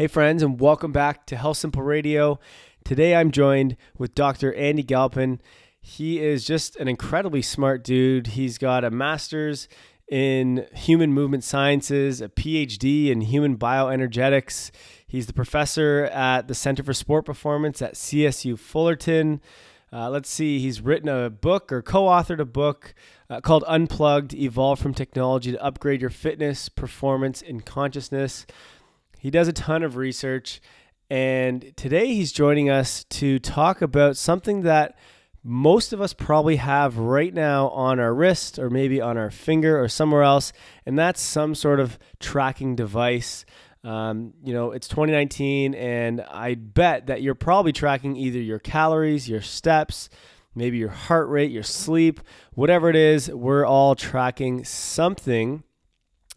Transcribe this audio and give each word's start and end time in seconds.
Hey, 0.00 0.06
friends, 0.06 0.42
and 0.42 0.58
welcome 0.58 0.92
back 0.92 1.26
to 1.26 1.36
Health 1.36 1.58
Simple 1.58 1.82
Radio. 1.82 2.40
Today 2.86 3.14
I'm 3.14 3.30
joined 3.30 3.76
with 3.98 4.14
Dr. 4.14 4.54
Andy 4.54 4.82
Galpin. 4.82 5.42
He 5.78 6.20
is 6.20 6.46
just 6.46 6.74
an 6.76 6.88
incredibly 6.88 7.42
smart 7.42 7.84
dude. 7.84 8.28
He's 8.28 8.56
got 8.56 8.82
a 8.82 8.90
master's 8.90 9.68
in 10.10 10.66
human 10.72 11.12
movement 11.12 11.44
sciences, 11.44 12.22
a 12.22 12.30
PhD 12.30 13.10
in 13.10 13.20
human 13.20 13.58
bioenergetics. 13.58 14.70
He's 15.06 15.26
the 15.26 15.34
professor 15.34 16.08
at 16.14 16.48
the 16.48 16.54
Center 16.54 16.82
for 16.82 16.94
Sport 16.94 17.26
Performance 17.26 17.82
at 17.82 17.92
CSU 17.92 18.58
Fullerton. 18.58 19.42
Uh, 19.92 20.08
let's 20.08 20.30
see, 20.30 20.60
he's 20.60 20.80
written 20.80 21.10
a 21.10 21.28
book 21.28 21.70
or 21.70 21.82
co 21.82 22.04
authored 22.04 22.40
a 22.40 22.46
book 22.46 22.94
uh, 23.28 23.42
called 23.42 23.64
Unplugged 23.68 24.32
Evolve 24.32 24.78
from 24.78 24.94
Technology 24.94 25.52
to 25.52 25.62
Upgrade 25.62 26.00
Your 26.00 26.08
Fitness, 26.08 26.70
Performance, 26.70 27.42
and 27.42 27.66
Consciousness. 27.66 28.46
He 29.20 29.30
does 29.30 29.48
a 29.48 29.52
ton 29.52 29.82
of 29.82 29.96
research. 29.96 30.62
And 31.10 31.76
today 31.76 32.06
he's 32.06 32.32
joining 32.32 32.70
us 32.70 33.04
to 33.04 33.38
talk 33.38 33.82
about 33.82 34.16
something 34.16 34.62
that 34.62 34.96
most 35.44 35.92
of 35.92 36.00
us 36.00 36.14
probably 36.14 36.56
have 36.56 36.96
right 36.96 37.32
now 37.32 37.68
on 37.68 38.00
our 38.00 38.14
wrist 38.14 38.58
or 38.58 38.70
maybe 38.70 38.98
on 38.98 39.18
our 39.18 39.30
finger 39.30 39.78
or 39.78 39.88
somewhere 39.88 40.22
else. 40.22 40.54
And 40.86 40.98
that's 40.98 41.20
some 41.20 41.54
sort 41.54 41.80
of 41.80 41.98
tracking 42.18 42.76
device. 42.76 43.44
Um, 43.84 44.32
you 44.42 44.54
know, 44.54 44.72
it's 44.72 44.88
2019, 44.88 45.74
and 45.74 46.22
I 46.22 46.54
bet 46.54 47.06
that 47.08 47.20
you're 47.20 47.34
probably 47.34 47.72
tracking 47.72 48.16
either 48.16 48.38
your 48.38 48.58
calories, 48.58 49.28
your 49.28 49.42
steps, 49.42 50.08
maybe 50.54 50.78
your 50.78 50.90
heart 50.90 51.28
rate, 51.28 51.50
your 51.50 51.62
sleep, 51.62 52.20
whatever 52.54 52.88
it 52.88 52.96
is. 52.96 53.30
We're 53.30 53.66
all 53.66 53.94
tracking 53.94 54.64
something. 54.64 55.62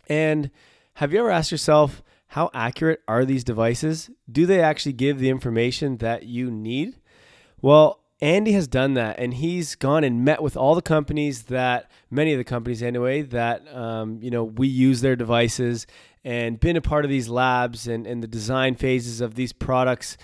And 0.08 0.52
have 0.96 1.14
you 1.14 1.20
ever 1.20 1.32
asked 1.32 1.52
yourself, 1.52 2.04
how 2.34 2.50
accurate 2.52 3.00
are 3.08 3.26
these 3.26 3.44
devices? 3.44 4.10
Do 4.32 4.48
they 4.48 4.60
actually 4.60 4.94
give 4.94 5.20
the 5.20 5.30
information 5.30 5.98
that 5.98 6.24
you 6.24 6.50
need? 6.50 6.96
Well, 7.62 8.00
Andy 8.22 8.54
has 8.54 8.68
done 8.68 8.96
that, 8.96 9.20
and 9.20 9.36
he's 9.36 9.76
gone 9.76 10.04
and 10.04 10.26
met 10.26 10.42
with 10.42 10.58
all 10.58 10.74
the 10.74 10.82
companies 10.82 11.44
that, 11.44 11.92
many 12.10 12.32
of 12.34 12.40
the 12.40 12.44
companies 12.44 12.82
anyway, 12.82 13.22
that 13.22 13.72
um, 13.72 14.18
you 14.20 14.32
know 14.32 14.46
we 14.46 14.68
use 14.68 15.02
their 15.02 15.16
devices, 15.16 15.86
and 16.24 16.60
been 16.60 16.76
a 16.76 16.82
part 16.82 17.06
of 17.06 17.12
these 17.12 17.30
labs 17.30 17.88
and, 17.88 18.08
and 18.08 18.24
the 18.24 18.28
design 18.28 18.74
phases 18.74 19.22
of 19.22 19.36
these 19.36 19.54
products, 19.54 20.18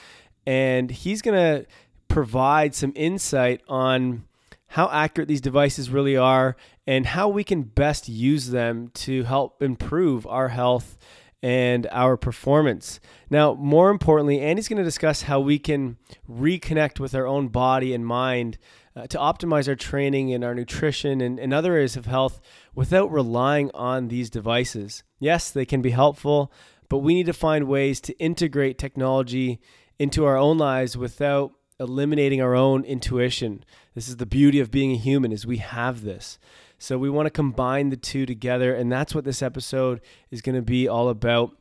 and 0.47 0.89
he's 0.89 1.21
gonna 1.21 1.65
provide 2.07 2.73
some 2.73 2.91
insight 2.95 3.61
on 3.69 4.25
how 4.65 4.89
accurate 4.91 5.27
these 5.27 5.41
devices 5.41 5.91
really 5.91 6.17
are 6.17 6.55
and 6.87 7.05
how 7.05 7.29
we 7.29 7.43
can 7.43 7.61
best 7.61 8.09
use 8.09 8.49
them 8.49 8.89
to 8.95 9.25
help 9.25 9.61
improve 9.61 10.25
our 10.25 10.47
health 10.47 10.97
and 11.41 11.87
our 11.91 12.17
performance. 12.17 12.99
Now, 13.29 13.53
more 13.53 13.89
importantly, 13.89 14.41
Andy's 14.41 14.67
going 14.67 14.77
to 14.77 14.83
discuss 14.83 15.23
how 15.23 15.39
we 15.39 15.57
can 15.57 15.97
reconnect 16.29 16.99
with 16.99 17.15
our 17.15 17.25
own 17.25 17.47
body 17.47 17.93
and 17.93 18.05
mind 18.05 18.57
uh, 18.95 19.07
to 19.07 19.17
optimize 19.17 19.67
our 19.67 19.75
training 19.75 20.33
and 20.33 20.43
our 20.43 20.53
nutrition 20.53 21.21
and, 21.21 21.39
and 21.39 21.53
other 21.53 21.73
areas 21.73 21.95
of 21.95 22.05
health 22.05 22.41
without 22.75 23.11
relying 23.11 23.71
on 23.73 24.09
these 24.09 24.29
devices. 24.29 25.03
Yes, 25.19 25.51
they 25.51 25.65
can 25.65 25.81
be 25.81 25.91
helpful, 25.91 26.51
but 26.89 26.97
we 26.97 27.13
need 27.13 27.27
to 27.27 27.33
find 27.33 27.67
ways 27.67 28.01
to 28.01 28.17
integrate 28.19 28.77
technology 28.77 29.59
into 29.97 30.25
our 30.25 30.37
own 30.37 30.57
lives 30.57 30.97
without 30.97 31.53
eliminating 31.79 32.41
our 32.41 32.55
own 32.55 32.83
intuition. 32.83 33.63
This 33.95 34.09
is 34.09 34.17
the 34.17 34.25
beauty 34.25 34.59
of 34.59 34.71
being 34.71 34.91
a 34.91 34.97
human 34.97 35.31
is 35.31 35.45
we 35.45 35.57
have 35.57 36.01
this. 36.01 36.37
So 36.79 36.97
we 36.97 37.09
want 37.09 37.27
to 37.27 37.31
combine 37.31 37.89
the 37.89 37.97
two 37.97 38.25
together, 38.25 38.73
and 38.73 38.91
that's 38.91 39.13
what 39.13 39.25
this 39.25 39.41
episode 39.41 40.01
is 40.31 40.41
going 40.41 40.55
to 40.55 40.61
be 40.61 40.87
all 40.87 41.09
about. 41.09 41.55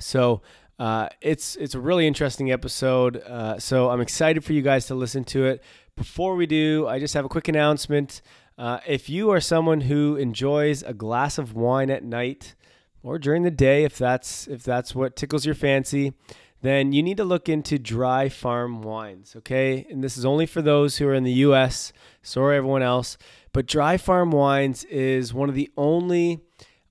So 0.00 0.42
uh, 0.78 1.08
it's 1.20 1.56
it's 1.56 1.74
a 1.74 1.80
really 1.80 2.06
interesting 2.06 2.50
episode. 2.50 3.18
Uh, 3.18 3.58
so 3.58 3.90
I'm 3.90 4.00
excited 4.00 4.44
for 4.44 4.54
you 4.54 4.62
guys 4.62 4.86
to 4.86 4.94
listen 4.94 5.24
to 5.24 5.44
it. 5.44 5.62
Before 5.96 6.34
we 6.34 6.46
do, 6.46 6.86
I 6.88 6.98
just 6.98 7.14
have 7.14 7.24
a 7.24 7.28
quick 7.28 7.48
announcement. 7.48 8.22
Uh, 8.56 8.80
if 8.86 9.08
you 9.08 9.30
are 9.30 9.40
someone 9.40 9.82
who 9.82 10.16
enjoys 10.16 10.82
a 10.82 10.94
glass 10.94 11.38
of 11.38 11.54
wine 11.54 11.90
at 11.90 12.02
night 12.02 12.54
or 13.02 13.18
during 13.18 13.42
the 13.42 13.50
day, 13.50 13.84
if 13.84 13.98
that's 13.98 14.46
if 14.48 14.62
that's 14.62 14.94
what 14.94 15.14
tickles 15.14 15.44
your 15.44 15.54
fancy, 15.54 16.12
then 16.62 16.92
you 16.92 17.02
need 17.02 17.16
to 17.16 17.24
look 17.24 17.48
into 17.48 17.78
dry 17.78 18.28
farm 18.28 18.80
wines. 18.80 19.34
Okay, 19.36 19.86
and 19.90 20.02
this 20.02 20.16
is 20.16 20.24
only 20.24 20.46
for 20.46 20.62
those 20.62 20.98
who 20.98 21.08
are 21.08 21.14
in 21.14 21.24
the 21.24 21.32
U.S. 21.32 21.92
Sorry, 22.22 22.56
everyone 22.56 22.82
else. 22.82 23.18
But 23.58 23.66
Dry 23.66 23.96
Farm 23.96 24.30
Wines 24.30 24.84
is 24.84 25.34
one 25.34 25.48
of 25.48 25.56
the 25.56 25.68
only 25.76 26.38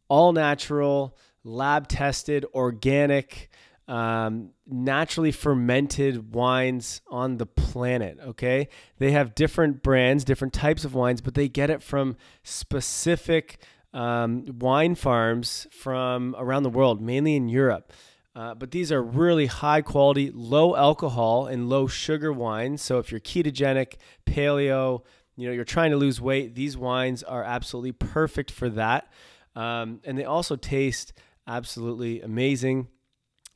all 0.10 0.34
natural, 0.34 1.16
lab 1.46 1.88
tested, 1.88 2.46
organic, 2.54 3.50
um, 3.88 4.50
naturally 4.68 5.32
fermented 5.32 6.34
wines 6.36 7.00
on 7.10 7.38
the 7.38 7.46
planet. 7.46 8.20
Okay. 8.22 8.68
They 8.98 9.12
have 9.12 9.34
different 9.34 9.82
brands, 9.82 10.26
different 10.26 10.54
types 10.54 10.84
of 10.84 10.94
wines, 10.94 11.22
but 11.22 11.36
they 11.36 11.48
get 11.48 11.70
it 11.70 11.82
from 11.82 12.18
specific 12.44 13.62
um, 13.94 14.44
wine 14.60 14.96
farms 14.96 15.68
from 15.72 16.36
around 16.38 16.64
the 16.64 16.70
world, 16.70 17.02
mainly 17.02 17.38
in 17.38 17.48
Europe. 17.48 17.94
Uh, 18.36 18.54
but 18.54 18.72
these 18.72 18.92
are 18.92 19.02
really 19.02 19.46
high 19.46 19.82
quality, 19.82 20.32
low 20.32 20.76
alcohol, 20.76 21.48
and 21.48 21.70
low 21.70 21.88
sugar 21.88 22.34
wines. 22.34 22.82
So 22.82 23.00
if 23.00 23.10
you're 23.10 23.22
ketogenic, 23.22 23.94
paleo, 24.26 25.04
you 25.38 25.48
know 25.48 25.54
you're 25.54 25.64
trying 25.64 25.92
to 25.92 25.98
lose 25.98 26.20
weight 26.20 26.56
these 26.56 26.76
wines 26.76 27.24
are 27.24 27.44
absolutely 27.44 27.94
perfect 27.94 28.52
for 28.52 28.68
that. 28.70 29.10
Um, 29.56 30.02
and 30.04 30.18
they 30.18 30.26
also 30.26 30.56
taste 30.56 31.14
absolutely 31.48 32.22
amazing. 32.22 32.90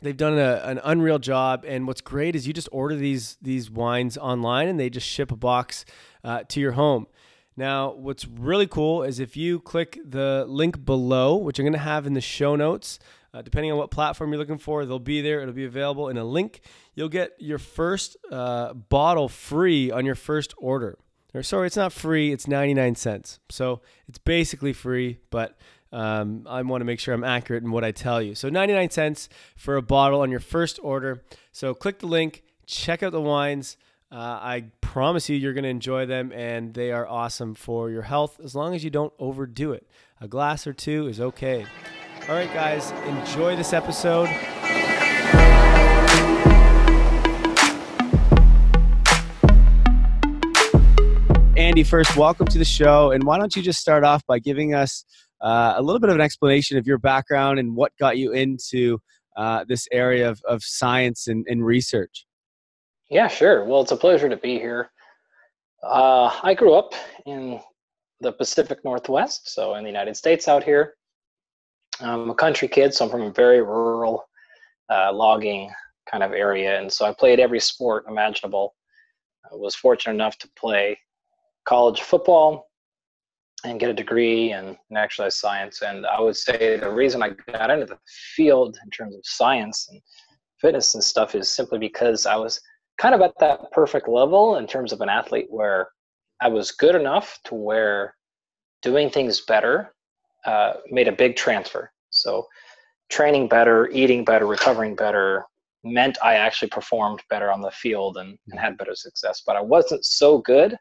They've 0.02 0.18
done 0.18 0.40
a, 0.40 0.62
an 0.64 0.80
unreal 0.84 1.20
job 1.20 1.64
and 1.68 1.86
what's 1.86 2.02
great 2.02 2.36
is 2.36 2.48
you 2.48 2.54
just 2.54 2.70
order 2.72 2.96
these 2.96 3.38
these 3.42 3.70
wines 3.70 4.18
online 4.18 4.68
and 4.68 4.80
they 4.80 4.90
just 4.90 5.08
ship 5.08 5.32
a 5.32 5.36
box 5.36 5.86
uh, 6.24 6.44
to 6.50 6.60
your 6.60 6.72
home. 6.74 7.08
Now 7.58 7.92
what's 7.94 8.28
really 8.28 8.68
cool 8.68 9.04
is 9.04 9.20
if 9.20 9.36
you 9.36 9.60
click 9.60 10.00
the 10.04 10.46
link 10.48 10.86
below 10.86 11.36
which 11.36 11.60
i'm 11.60 11.66
going 11.66 11.74
to 11.74 11.80
have 11.80 12.08
in 12.08 12.14
the 12.14 12.22
show 12.22 12.56
notes 12.56 12.98
uh, 13.34 13.42
depending 13.42 13.72
on 13.72 13.78
what 13.78 13.92
platform 13.92 14.32
you're 14.32 14.40
looking 14.40 14.58
for 14.58 14.86
they'll 14.86 15.00
be 15.00 15.22
there. 15.22 15.42
It'll 15.42 15.54
be 15.54 15.66
available 15.66 16.10
in 16.10 16.18
a 16.18 16.24
link. 16.24 16.62
You'll 16.96 17.10
get 17.10 17.34
your 17.40 17.60
first 17.60 18.18
uh, 18.32 18.74
bottle 18.74 19.30
free 19.30 19.92
on 19.92 20.06
your 20.06 20.16
first 20.16 20.54
order 20.58 20.98
or 21.34 21.44
sorry, 21.44 21.68
it's 21.68 21.78
not 21.78 21.94
free. 21.94 22.32
It's 22.32 22.48
99 22.48 22.96
cents. 22.96 23.40
So 23.50 23.82
it's 24.08 24.18
basically 24.18 24.74
free, 24.74 25.20
but 25.30 25.58
um, 25.92 26.46
I 26.48 26.62
want 26.62 26.82
to 26.82 26.86
make 26.86 27.00
sure 27.00 27.14
I'm 27.14 27.24
accurate 27.24 27.64
in 27.64 27.72
what 27.72 27.84
I 27.84 27.92
tell 27.92 28.22
you. 28.22 28.36
So 28.36 28.50
99 28.50 28.90
cents 28.90 29.30
for 29.56 29.76
a 29.78 29.82
bottle 29.82 30.22
on 30.22 30.32
your 30.32 30.40
first 30.40 30.80
order. 30.82 31.24
So 31.52 31.74
click 31.74 32.00
the 32.00 32.08
link, 32.08 32.44
check 32.66 33.04
out 33.04 33.12
the 33.12 33.22
wines. 33.22 33.78
Uh, 34.12 34.40
I 34.42 34.66
promise 34.82 35.30
you, 35.30 35.38
you're 35.38 35.54
going 35.54 35.64
to 35.64 35.70
enjoy 35.70 36.06
them, 36.06 36.34
and 36.34 36.74
they 36.74 36.92
are 36.92 37.08
awesome 37.08 37.56
for 37.56 37.90
your 37.90 38.02
health 38.02 38.42
as 38.44 38.54
long 38.54 38.76
as 38.76 38.84
you 38.84 38.90
don't 38.90 39.14
overdo 39.20 39.72
it. 39.72 39.88
A 40.20 40.28
glass 40.28 40.68
or 40.68 40.74
two 40.74 41.08
is 41.08 41.22
okay. 41.22 41.66
All 42.28 42.36
right, 42.36 42.54
guys, 42.54 42.92
enjoy 43.08 43.56
this 43.56 43.72
episode. 43.72 44.28
Andy, 51.72 51.84
first, 51.84 52.18
welcome 52.18 52.46
to 52.48 52.58
the 52.58 52.66
show. 52.66 53.12
And 53.12 53.24
why 53.24 53.38
don't 53.38 53.56
you 53.56 53.62
just 53.62 53.80
start 53.80 54.04
off 54.04 54.28
by 54.28 54.40
giving 54.40 54.74
us 54.74 55.06
uh, 55.40 55.76
a 55.78 55.82
little 55.82 56.02
bit 56.02 56.10
of 56.10 56.16
an 56.16 56.22
explanation 56.22 56.78
of 56.78 56.86
your 56.86 56.98
background 56.98 57.60
and 57.60 57.74
what 57.74 57.94
got 57.98 58.18
you 58.18 58.34
into 58.34 59.00
uh, 59.38 59.64
this 59.70 59.88
area 59.94 60.30
of, 60.30 60.42
of 60.46 60.62
science 60.64 61.30
and, 61.30 61.46
and, 61.48 61.66
research? 61.66 62.26
Yeah, 63.10 63.30
sure. 63.30 63.64
Well, 63.64 63.80
it's 63.80 63.94
a 63.94 63.96
pleasure 63.96 64.28
to 64.28 64.36
be 64.36 64.60
here. 64.60 64.92
Uh, 65.82 66.38
I 66.44 66.54
grew 66.56 66.74
up 66.74 66.94
in 67.26 67.62
the 68.20 68.34
Pacific 68.34 68.80
Northwest, 68.84 69.54
so 69.54 69.76
in 69.76 69.86
the 69.86 69.90
United 69.90 70.18
States 70.18 70.50
out 70.50 70.66
here. 70.66 70.96
I'm 72.02 72.30
a 72.30 72.36
country 72.36 72.68
kid, 72.68 72.94
so 72.94 73.06
I'm 73.06 73.12
from 73.12 73.22
a 73.22 73.32
very 73.32 73.62
rural 73.62 74.26
uh, 74.90 75.14
logging 75.14 75.72
kind 76.12 76.22
of 76.22 76.34
area. 76.34 76.82
And 76.82 76.92
so 76.92 77.06
I 77.06 77.14
played 77.14 77.40
every 77.40 77.62
sport 77.62 78.08
imaginable. 78.10 78.76
I 79.50 79.56
was 79.56 79.74
fortunate 79.74 80.16
enough 80.16 80.38
to 80.40 80.50
play 80.60 80.98
college 81.66 82.02
football 82.02 82.68
and 83.64 83.80
get 83.80 83.90
a 83.90 83.94
degree 83.94 84.54
in, 84.54 84.78
in 84.90 85.32
science. 85.32 85.82
And 85.82 86.06
I 86.06 86.20
would 86.20 86.36
say 86.36 86.78
the 86.78 86.90
reason 86.90 87.22
I 87.22 87.30
got 87.52 87.70
into 87.70 87.86
the 87.86 88.00
field 88.36 88.78
in 88.84 88.90
terms 88.90 89.16
of 89.16 89.22
science 89.24 89.88
and 89.92 90.02
fitness 90.60 90.96
and 90.96 91.04
stuff 91.04 91.36
is 91.36 91.50
simply 91.50 91.80
because 91.80 92.26
I 92.26 92.36
was 92.36 92.60
kind 92.98 93.14
of 93.16 93.22
at 93.22 93.34
that 93.40 93.72
perfect 93.72 94.08
level 94.08 94.58
in 94.58 94.68
terms 94.68 94.92
of 94.94 95.02
an 95.02 95.10
athlete 95.10 95.48
where 95.50 95.90
I 96.42 96.48
was 96.48 96.72
good 96.72 96.96
enough 96.96 97.40
to 97.46 97.56
where 97.56 98.16
doing 98.82 99.10
things 99.10 99.42
better 99.42 99.94
uh, 100.46 100.74
made 100.90 101.08
a 101.08 101.12
big 101.12 101.36
transfer. 101.36 101.92
So 102.10 102.48
training 103.10 103.48
better, 103.48 103.90
eating 103.90 104.26
better, 104.26 104.48
recovering 104.48 104.96
better 104.96 105.46
meant 105.84 106.18
I 106.24 106.36
actually 106.36 106.70
performed 106.70 107.22
better 107.30 107.52
on 107.52 107.62
the 107.62 107.72
field 107.72 108.18
and, 108.18 108.38
and 108.50 108.60
had 108.60 108.78
better 108.78 108.96
success. 108.96 109.44
But 109.46 109.56
I 109.56 109.62
wasn't 109.62 110.06
so 110.06 110.40
good 110.40 110.78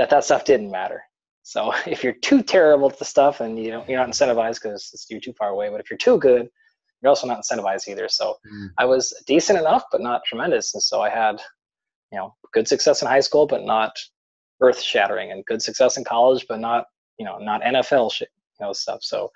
that 0.00 0.08
that 0.08 0.24
stuff 0.24 0.44
didn't 0.44 0.70
matter. 0.70 1.02
So 1.42 1.72
if 1.86 2.02
you're 2.02 2.14
too 2.14 2.42
terrible 2.42 2.90
at 2.90 2.98
the 2.98 3.04
stuff 3.04 3.40
and 3.40 3.58
you 3.58 3.70
know 3.70 3.84
you're 3.86 3.98
not 3.98 4.08
incentivized 4.08 4.62
because 4.62 5.06
you're 5.10 5.20
too 5.20 5.34
far 5.34 5.50
away, 5.50 5.68
but 5.68 5.80
if 5.80 5.90
you're 5.90 5.98
too 5.98 6.18
good, 6.18 6.48
you're 7.02 7.10
also 7.10 7.26
not 7.26 7.42
incentivized 7.42 7.86
either. 7.88 8.08
So 8.08 8.36
mm. 8.50 8.68
I 8.78 8.86
was 8.86 9.14
decent 9.26 9.58
enough, 9.58 9.84
but 9.92 10.00
not 10.00 10.22
tremendous. 10.24 10.74
And 10.74 10.82
so 10.82 11.02
I 11.02 11.10
had, 11.10 11.40
you 12.12 12.18
know, 12.18 12.34
good 12.52 12.66
success 12.66 13.02
in 13.02 13.08
high 13.08 13.20
school, 13.20 13.46
but 13.46 13.64
not 13.64 13.92
earth 14.62 14.80
shattering, 14.80 15.32
and 15.32 15.44
good 15.46 15.62
success 15.62 15.96
in 15.96 16.04
college, 16.04 16.46
but 16.48 16.60
not, 16.60 16.84
you 17.18 17.24
know, 17.24 17.38
not 17.38 17.62
NFL 17.62 18.12
shit, 18.12 18.28
you 18.58 18.66
know, 18.66 18.72
stuff. 18.72 19.02
So 19.02 19.30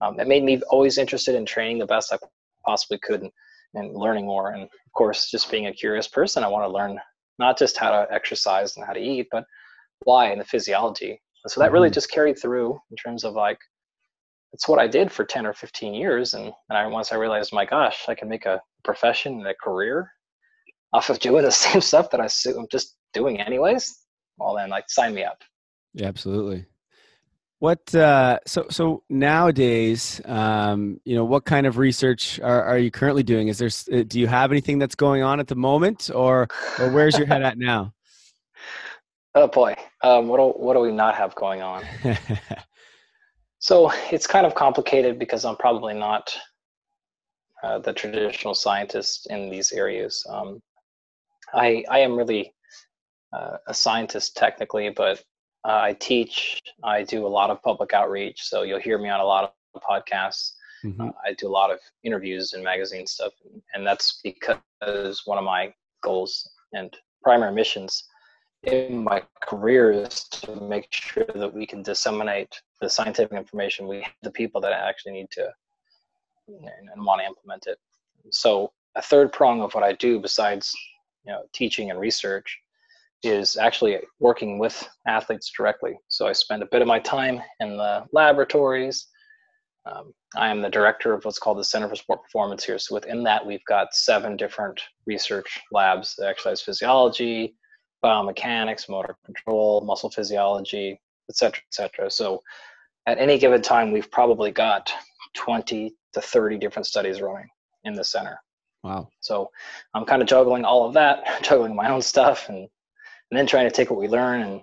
um, 0.00 0.20
it 0.20 0.28
made 0.28 0.44
me 0.44 0.60
always 0.70 0.98
interested 0.98 1.34
in 1.34 1.46
training 1.46 1.78
the 1.78 1.86
best 1.86 2.12
I 2.12 2.18
possibly 2.64 2.98
could 2.98 3.22
and, 3.22 3.30
and 3.74 3.94
learning 3.94 4.26
more. 4.26 4.52
And 4.52 4.62
of 4.62 4.92
course, 4.94 5.30
just 5.30 5.50
being 5.50 5.66
a 5.66 5.72
curious 5.72 6.08
person, 6.08 6.44
I 6.44 6.48
want 6.48 6.64
to 6.64 6.72
learn 6.72 6.98
not 7.38 7.58
just 7.58 7.76
how 7.76 7.90
to 7.90 8.12
exercise 8.12 8.76
and 8.76 8.86
how 8.86 8.92
to 8.92 9.00
eat, 9.00 9.28
but 9.30 9.44
why 10.04 10.30
and 10.30 10.40
the 10.40 10.44
physiology. 10.44 11.20
And 11.44 11.50
so 11.50 11.60
that 11.60 11.72
really 11.72 11.88
mm-hmm. 11.88 11.94
just 11.94 12.10
carried 12.10 12.38
through 12.40 12.78
in 12.90 12.96
terms 12.96 13.24
of 13.24 13.34
like, 13.34 13.58
it's 14.52 14.68
what 14.68 14.78
I 14.78 14.86
did 14.86 15.10
for 15.10 15.24
10 15.24 15.46
or 15.46 15.54
15 15.54 15.94
years. 15.94 16.34
And, 16.34 16.52
and 16.68 16.78
I, 16.78 16.86
once 16.86 17.12
I 17.12 17.16
realized, 17.16 17.52
my 17.52 17.64
gosh, 17.64 18.04
I 18.08 18.14
can 18.14 18.28
make 18.28 18.46
a 18.46 18.60
profession 18.84 19.34
and 19.34 19.46
a 19.46 19.54
career 19.54 20.10
off 20.92 21.10
of 21.10 21.18
doing 21.18 21.42
the 21.44 21.50
same 21.50 21.80
stuff 21.80 22.10
that 22.10 22.20
I, 22.20 22.28
I'm 22.56 22.66
just 22.70 22.96
doing 23.12 23.40
anyways. 23.40 23.98
Well, 24.38 24.54
then 24.54 24.70
like 24.70 24.84
sign 24.88 25.14
me 25.14 25.24
up. 25.24 25.38
Yeah, 25.94 26.06
absolutely. 26.06 26.66
What 27.58 27.94
uh, 27.94 28.40
so 28.44 28.66
so 28.70 29.04
nowadays, 29.08 30.20
um, 30.24 31.00
you 31.04 31.14
know, 31.14 31.24
what 31.24 31.44
kind 31.44 31.64
of 31.64 31.78
research 31.78 32.40
are, 32.40 32.64
are 32.64 32.76
you 32.76 32.90
currently 32.90 33.22
doing? 33.22 33.46
Is 33.46 33.58
there 33.58 33.70
uh, 34.00 34.02
do 34.02 34.18
you 34.18 34.26
have 34.26 34.50
anything 34.50 34.80
that's 34.80 34.96
going 34.96 35.22
on 35.22 35.38
at 35.38 35.46
the 35.46 35.54
moment, 35.54 36.10
or 36.12 36.48
or 36.80 36.90
where's 36.90 37.16
your 37.16 37.28
head 37.28 37.42
at 37.42 37.58
now? 37.58 37.94
Oh 39.34 39.46
boy, 39.46 39.74
um, 40.02 40.28
what 40.28 40.36
do 40.36 40.62
what 40.62 40.74
do 40.74 40.80
we 40.80 40.92
not 40.92 41.14
have 41.14 41.34
going 41.34 41.62
on? 41.62 41.84
so 43.58 43.90
it's 44.10 44.26
kind 44.26 44.44
of 44.44 44.54
complicated 44.54 45.18
because 45.18 45.44
I'm 45.44 45.56
probably 45.56 45.94
not 45.94 46.36
uh, 47.62 47.78
the 47.78 47.94
traditional 47.94 48.54
scientist 48.54 49.28
in 49.30 49.48
these 49.48 49.72
areas. 49.72 50.26
Um, 50.28 50.60
I 51.54 51.82
I 51.88 52.00
am 52.00 52.14
really 52.14 52.52
uh, 53.32 53.56
a 53.66 53.72
scientist 53.72 54.36
technically, 54.36 54.90
but 54.90 55.22
uh, 55.64 55.80
I 55.80 55.92
teach. 55.94 56.60
I 56.84 57.02
do 57.02 57.26
a 57.26 57.28
lot 57.28 57.48
of 57.48 57.62
public 57.62 57.94
outreach, 57.94 58.42
so 58.42 58.64
you'll 58.64 58.80
hear 58.80 58.98
me 58.98 59.08
on 59.08 59.20
a 59.20 59.24
lot 59.24 59.54
of 59.74 59.82
podcasts. 59.82 60.52
Mm-hmm. 60.84 61.00
Uh, 61.00 61.12
I 61.24 61.32
do 61.38 61.48
a 61.48 61.56
lot 61.56 61.70
of 61.70 61.78
interviews 62.04 62.52
and 62.52 62.62
magazine 62.62 63.06
stuff, 63.06 63.32
and, 63.44 63.62
and 63.72 63.86
that's 63.86 64.20
because 64.22 65.22
one 65.24 65.38
of 65.38 65.44
my 65.44 65.72
goals 66.02 66.50
and 66.74 66.94
primary 67.22 67.54
missions 67.54 68.04
in 68.64 69.02
my 69.02 69.22
career 69.40 69.90
is 69.90 70.24
to 70.24 70.54
make 70.56 70.86
sure 70.90 71.26
that 71.34 71.52
we 71.52 71.66
can 71.66 71.82
disseminate 71.82 72.60
the 72.80 72.88
scientific 72.88 73.36
information 73.36 73.88
we 73.88 74.02
have 74.02 74.12
the 74.22 74.30
people 74.30 74.60
that 74.60 74.72
actually 74.72 75.12
need 75.12 75.30
to 75.30 75.48
and, 76.48 76.88
and 76.94 77.04
want 77.04 77.20
to 77.20 77.26
implement 77.26 77.66
it. 77.66 77.78
So 78.30 78.72
a 78.94 79.02
third 79.02 79.32
prong 79.32 79.62
of 79.62 79.74
what 79.74 79.84
I 79.84 79.92
do 79.92 80.20
besides 80.20 80.72
you 81.24 81.32
know 81.32 81.42
teaching 81.52 81.90
and 81.90 81.98
research 81.98 82.58
is 83.22 83.56
actually 83.56 83.98
working 84.18 84.58
with 84.58 84.88
athletes 85.06 85.50
directly. 85.56 85.98
So 86.08 86.26
I 86.26 86.32
spend 86.32 86.62
a 86.62 86.66
bit 86.66 86.82
of 86.82 86.88
my 86.88 86.98
time 86.98 87.40
in 87.60 87.76
the 87.76 88.04
laboratories. 88.12 89.06
Um, 89.86 90.12
I 90.36 90.48
am 90.48 90.60
the 90.60 90.68
director 90.68 91.12
of 91.12 91.24
what's 91.24 91.38
called 91.38 91.58
the 91.58 91.64
Center 91.64 91.88
for 91.88 91.96
Sport 91.96 92.22
Performance 92.22 92.64
here. 92.64 92.78
So 92.78 92.94
within 92.94 93.22
that, 93.24 93.44
we've 93.44 93.64
got 93.64 93.94
seven 93.94 94.36
different 94.36 94.80
research 95.06 95.60
labs: 95.72 96.14
that 96.18 96.28
exercise 96.28 96.62
physiology, 96.62 97.54
biomechanics, 98.02 98.88
motor 98.88 99.16
control, 99.24 99.80
muscle 99.82 100.10
physiology, 100.10 101.00
et 101.28 101.36
cetera, 101.36 101.62
et 101.66 101.74
cetera. 101.74 102.10
So 102.10 102.42
at 103.06 103.18
any 103.18 103.38
given 103.38 103.62
time, 103.62 103.92
we've 103.92 104.10
probably 104.10 104.50
got 104.50 104.92
20 105.34 105.94
to 106.14 106.20
30 106.20 106.58
different 106.58 106.86
studies 106.86 107.20
running 107.20 107.48
in 107.84 107.94
the 107.94 108.04
center. 108.04 108.38
Wow. 108.82 109.08
So 109.20 109.50
I'm 109.94 110.04
kind 110.04 110.22
of 110.22 110.28
juggling 110.28 110.64
all 110.64 110.86
of 110.86 110.94
that, 110.94 111.24
juggling 111.42 111.74
my 111.74 111.90
own 111.90 112.02
stuff 112.02 112.48
and 112.48 112.68
and 113.32 113.38
then 113.38 113.46
trying 113.46 113.66
to 113.66 113.74
take 113.74 113.90
what 113.90 113.98
we 113.98 114.08
learn 114.08 114.42
and 114.42 114.60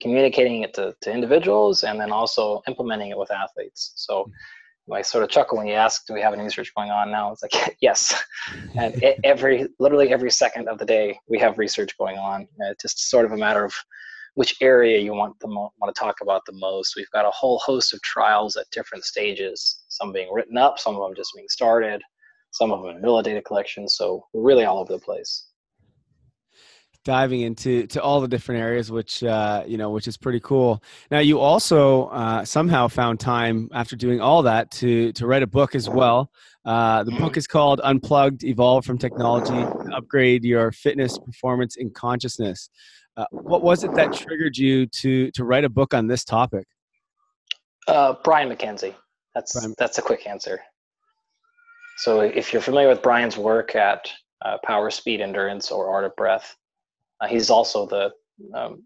communicating 0.00 0.62
it 0.62 0.72
to, 0.72 0.96
to 1.02 1.12
individuals 1.12 1.84
and 1.84 2.00
then 2.00 2.10
also 2.10 2.62
implementing 2.66 3.10
it 3.10 3.18
with 3.18 3.30
athletes. 3.30 3.92
So 3.96 4.24
hmm. 4.24 4.30
I 4.92 5.02
sort 5.02 5.24
of 5.24 5.30
chuckle 5.30 5.58
when 5.58 5.66
you 5.66 5.74
ask, 5.74 6.06
do 6.06 6.14
we 6.14 6.20
have 6.20 6.32
any 6.32 6.44
research 6.44 6.72
going 6.76 6.90
on 6.90 7.10
now? 7.10 7.32
It's 7.32 7.42
like, 7.42 7.76
yes. 7.80 8.22
And 8.78 9.02
every, 9.24 9.66
literally 9.78 10.12
every 10.12 10.30
second 10.30 10.68
of 10.68 10.78
the 10.78 10.84
day, 10.84 11.18
we 11.28 11.38
have 11.38 11.58
research 11.58 11.96
going 11.98 12.18
on. 12.18 12.46
It's 12.58 12.82
just 12.82 13.10
sort 13.10 13.24
of 13.24 13.32
a 13.32 13.36
matter 13.36 13.64
of 13.64 13.74
which 14.34 14.56
area 14.60 14.98
you 14.98 15.14
want 15.14 15.38
the 15.40 15.48
mo- 15.48 15.72
want 15.80 15.94
to 15.94 15.98
talk 15.98 16.16
about 16.20 16.42
the 16.46 16.52
most. 16.52 16.94
We've 16.94 17.10
got 17.10 17.24
a 17.24 17.30
whole 17.30 17.58
host 17.58 17.94
of 17.94 18.02
trials 18.02 18.56
at 18.56 18.70
different 18.70 19.04
stages, 19.04 19.82
some 19.88 20.12
being 20.12 20.32
written 20.32 20.58
up, 20.58 20.78
some 20.78 20.94
of 20.94 21.02
them 21.02 21.16
just 21.16 21.32
being 21.34 21.48
started, 21.48 22.02
some 22.52 22.70
of 22.70 22.82
them 22.82 22.96
in 22.96 23.04
of 23.04 23.24
data 23.24 23.42
collection. 23.42 23.88
So 23.88 24.26
we're 24.32 24.42
really 24.42 24.64
all 24.64 24.78
over 24.78 24.92
the 24.92 24.98
place 24.98 25.45
diving 27.06 27.42
into 27.42 27.86
to 27.86 28.02
all 28.02 28.20
the 28.20 28.26
different 28.26 28.60
areas 28.60 28.90
which 28.90 29.22
uh, 29.22 29.62
you 29.64 29.78
know 29.78 29.90
which 29.90 30.08
is 30.08 30.16
pretty 30.16 30.40
cool 30.40 30.82
now 31.10 31.20
you 31.20 31.38
also 31.38 32.06
uh, 32.06 32.44
somehow 32.44 32.88
found 32.88 33.20
time 33.20 33.70
after 33.72 33.94
doing 33.94 34.20
all 34.20 34.42
that 34.42 34.68
to 34.72 35.12
to 35.12 35.24
write 35.24 35.42
a 35.42 35.46
book 35.46 35.76
as 35.76 35.88
well 35.88 36.30
uh, 36.64 37.04
the 37.04 37.12
book 37.12 37.36
is 37.36 37.46
called 37.46 37.80
unplugged 37.84 38.42
evolve 38.42 38.84
from 38.84 38.98
technology 38.98 39.62
upgrade 39.94 40.44
your 40.44 40.72
fitness 40.72 41.16
performance 41.16 41.76
and 41.76 41.94
consciousness 41.94 42.70
uh, 43.16 43.24
what 43.30 43.62
was 43.62 43.84
it 43.84 43.94
that 43.94 44.12
triggered 44.12 44.56
you 44.56 44.84
to 44.86 45.30
to 45.30 45.44
write 45.44 45.64
a 45.64 45.68
book 45.68 45.94
on 45.94 46.08
this 46.08 46.24
topic 46.24 46.66
uh, 47.86 48.14
brian 48.24 48.48
MacKenzie. 48.48 48.96
that's 49.32 49.52
brian. 49.52 49.74
that's 49.78 49.98
a 49.98 50.02
quick 50.02 50.26
answer 50.26 50.60
so 51.98 52.20
if 52.20 52.52
you're 52.52 52.60
familiar 52.60 52.88
with 52.88 53.00
brian's 53.00 53.36
work 53.36 53.76
at 53.76 54.10
uh, 54.44 54.58
power 54.64 54.90
speed 54.90 55.20
endurance 55.20 55.70
or 55.70 55.88
art 55.88 56.04
of 56.04 56.14
breath 56.16 56.56
uh, 57.20 57.26
he's 57.26 57.50
also 57.50 57.86
the 57.86 58.12
um, 58.54 58.82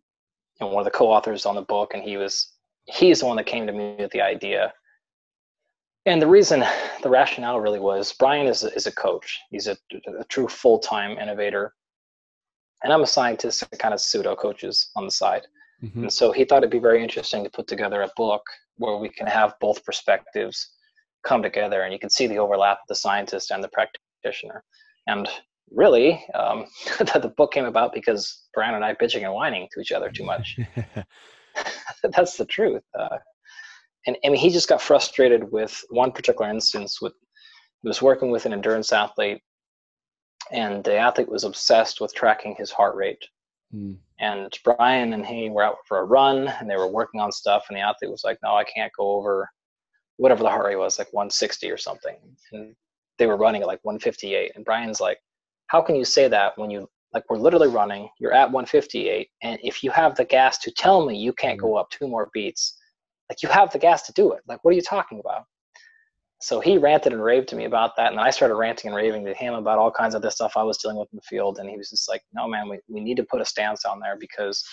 you 0.61 0.67
know, 0.67 0.69
one 0.69 0.81
of 0.81 0.85
the 0.85 0.99
co-authors 0.99 1.47
on 1.47 1.55
the 1.55 1.63
book, 1.63 1.95
and 1.95 2.03
he 2.03 2.17
was 2.17 2.53
he's 2.85 3.21
the 3.21 3.27
one 3.27 3.37
that 3.37 3.47
came 3.47 3.67
to 3.67 3.73
me 3.73 3.97
with 3.99 4.11
the 4.13 4.21
idea. 4.23 4.73
And 6.07 6.21
the 6.21 6.27
reason, 6.27 6.65
the 7.03 7.11
rationale 7.11 7.61
really 7.61 7.79
was 7.79 8.13
Brian 8.15 8.47
is 8.47 8.65
a, 8.65 8.73
is 8.75 8.87
a 8.87 8.93
coach. 8.93 9.39
He's 9.51 9.67
a, 9.67 9.77
a 10.19 10.25
true 10.25 10.49
full-time 10.49 11.19
innovator, 11.19 11.75
and 12.83 12.93
I'm 12.93 13.03
a 13.03 13.07
scientist 13.07 13.61
that 13.61 13.79
kind 13.79 13.93
of 13.93 14.01
pseudo 14.01 14.35
coaches 14.35 14.91
on 14.97 15.05
the 15.05 15.11
side. 15.11 15.43
Mm-hmm. 15.83 16.05
And 16.05 16.13
so 16.13 16.33
he 16.33 16.45
thought 16.45 16.59
it'd 16.59 16.71
be 16.71 16.79
very 16.79 17.03
interesting 17.03 17.45
to 17.45 17.51
put 17.51 17.67
together 17.67 18.03
a 18.03 18.11
book 18.17 18.43
where 18.77 18.97
we 18.97 19.09
can 19.11 19.27
have 19.27 19.55
both 19.61 19.85
perspectives 19.85 20.71
come 21.23 21.43
together, 21.43 21.83
and 21.83 21.93
you 21.93 21.99
can 21.99 22.11
see 22.11 22.27
the 22.27 22.39
overlap 22.39 22.79
of 22.79 22.89
the 22.89 22.95
scientist 22.95 23.51
and 23.51 23.63
the 23.63 23.69
practitioner. 23.69 24.65
And 25.07 25.29
really, 25.73 26.25
um, 26.35 26.67
the 26.99 27.33
book 27.37 27.53
came 27.53 27.65
about 27.65 27.93
because 27.93 28.45
Brian 28.55 28.75
and 28.75 28.85
I 28.85 28.95
bitching 28.95 29.25
and 29.25 29.33
whining 29.33 29.69
to 29.73 29.81
each 29.81 29.93
other 29.93 30.11
too 30.11 30.25
much. 30.25 30.59
That's 32.03 32.37
the 32.37 32.47
truth. 32.47 32.83
Uh, 32.99 33.19
and 34.07 34.17
I 34.25 34.29
mean, 34.29 34.41
he 34.41 34.51
just 34.51 34.69
got 34.69 34.83
frustrated 34.83 35.51
with 35.53 35.83
one 35.91 36.13
particular 36.13 36.51
instance. 36.51 37.01
With 37.01 37.13
he 37.83 37.89
was 37.89 38.03
working 38.03 38.31
with 38.31 38.47
an 38.47 38.53
endurance 38.53 38.93
athlete, 38.93 39.43
and 40.51 40.83
the 40.85 40.97
athlete 40.97 41.29
was 41.29 41.45
obsessed 41.45 42.01
with 42.01 42.15
tracking 42.15 42.55
his 42.57 42.71
heart 42.71 42.95
rate. 42.95 43.23
Mm. 43.75 43.99
And 44.19 44.59
Brian 44.65 45.13
and 45.13 45.25
he 45.25 45.49
were 45.49 45.63
out 45.63 45.77
for 45.87 45.99
a 45.99 46.05
run, 46.05 46.49
and 46.49 46.69
they 46.69 46.77
were 46.77 46.91
working 46.91 47.21
on 47.21 47.33
stuff. 47.33 47.67
And 47.69 47.77
the 47.77 47.83
athlete 47.83 48.11
was 48.11 48.25
like, 48.25 48.39
"No, 48.43 48.55
I 48.55 48.65
can't 48.65 48.93
go 48.97 49.13
over 49.13 49.49
whatever 50.17 50.43
the 50.43 50.51
heart 50.51 50.67
rate 50.67 50.77
was, 50.77 50.99
like 50.99 51.13
160 51.13 51.71
or 51.71 51.77
something." 51.77 52.17
And 52.53 52.75
they 53.19 53.27
were 53.27 53.37
running 53.37 53.63
at 53.63 53.69
like 53.69 53.81
158. 53.83 54.53
And 54.55 54.65
Brian's 54.65 55.01
like, 55.01 55.19
how 55.71 55.81
can 55.81 55.95
you 55.95 56.05
say 56.05 56.29
that 56.29 56.57
when 56.59 56.71
you 56.71 56.89
like 57.15 57.25
we're 57.29 57.39
literally 57.39 57.69
running 57.69 58.09
you're 58.19 58.33
at 58.33 58.51
158 58.51 59.29
and 59.43 59.59
if 59.63 59.83
you 59.83 59.91
have 59.91 60.15
the 60.17 60.25
gas 60.25 60.59
to 60.59 60.71
tell 60.71 61.07
me 61.07 61.17
you 61.17 61.33
can't 61.33 61.61
go 61.61 61.77
up 61.77 61.91
two 61.91 62.09
more 62.09 62.29
beats 62.35 62.77
like 63.29 63.43
you 63.43 63.49
have 63.49 63.73
the 63.73 63.79
gas 63.79 64.03
to 64.03 64.13
do 64.13 64.33
it. 64.33 64.41
Like 64.49 64.65
what 64.65 64.73
are 64.73 64.77
you 64.77 64.83
talking 64.83 65.21
about? 65.21 65.45
So 66.41 66.59
he 66.59 66.79
ranted 66.79 67.13
and 67.13 67.23
raved 67.23 67.49
to 67.49 67.57
me 67.57 67.67
about 67.67 67.95
that 67.97 68.13
and 68.13 68.21
i 68.21 68.31
started 68.31 68.55
ranting 68.55 68.89
and 68.89 68.97
raving 68.97 69.27
to 69.27 69.35
him 69.35 69.55
about 69.55 69.79
all 69.79 69.91
kinds 69.91 70.15
of 70.15 70.23
this 70.23 70.37
stuff 70.37 70.53
i 70.57 70.63
was 70.63 70.79
dealing 70.79 70.97
with 70.97 71.09
in 71.13 71.17
the 71.17 71.23
field 71.23 71.59
and 71.59 71.69
he 71.69 71.77
was 71.77 71.91
just 71.91 72.09
like 72.09 72.23
no 72.33 72.49
man 72.49 72.67
we, 72.67 72.79
we 72.89 73.01
need 73.01 73.19
to 73.19 73.25
put 73.25 73.43
a 73.43 73.45
stance 73.45 73.85
on 73.85 74.01
there 74.01 74.17
because 74.19 74.65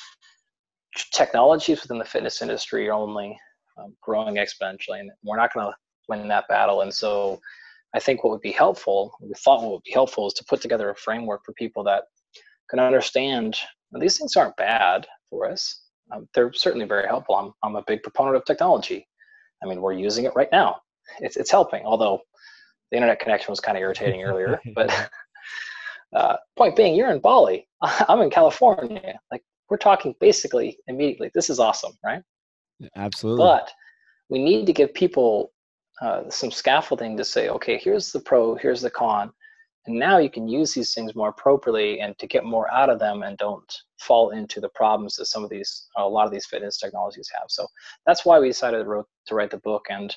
technologies 1.11 1.81
within 1.81 1.99
the 1.99 2.05
fitness 2.05 2.41
industry 2.41 2.87
are 2.87 2.93
only 2.93 3.37
um, 3.77 3.95
growing 4.01 4.35
exponentially 4.35 4.99
and 4.99 5.11
we're 5.23 5.37
not 5.37 5.53
going 5.53 5.69
to 5.69 5.75
win 6.07 6.27
that 6.27 6.47
battle. 6.47 6.81
And 6.81 6.93
so 6.93 7.39
I 7.95 7.99
think 7.99 8.23
what 8.23 8.31
would 8.31 8.41
be 8.41 8.51
helpful, 8.51 9.13
we 9.21 9.33
thought 9.35 9.61
what 9.61 9.71
would 9.71 9.83
be 9.83 9.93
helpful 9.93 10.27
is 10.27 10.33
to 10.33 10.45
put 10.45 10.61
together 10.61 10.89
a 10.89 10.95
framework 10.95 11.41
for 11.45 11.53
people 11.53 11.83
that 11.85 12.03
can 12.69 12.79
understand 12.79 13.57
these 13.93 14.17
things 14.17 14.35
aren't 14.35 14.55
bad 14.57 15.07
for 15.29 15.49
us. 15.49 15.81
Um, 16.11 16.27
they're 16.33 16.53
certainly 16.53 16.85
very 16.85 17.07
helpful. 17.07 17.35
I'm, 17.35 17.53
I'm 17.63 17.75
a 17.75 17.83
big 17.87 18.03
proponent 18.03 18.35
of 18.35 18.45
technology. 18.45 19.07
I 19.63 19.67
mean, 19.67 19.81
we're 19.81 19.93
using 19.93 20.25
it 20.25 20.33
right 20.35 20.51
now. 20.51 20.81
It's, 21.19 21.37
it's 21.37 21.51
helping, 21.51 21.85
although 21.85 22.19
the 22.91 22.97
internet 22.97 23.19
connection 23.19 23.51
was 23.51 23.59
kind 23.59 23.77
of 23.77 23.81
irritating 23.81 24.23
earlier. 24.23 24.59
But 24.75 25.09
uh, 26.15 26.37
point 26.57 26.75
being, 26.75 26.95
you're 26.95 27.11
in 27.11 27.19
Bali. 27.19 27.67
I'm 27.81 28.21
in 28.21 28.29
California. 28.29 29.19
Like, 29.31 29.43
we're 29.69 29.77
talking 29.77 30.15
basically 30.19 30.77
immediately. 30.87 31.31
This 31.33 31.49
is 31.49 31.59
awesome, 31.59 31.93
right? 32.05 32.21
Absolutely. 32.95 33.43
But 33.43 33.71
we 34.29 34.43
need 34.43 34.65
to 34.65 34.73
give 34.73 34.93
people 34.93 35.51
uh, 36.01 36.29
some 36.29 36.51
scaffolding 36.51 37.17
to 37.17 37.25
say, 37.25 37.49
okay, 37.49 37.77
here's 37.77 38.11
the 38.11 38.19
pro, 38.19 38.55
here's 38.55 38.81
the 38.81 38.89
con, 38.89 39.31
and 39.87 39.97
now 39.97 40.17
you 40.17 40.29
can 40.29 40.47
use 40.47 40.73
these 40.73 40.93
things 40.93 41.15
more 41.15 41.29
appropriately 41.29 42.01
and 42.01 42.17
to 42.19 42.27
get 42.27 42.43
more 42.43 42.71
out 42.71 42.89
of 42.89 42.99
them 42.99 43.23
and 43.23 43.37
don't 43.37 43.73
fall 43.99 44.31
into 44.31 44.59
the 44.59 44.69
problems 44.69 45.15
that 45.15 45.25
some 45.25 45.43
of 45.43 45.49
these, 45.49 45.87
a 45.95 46.07
lot 46.07 46.25
of 46.25 46.31
these 46.31 46.45
fitness 46.45 46.77
technologies 46.77 47.29
have. 47.33 47.45
So 47.47 47.65
that's 48.05 48.25
why 48.25 48.37
we 48.37 48.47
decided 48.47 48.79
to, 48.79 48.83
wrote, 48.83 49.07
to 49.27 49.35
write 49.35 49.49
the 49.49 49.57
book. 49.57 49.85
And 49.89 50.13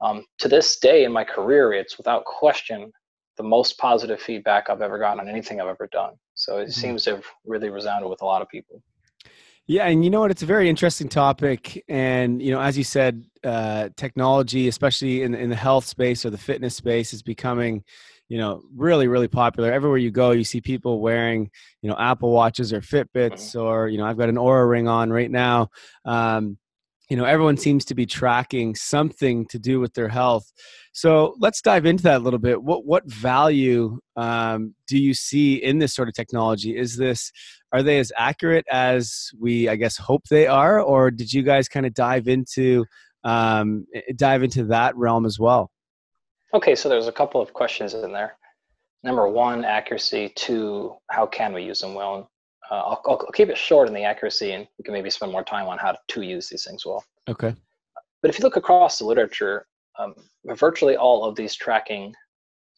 um, 0.00 0.24
to 0.38 0.48
this 0.48 0.78
day 0.78 1.04
in 1.04 1.12
my 1.12 1.24
career, 1.24 1.74
it's 1.74 1.98
without 1.98 2.24
question 2.24 2.90
the 3.36 3.42
most 3.42 3.78
positive 3.78 4.20
feedback 4.20 4.70
I've 4.70 4.82
ever 4.82 4.98
gotten 4.98 5.20
on 5.20 5.28
anything 5.28 5.60
I've 5.60 5.68
ever 5.68 5.88
done. 5.92 6.14
So 6.34 6.58
it 6.58 6.64
mm-hmm. 6.64 6.70
seems 6.70 7.04
to 7.04 7.16
have 7.16 7.24
really 7.44 7.68
resounded 7.68 8.08
with 8.08 8.22
a 8.22 8.26
lot 8.26 8.42
of 8.42 8.48
people. 8.48 8.82
Yeah, 9.70 9.86
and 9.86 10.02
you 10.04 10.10
know 10.10 10.18
what? 10.18 10.32
It's 10.32 10.42
a 10.42 10.46
very 10.46 10.68
interesting 10.68 11.08
topic, 11.08 11.84
and 11.88 12.42
you 12.42 12.50
know, 12.50 12.60
as 12.60 12.76
you 12.76 12.82
said, 12.82 13.24
uh, 13.44 13.90
technology, 13.96 14.66
especially 14.66 15.22
in 15.22 15.32
in 15.32 15.48
the 15.48 15.54
health 15.54 15.84
space 15.84 16.26
or 16.26 16.30
the 16.30 16.38
fitness 16.38 16.74
space, 16.74 17.12
is 17.12 17.22
becoming, 17.22 17.84
you 18.28 18.36
know, 18.36 18.64
really 18.74 19.06
really 19.06 19.28
popular. 19.28 19.70
Everywhere 19.70 19.98
you 19.98 20.10
go, 20.10 20.32
you 20.32 20.42
see 20.42 20.60
people 20.60 21.00
wearing, 21.00 21.52
you 21.82 21.88
know, 21.88 21.96
Apple 21.96 22.32
watches 22.32 22.72
or 22.72 22.80
Fitbits, 22.80 23.54
mm-hmm. 23.54 23.60
or 23.60 23.86
you 23.86 23.98
know, 23.98 24.06
I've 24.06 24.18
got 24.18 24.28
an 24.28 24.34
Oura 24.34 24.68
ring 24.68 24.88
on 24.88 25.12
right 25.12 25.30
now. 25.30 25.68
Um, 26.04 26.58
you 27.10 27.16
know 27.16 27.24
everyone 27.24 27.56
seems 27.56 27.84
to 27.86 27.94
be 27.94 28.06
tracking 28.06 28.76
something 28.76 29.44
to 29.46 29.58
do 29.58 29.80
with 29.80 29.92
their 29.94 30.08
health. 30.08 30.50
So 30.92 31.34
let's 31.40 31.60
dive 31.60 31.84
into 31.84 32.04
that 32.04 32.20
a 32.20 32.24
little 32.24 32.38
bit. 32.38 32.62
What 32.62 32.86
what 32.86 33.04
value 33.04 33.98
um, 34.16 34.74
do 34.86 34.96
you 34.96 35.12
see 35.12 35.56
in 35.56 35.78
this 35.78 35.92
sort 35.92 36.08
of 36.08 36.14
technology? 36.14 36.76
Is 36.76 36.96
this 36.96 37.32
are 37.72 37.82
they 37.82 37.98
as 37.98 38.12
accurate 38.16 38.64
as 38.70 39.30
we 39.38 39.68
i 39.68 39.76
guess 39.76 39.96
hope 39.96 40.22
they 40.30 40.46
are? 40.46 40.80
Or 40.80 41.10
did 41.10 41.32
you 41.32 41.42
guys 41.42 41.68
kind 41.68 41.84
of 41.84 41.94
dive 41.94 42.28
into 42.28 42.86
um, 43.24 43.86
dive 44.14 44.44
into 44.44 44.64
that 44.66 44.96
realm 44.96 45.26
as 45.26 45.38
well? 45.38 45.72
Okay 46.54 46.76
so 46.76 46.88
there's 46.88 47.08
a 47.08 47.12
couple 47.12 47.40
of 47.40 47.52
questions 47.52 47.92
in 47.92 48.12
there. 48.12 48.36
Number 49.02 49.26
one 49.28 49.64
accuracy. 49.64 50.32
Two 50.36 50.94
how 51.10 51.26
can 51.26 51.52
we 51.52 51.64
use 51.64 51.80
them 51.80 51.94
well 51.94 52.30
uh, 52.70 52.74
I'll, 52.74 53.02
I'll, 53.06 53.26
keep 53.32 53.48
it 53.48 53.58
short 53.58 53.88
in 53.88 53.94
the 53.94 54.04
accuracy 54.04 54.52
and 54.52 54.66
we 54.78 54.84
can 54.84 54.94
maybe 54.94 55.10
spend 55.10 55.32
more 55.32 55.42
time 55.42 55.66
on 55.66 55.78
how 55.78 55.96
to 56.06 56.22
use 56.22 56.48
these 56.48 56.64
things 56.64 56.86
well. 56.86 57.04
Okay. 57.28 57.54
But 58.22 58.30
if 58.30 58.38
you 58.38 58.44
look 58.44 58.56
across 58.56 58.98
the 58.98 59.06
literature, 59.06 59.66
um, 59.98 60.14
virtually 60.44 60.96
all 60.96 61.24
of 61.24 61.34
these 61.34 61.54
tracking 61.54 62.14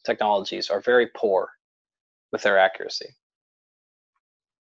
technologies 0.05 0.69
are 0.69 0.81
very 0.81 1.07
poor 1.15 1.49
with 2.31 2.41
their 2.41 2.57
accuracy. 2.57 3.07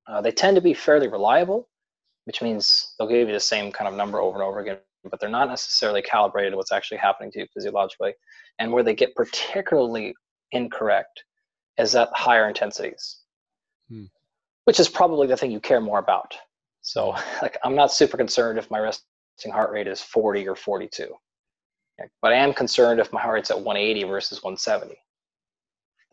Uh, 0.08 0.22
they 0.22 0.32
tend 0.32 0.56
to 0.56 0.62
be 0.62 0.74
fairly 0.74 1.08
reliable, 1.08 1.70
which 2.26 2.42
means 2.42 2.94
they'll 2.98 3.08
give 3.08 3.28
you 3.28 3.34
the 3.34 3.40
same 3.40 3.72
kind 3.72 3.88
of 3.88 3.94
number 3.94 4.20
over 4.20 4.38
and 4.38 4.44
over 4.44 4.60
again, 4.60 4.80
but 5.10 5.20
they're 5.20 5.30
not 5.30 5.48
necessarily 5.48 6.02
calibrated 6.02 6.52
to 6.52 6.58
what's 6.58 6.72
actually 6.72 6.98
happening 6.98 7.32
to 7.32 7.40
you 7.40 7.48
physiologically. 7.54 8.14
And 8.60 8.72
where 8.72 8.84
they 8.84 8.94
get 8.94 9.16
particularly 9.16 10.14
incorrect 10.52 11.24
is 11.78 11.96
at 11.96 12.10
higher 12.14 12.50
intensities. 12.50 13.20
Hmm 13.88 14.06
which 14.72 14.80
is 14.80 14.88
probably 14.88 15.28
the 15.28 15.36
thing 15.36 15.52
you 15.52 15.60
care 15.60 15.82
more 15.82 16.00
about. 16.00 16.34
So, 16.80 17.10
like, 17.42 17.58
I'm 17.66 17.76
not 17.76 17.92
super 17.92 18.16
concerned 18.16 18.58
if 18.58 18.72
my 18.72 18.80
resting 18.80 19.52
heart 19.52 19.70
rate 19.70 19.86
is 19.86 20.00
40 20.00 20.48
or 20.48 20.56
42, 20.56 21.14
but 22.22 22.32
I 22.32 22.38
am 22.38 22.54
concerned 22.54 23.02
if 23.02 23.12
my 23.12 23.20
heart 23.20 23.34
rate's 23.34 23.52
at 23.52 23.60
180 23.60 24.06
versus 24.06 24.42
170. 24.42 24.96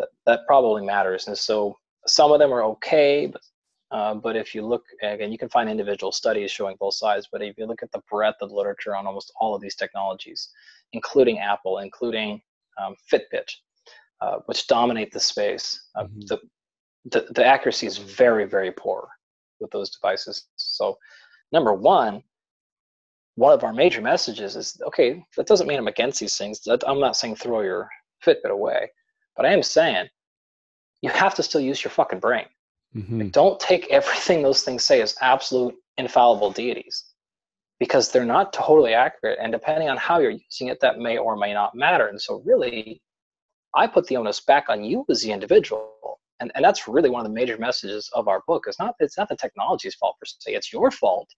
That 0.00 0.09
that 0.27 0.41
probably 0.49 0.85
matters, 0.85 1.29
and 1.29 1.38
so 1.38 1.77
some 2.09 2.33
of 2.33 2.41
them 2.41 2.53
are 2.53 2.65
okay, 2.65 3.27
but 3.27 3.43
uh, 3.93 4.15
but 4.15 4.35
if 4.35 4.57
you 4.57 4.67
look 4.67 4.83
again, 5.03 5.31
you 5.31 5.38
can 5.38 5.49
find 5.49 5.71
individual 5.71 6.11
studies 6.11 6.50
showing 6.50 6.75
both 6.81 6.95
sides. 6.95 7.29
But 7.31 7.43
if 7.43 7.57
you 7.59 7.67
look 7.67 7.85
at 7.85 7.93
the 7.93 8.03
breadth 8.11 8.43
of 8.43 8.50
literature 8.50 8.97
on 8.97 9.07
almost 9.07 9.33
all 9.41 9.55
of 9.55 9.61
these 9.61 9.77
technologies, 9.77 10.49
including 10.93 11.38
Apple, 11.38 11.79
including 11.79 12.43
um, 12.83 12.97
Fitbit, 13.09 13.50
uh, 14.21 14.38
which 14.47 14.67
dominate 14.67 15.12
the 15.12 15.21
space, 15.21 15.81
uh, 15.95 16.03
mm-hmm. 16.03 16.21
the 16.27 16.41
the, 17.05 17.26
the 17.31 17.45
accuracy 17.45 17.87
is 17.87 17.99
very, 17.99 18.45
very 18.45 18.73
poor 18.73 19.09
with 19.61 19.71
those 19.71 19.90
devices. 19.90 20.47
So, 20.57 20.99
number 21.52 21.75
one, 21.75 22.23
one 23.37 23.52
of 23.52 23.64
our 23.64 23.73
major 23.73 24.00
messages 24.00 24.57
is 24.57 24.81
okay, 24.87 25.25
that 25.37 25.47
doesn't 25.47 25.67
mean 25.67 25.78
I'm 25.78 25.88
against 25.88 26.21
these 26.21 26.37
things. 26.37 26.61
That, 26.64 26.83
I'm 26.87 27.00
not 27.00 27.17
saying 27.17 27.37
throw 27.37 27.61
your 27.61 27.88
Fitbit 28.25 28.50
away, 28.50 28.90
but 29.37 29.47
I 29.47 29.52
am 29.52 29.62
saying 29.62 30.09
you 31.02 31.11
have 31.11 31.35
to 31.37 31.43
still 31.43 31.61
use 31.61 31.83
your 31.83 31.93
fucking 31.93 32.19
brain. 32.19 32.47
Mm-hmm. 32.97 33.21
Like, 33.21 33.33
don't 33.33 33.61
take 33.61 33.88
everything 33.90 34.43
those 34.43 34.62
things 34.62 34.83
say 34.85 35.00
as 35.00 35.14
absolute 35.21 35.75
infallible 35.99 36.50
deities 36.50 37.05
because 37.78 38.11
they're 38.11 38.25
not 38.25 38.52
totally 38.52 38.95
accurate. 38.95 39.38
And 39.40 39.52
depending 39.52 39.88
on 39.88 39.97
how 39.97 40.19
you're 40.19 40.33
using 40.33 40.69
it, 40.69 40.81
that 40.81 40.99
may 40.99 41.19
or 41.19 41.37
may 41.37 41.52
not 41.52 41.75
matter. 41.75 42.09
And 42.09 42.21
so, 42.21 42.43
really, 42.45 43.00
I 43.75 43.87
put 43.87 44.07
the 44.07 44.17
onus 44.17 44.40
back 44.40 44.67
on 44.69 44.83
you 44.83 45.05
as 45.09 45.23
the 45.23 45.31
individual 45.31 45.93
and, 46.40 46.52
and 46.54 46.64
that's 46.64 46.88
really 46.88 47.11
one 47.11 47.21
of 47.25 47.30
the 47.30 47.35
major 47.35 47.59
messages 47.59 48.09
of 48.14 48.28
our 48.28 48.42
book. 48.47 48.64
It's 48.66 48.78
not 48.78 48.95
it's 49.00 49.18
not 49.18 49.28
the 49.28 49.37
technology's 49.37 49.95
fault 49.95 50.16
per 50.21 50.26
se. 50.26 50.54
It's 50.54 50.73
your 50.73 50.90
fault 50.90 51.28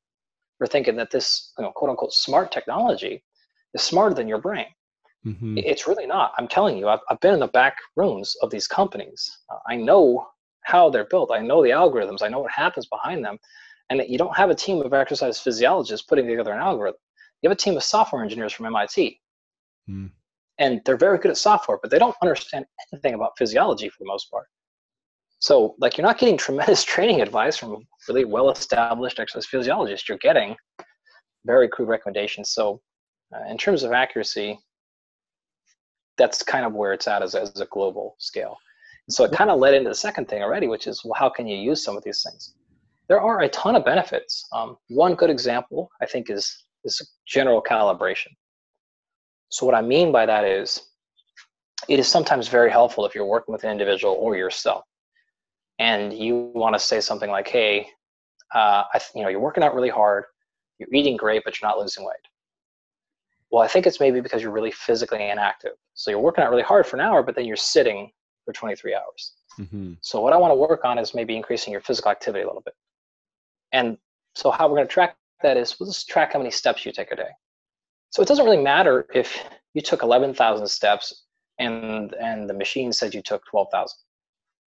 for 0.58 0.66
thinking 0.66 0.96
that 0.96 1.10
this 1.10 1.52
you 1.58 1.64
know 1.64 1.72
quote 1.72 1.90
unquote 1.90 2.12
smart 2.12 2.52
technology 2.52 3.22
is 3.74 3.82
smarter 3.82 4.14
than 4.14 4.28
your 4.28 4.40
brain. 4.40 4.66
Mm-hmm. 5.26 5.58
it's 5.58 5.86
really 5.86 6.06
not. 6.06 6.32
I'm 6.38 6.48
telling 6.48 6.78
you 6.78 6.88
I've, 6.88 7.00
I've 7.10 7.20
been 7.20 7.34
in 7.34 7.40
the 7.40 7.48
back 7.48 7.76
rooms 7.94 8.34
of 8.40 8.50
these 8.50 8.66
companies. 8.66 9.38
Uh, 9.50 9.58
i 9.68 9.76
know 9.76 10.26
how 10.62 10.88
they're 10.88 11.04
built. 11.04 11.30
I 11.30 11.40
know 11.40 11.62
the 11.62 11.70
algorithms. 11.70 12.22
I 12.22 12.28
know 12.28 12.40
what 12.40 12.52
happens 12.52 12.86
behind 12.86 13.24
them. 13.24 13.38
And 13.90 14.02
you 14.08 14.16
don't 14.16 14.36
have 14.36 14.50
a 14.50 14.54
team 14.54 14.80
of 14.80 14.94
exercise 14.94 15.38
physiologists 15.38 16.06
putting 16.06 16.26
together 16.26 16.52
an 16.52 16.60
algorithm. 16.60 17.00
You 17.42 17.48
have 17.50 17.56
a 17.56 17.60
team 17.60 17.76
of 17.76 17.82
software 17.82 18.22
engineers 18.22 18.52
from 18.52 18.72
mit 18.72 19.16
mm. 19.88 20.10
and 20.58 20.80
they're 20.84 20.96
very 20.96 21.18
good 21.18 21.30
at 21.30 21.36
software 21.36 21.78
but 21.82 21.90
they 21.90 21.98
don't 21.98 22.16
understand 22.22 22.64
anything 22.92 23.14
about 23.14 23.36
physiology 23.36 23.88
for 23.88 23.96
the 23.98 24.06
most 24.06 24.30
part 24.30 24.46
so, 25.40 25.74
like, 25.78 25.96
you're 25.96 26.06
not 26.06 26.18
getting 26.18 26.36
tremendous 26.36 26.84
training 26.94 27.22
advice 27.22 27.56
from 27.56 27.86
really 28.08 28.24
well-established 28.24 29.18
exercise 29.18 29.46
physiologists. 29.46 30.08
You're 30.08 30.18
getting 30.18 30.54
very 31.46 31.66
crude 31.66 31.88
recommendations. 31.88 32.50
So, 32.50 32.80
uh, 33.34 33.48
in 33.50 33.56
terms 33.56 33.82
of 33.82 33.92
accuracy, 33.92 34.58
that's 36.18 36.42
kind 36.42 36.66
of 36.66 36.74
where 36.74 36.92
it's 36.92 37.08
at 37.08 37.22
as, 37.22 37.34
as 37.34 37.58
a 37.60 37.66
global 37.66 38.16
scale. 38.18 38.58
And 39.08 39.14
so 39.14 39.24
it 39.24 39.32
kind 39.32 39.50
of 39.50 39.58
led 39.58 39.72
into 39.72 39.88
the 39.88 39.94
second 39.94 40.28
thing 40.28 40.42
already, 40.42 40.66
which 40.66 40.86
is, 40.86 41.02
well, 41.04 41.14
how 41.14 41.30
can 41.30 41.46
you 41.46 41.56
use 41.56 41.82
some 41.82 41.96
of 41.96 42.04
these 42.04 42.22
things? 42.22 42.52
There 43.08 43.20
are 43.20 43.40
a 43.40 43.48
ton 43.48 43.76
of 43.76 43.84
benefits. 43.84 44.46
Um, 44.52 44.76
one 44.88 45.14
good 45.14 45.30
example, 45.30 45.90
I 46.02 46.06
think, 46.06 46.28
is 46.28 46.64
is 46.84 47.00
general 47.26 47.62
calibration. 47.62 48.28
So 49.50 49.66
what 49.66 49.74
I 49.74 49.82
mean 49.82 50.12
by 50.12 50.26
that 50.26 50.44
is, 50.44 50.80
it 51.88 51.98
is 51.98 52.08
sometimes 52.08 52.48
very 52.48 52.70
helpful 52.70 53.06
if 53.06 53.14
you're 53.14 53.26
working 53.26 53.52
with 53.52 53.64
an 53.64 53.70
individual 53.70 54.14
or 54.14 54.36
yourself 54.36 54.84
and 55.80 56.12
you 56.12 56.52
want 56.54 56.74
to 56.74 56.78
say 56.78 57.00
something 57.00 57.30
like, 57.30 57.48
"Hey, 57.48 57.88
uh, 58.54 58.84
I, 58.94 59.00
you 59.14 59.22
know, 59.22 59.28
you're 59.28 59.40
working 59.40 59.64
out 59.64 59.74
really 59.74 59.88
hard, 59.88 60.24
you're 60.78 60.92
eating 60.94 61.16
great, 61.16 61.42
but 61.44 61.60
you're 61.60 61.68
not 61.68 61.78
losing 61.78 62.04
weight." 62.04 62.14
Well, 63.50 63.62
I 63.62 63.66
think 63.66 63.86
it's 63.86 63.98
maybe 63.98 64.20
because 64.20 64.42
you're 64.42 64.52
really 64.52 64.70
physically 64.70 65.28
inactive. 65.28 65.72
So 65.94 66.10
you're 66.10 66.20
working 66.20 66.44
out 66.44 66.50
really 66.50 66.62
hard 66.62 66.86
for 66.86 66.96
an 66.96 67.02
hour, 67.02 67.22
but 67.22 67.34
then 67.34 67.46
you're 67.46 67.56
sitting 67.56 68.12
for 68.44 68.52
23 68.52 68.94
hours. 68.94 69.34
Mm-hmm. 69.58 69.94
So 70.02 70.20
what 70.20 70.32
I 70.32 70.36
want 70.36 70.52
to 70.52 70.54
work 70.54 70.84
on 70.84 70.98
is 70.98 71.14
maybe 71.14 71.34
increasing 71.34 71.72
your 71.72 71.80
physical 71.80 72.12
activity 72.12 72.44
a 72.44 72.46
little 72.46 72.62
bit. 72.62 72.74
And 73.72 73.98
so 74.36 74.52
how 74.52 74.68
we're 74.68 74.76
going 74.76 74.86
to 74.86 74.92
track 74.92 75.16
that 75.42 75.56
is 75.56 75.80
we'll 75.80 75.88
just 75.88 76.08
track 76.08 76.34
how 76.34 76.38
many 76.38 76.52
steps 76.52 76.86
you 76.86 76.92
take 76.92 77.10
a 77.10 77.16
day. 77.16 77.30
So 78.10 78.22
it 78.22 78.28
doesn't 78.28 78.44
really 78.44 78.62
matter 78.62 79.06
if 79.14 79.42
you 79.74 79.80
took 79.80 80.02
11,000 80.02 80.66
steps 80.68 81.24
and 81.58 82.14
and 82.14 82.48
the 82.48 82.54
machine 82.54 82.92
said 82.92 83.14
you 83.14 83.22
took 83.22 83.44
12,000. 83.46 83.94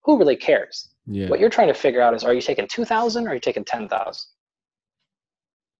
Who 0.05 0.17
really 0.17 0.35
cares? 0.35 0.89
Yeah. 1.05 1.27
What 1.27 1.39
you're 1.39 1.49
trying 1.49 1.67
to 1.67 1.73
figure 1.73 2.01
out 2.01 2.13
is 2.13 2.23
are 2.23 2.33
you 2.33 2.41
taking 2.41 2.67
2,000 2.67 3.27
or 3.27 3.31
are 3.31 3.33
you 3.33 3.39
taking 3.39 3.65
10,000? 3.65 4.29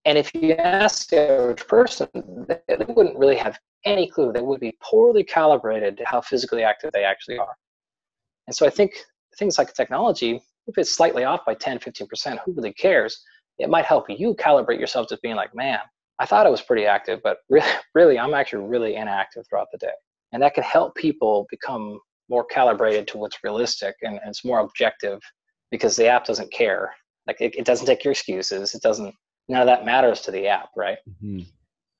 And 0.06 0.18
if 0.18 0.34
you 0.34 0.52
ask 0.52 1.08
the 1.08 1.30
average 1.30 1.66
person, 1.66 2.08
they 2.48 2.84
wouldn't 2.88 3.18
really 3.18 3.36
have 3.36 3.58
any 3.86 4.08
clue. 4.08 4.32
They 4.32 4.42
would 4.42 4.60
be 4.60 4.76
poorly 4.82 5.24
calibrated 5.24 5.96
to 5.98 6.04
how 6.04 6.20
physically 6.20 6.62
active 6.62 6.92
they 6.92 7.04
actually 7.04 7.38
are. 7.38 7.56
And 8.46 8.54
so 8.54 8.66
I 8.66 8.70
think 8.70 8.92
things 9.38 9.56
like 9.56 9.72
technology, 9.72 10.42
if 10.66 10.76
it's 10.76 10.94
slightly 10.94 11.24
off 11.24 11.44
by 11.46 11.54
10, 11.54 11.78
15%, 11.78 12.38
who 12.44 12.52
really 12.52 12.72
cares? 12.72 13.22
It 13.58 13.70
might 13.70 13.86
help 13.86 14.06
you 14.10 14.34
calibrate 14.34 14.80
yourself 14.80 15.06
to 15.08 15.18
being 15.22 15.36
like, 15.36 15.54
man, 15.54 15.78
I 16.18 16.26
thought 16.26 16.46
I 16.46 16.50
was 16.50 16.60
pretty 16.60 16.86
active, 16.86 17.20
but 17.22 17.38
really, 17.48 17.68
really, 17.94 18.18
I'm 18.18 18.34
actually 18.34 18.66
really 18.66 18.96
inactive 18.96 19.46
throughout 19.48 19.68
the 19.72 19.78
day. 19.78 19.92
And 20.32 20.42
that 20.42 20.54
can 20.54 20.64
help 20.64 20.94
people 20.96 21.46
become 21.50 22.00
more 22.28 22.44
calibrated 22.44 23.06
to 23.08 23.18
what's 23.18 23.38
realistic 23.44 23.94
and, 24.02 24.14
and 24.14 24.28
it's 24.28 24.44
more 24.44 24.60
objective 24.60 25.20
because 25.70 25.96
the 25.96 26.06
app 26.06 26.24
doesn't 26.24 26.52
care. 26.52 26.94
Like 27.26 27.40
it, 27.40 27.54
it, 27.56 27.64
doesn't 27.64 27.86
take 27.86 28.04
your 28.04 28.12
excuses. 28.12 28.74
It 28.74 28.82
doesn't. 28.82 29.14
None 29.48 29.60
of 29.60 29.66
that 29.66 29.84
matters 29.84 30.20
to 30.22 30.30
the 30.30 30.46
app, 30.46 30.68
right? 30.76 30.98
Mm-hmm. 31.08 31.40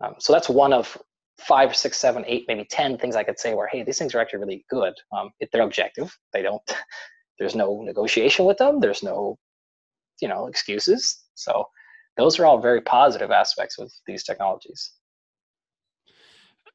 Um, 0.04 0.14
so 0.19 0.33
that's 0.33 0.49
one 0.49 0.73
of 0.73 0.97
five, 1.38 1.75
six, 1.75 1.97
seven, 1.97 2.25
eight, 2.26 2.45
maybe 2.47 2.66
ten 2.71 2.97
things 2.99 3.16
I 3.16 3.25
could 3.25 3.38
say 3.38 3.54
where 3.54 3.66
hey, 3.66 3.83
these 3.83 3.99
things 3.99 4.14
are 4.14 4.21
actually 4.21 4.40
really 4.40 4.64
good. 4.71 4.95
Um, 5.16 5.31
if 5.40 5.50
they're 5.50 5.62
objective, 5.62 6.16
they 6.33 6.43
don't. 6.43 6.62
There's 7.38 7.57
no 7.57 7.83
negotiation 7.83 8.45
with 8.45 8.59
them. 8.59 8.81
There's 8.81 9.02
no, 9.02 9.37
you 10.21 10.28
know, 10.28 10.47
excuses. 10.47 11.25
So 11.35 11.64
those 12.16 12.38
are 12.38 12.47
all 12.47 12.59
very 12.61 12.81
positive 12.81 13.33
aspects 13.33 13.78
of 13.78 13.90
these 14.07 14.23
technologies. 14.23 14.93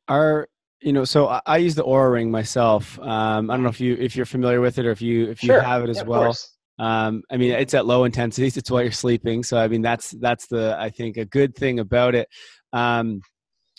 Are 0.10 0.50
you 0.82 0.94
know, 0.94 1.04
so 1.06 1.28
I, 1.28 1.42
I 1.46 1.58
use 1.58 1.76
the 1.76 1.84
Oura 1.84 2.12
Ring 2.12 2.32
myself. 2.32 3.00
Um, 3.00 3.50
I 3.50 3.56
don't 3.56 3.64
know 3.64 3.70
if 3.70 3.82
you 3.82 3.96
if 4.00 4.16
you're 4.16 4.26
familiar 4.26 4.62
with 4.62 4.78
it 4.80 4.86
or 4.86 4.92
if 4.92 5.02
you 5.02 5.30
if 5.30 5.44
you 5.44 5.54
Sure. 5.54 5.62
have 5.62 5.84
it 5.84 5.90
as 5.90 5.98
Yeah, 5.98 6.08
well. 6.08 6.36
Um, 6.80 7.24
I 7.30 7.38
mean, 7.38 7.52
it's 7.52 7.74
at 7.74 7.86
low 7.86 8.06
intensities. 8.06 8.56
It's 8.56 8.72
while 8.72 8.82
you're 8.84 8.92
sleeping. 8.92 9.44
So 9.44 9.58
I 9.58 9.68
mean, 9.68 9.82
that's 9.82 10.12
that's 10.12 10.48
the 10.48 10.78
I 10.80 10.90
think 10.90 11.18
a 11.18 11.26
good 11.26 11.56
thing 11.56 11.80
about 11.80 12.16
it. 12.16 12.30
Um, 12.72 13.22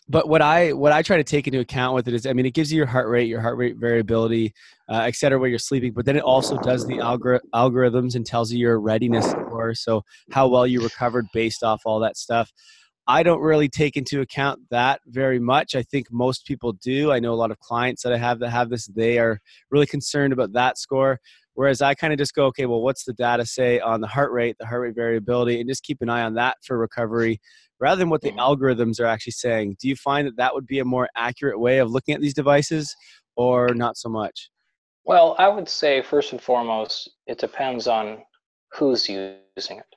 but 0.09 0.29
what 0.29 0.43
I 0.43 0.73
what 0.73 0.93
I 0.93 1.03
try 1.03 1.17
to 1.19 1.25
take 1.25 1.47
into 1.47 1.61
account 1.61 1.95
with 1.95 2.09
it 2.09 2.15
is, 2.15 2.27
I 2.27 2.33
mean, 2.33 2.45
it 2.45 2.53
gives 2.53 2.73
you 2.73 2.79
your 2.79 2.87
heart 2.87 3.09
rate, 3.09 3.29
your 3.29 3.41
heart 3.41 3.57
rate 3.57 3.77
variability, 3.79 4.53
uh, 4.89 5.03
et 5.07 5.15
cetera, 5.15 5.39
while 5.39 5.49
you're 5.49 5.59
sleeping. 5.59 5.93
But 5.93 6.05
then 6.05 6.17
it 6.17 6.23
also 6.23 6.59
does 6.59 6.85
the 6.85 6.99
algor- 6.99 7.41
algorithms 7.55 8.17
and 8.17 8.27
tells 8.27 8.53
you 8.53 8.59
your 8.59 8.81
readiness 8.81 9.29
score, 9.29 9.73
so 9.75 10.03
how 10.31 10.49
well 10.49 10.67
you 10.67 10.83
recovered 10.83 11.27
based 11.33 11.63
off 11.63 11.83
all 11.87 12.01
that 12.01 12.17
stuff. 12.17 12.51
I 13.11 13.25
don't 13.25 13.41
really 13.41 13.69
take 13.69 13.97
into 13.97 14.21
account 14.21 14.61
that 14.71 15.01
very 15.09 15.41
much. 15.41 15.75
I 15.75 15.83
think 15.83 16.07
most 16.13 16.47
people 16.47 16.75
do. 16.75 17.11
I 17.11 17.19
know 17.19 17.33
a 17.33 17.35
lot 17.35 17.51
of 17.51 17.59
clients 17.59 18.05
that 18.05 18.13
I 18.13 18.17
have 18.19 18.39
that 18.39 18.51
have 18.51 18.71
this. 18.71 18.87
They 18.87 19.19
are 19.19 19.41
really 19.73 19.87
concerned 19.87 20.33
about 20.33 20.53
that 20.53 20.79
score. 20.79 21.19
Whereas 21.55 21.83
I 21.83 21.95
kind 21.95 22.13
of 22.13 22.21
just 22.21 22.35
go, 22.35 22.47
okay, 22.47 22.67
well, 22.67 22.83
what's 22.83 23.03
the 23.03 23.13
data 23.13 23.45
say 23.45 23.81
on 23.81 24.01
the 24.01 24.07
heart 24.07 24.31
rate, 24.31 24.55
the 24.61 24.67
heart 24.67 24.83
rate 24.83 24.95
variability, 24.95 25.59
and 25.59 25.69
just 25.69 25.83
keep 25.83 26.01
an 26.03 26.09
eye 26.09 26.23
on 26.23 26.35
that 26.35 26.59
for 26.65 26.79
recovery 26.79 27.41
rather 27.81 27.99
than 27.99 28.11
what 28.11 28.21
the 28.21 28.31
Mhm. 28.31 28.39
algorithms 28.39 29.01
are 29.01 29.07
actually 29.07 29.33
saying. 29.33 29.77
Do 29.81 29.89
you 29.89 29.97
find 29.97 30.29
that 30.29 30.37
that 30.37 30.55
would 30.55 30.69
be 30.69 30.79
a 30.79 30.85
more 30.85 31.09
accurate 31.17 31.59
way 31.59 31.79
of 31.79 31.91
looking 31.91 32.15
at 32.15 32.21
these 32.21 32.35
devices 32.35 32.95
or 33.35 33.75
not 33.75 33.97
so 33.97 34.09
much? 34.09 34.51
Well, 35.03 35.35
I 35.37 35.49
would 35.49 35.69
say 35.69 36.01
first 36.01 36.31
and 36.31 36.41
foremost, 36.41 37.11
it 37.27 37.39
depends 37.39 37.89
on 37.89 38.23
who's 38.75 39.09
using 39.09 39.79
it. 39.79 39.97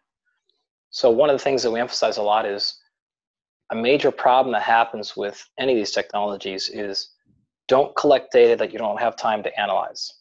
So 0.89 1.11
one 1.11 1.29
of 1.29 1.35
the 1.35 1.43
things 1.43 1.61
that 1.61 1.69
we 1.69 1.79
emphasize 1.79 2.17
a 2.17 2.23
lot 2.23 2.47
is 2.47 2.79
a 3.71 3.75
major 3.75 4.11
problem 4.11 4.53
that 4.53 4.61
happens 4.61 5.15
with 5.15 5.43
any 5.59 5.73
of 5.73 5.77
these 5.77 5.91
technologies 5.91 6.69
is 6.69 7.09
don't 7.67 7.95
collect 7.95 8.31
data 8.31 8.55
that 8.57 8.71
you 8.71 8.79
don't 8.79 8.99
have 8.99 9.15
time 9.15 9.43
to 9.43 9.59
analyze. 9.59 10.13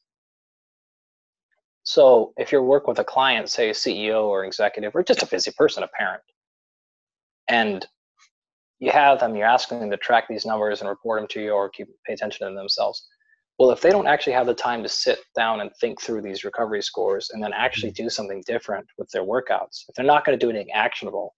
So 1.84 2.32
if 2.36 2.52
you're 2.52 2.62
working 2.62 2.88
with 2.88 3.00
a 3.00 3.04
client, 3.04 3.48
say 3.48 3.70
a 3.70 3.72
CEO 3.72 4.24
or 4.24 4.44
executive, 4.44 4.94
or 4.94 5.02
just 5.02 5.22
a 5.22 5.26
busy 5.26 5.50
person, 5.50 5.82
a 5.82 5.88
parent, 5.88 6.22
and 7.48 7.84
you 8.78 8.90
have 8.92 9.20
them, 9.20 9.34
you're 9.34 9.46
asking 9.46 9.80
them 9.80 9.90
to 9.90 9.96
track 9.96 10.26
these 10.28 10.46
numbers 10.46 10.80
and 10.80 10.88
report 10.88 11.20
them 11.20 11.28
to 11.28 11.42
you 11.42 11.50
or 11.50 11.68
keep 11.68 11.88
pay 12.06 12.14
attention 12.14 12.38
to 12.38 12.44
them 12.46 12.54
themselves. 12.54 13.06
Well, 13.58 13.70
if 13.70 13.80
they 13.80 13.90
don't 13.90 14.06
actually 14.06 14.32
have 14.32 14.46
the 14.46 14.54
time 14.54 14.82
to 14.82 14.88
sit 14.88 15.20
down 15.36 15.60
and 15.60 15.70
think 15.80 16.00
through 16.00 16.22
these 16.22 16.44
recovery 16.44 16.82
scores 16.82 17.30
and 17.30 17.42
then 17.42 17.52
actually 17.52 17.90
mm-hmm. 17.92 18.04
do 18.04 18.10
something 18.10 18.42
different 18.46 18.86
with 18.98 19.10
their 19.10 19.24
workouts, 19.24 19.84
if 19.88 19.94
they're 19.94 20.04
not 20.04 20.24
going 20.24 20.38
to 20.38 20.44
do 20.44 20.50
anything 20.50 20.72
actionable, 20.72 21.34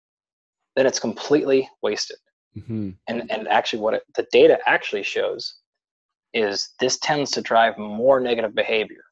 then 0.77 0.87
it's 0.87 1.01
completely 1.01 1.69
wasted. 1.83 2.17
Mm-hmm. 2.57 2.91
And 3.09 3.31
and 3.31 3.49
actually, 3.49 3.81
what 3.81 3.95
it, 3.95 4.03
the 4.15 4.27
data 4.31 4.59
actually 4.67 5.03
shows 5.03 5.57
is 6.33 6.71
this 6.81 6.99
tends 6.99 7.31
to 7.33 7.41
drive 7.41 7.79
more 7.79 8.21
negative 8.21 8.55
behavior 8.55 9.05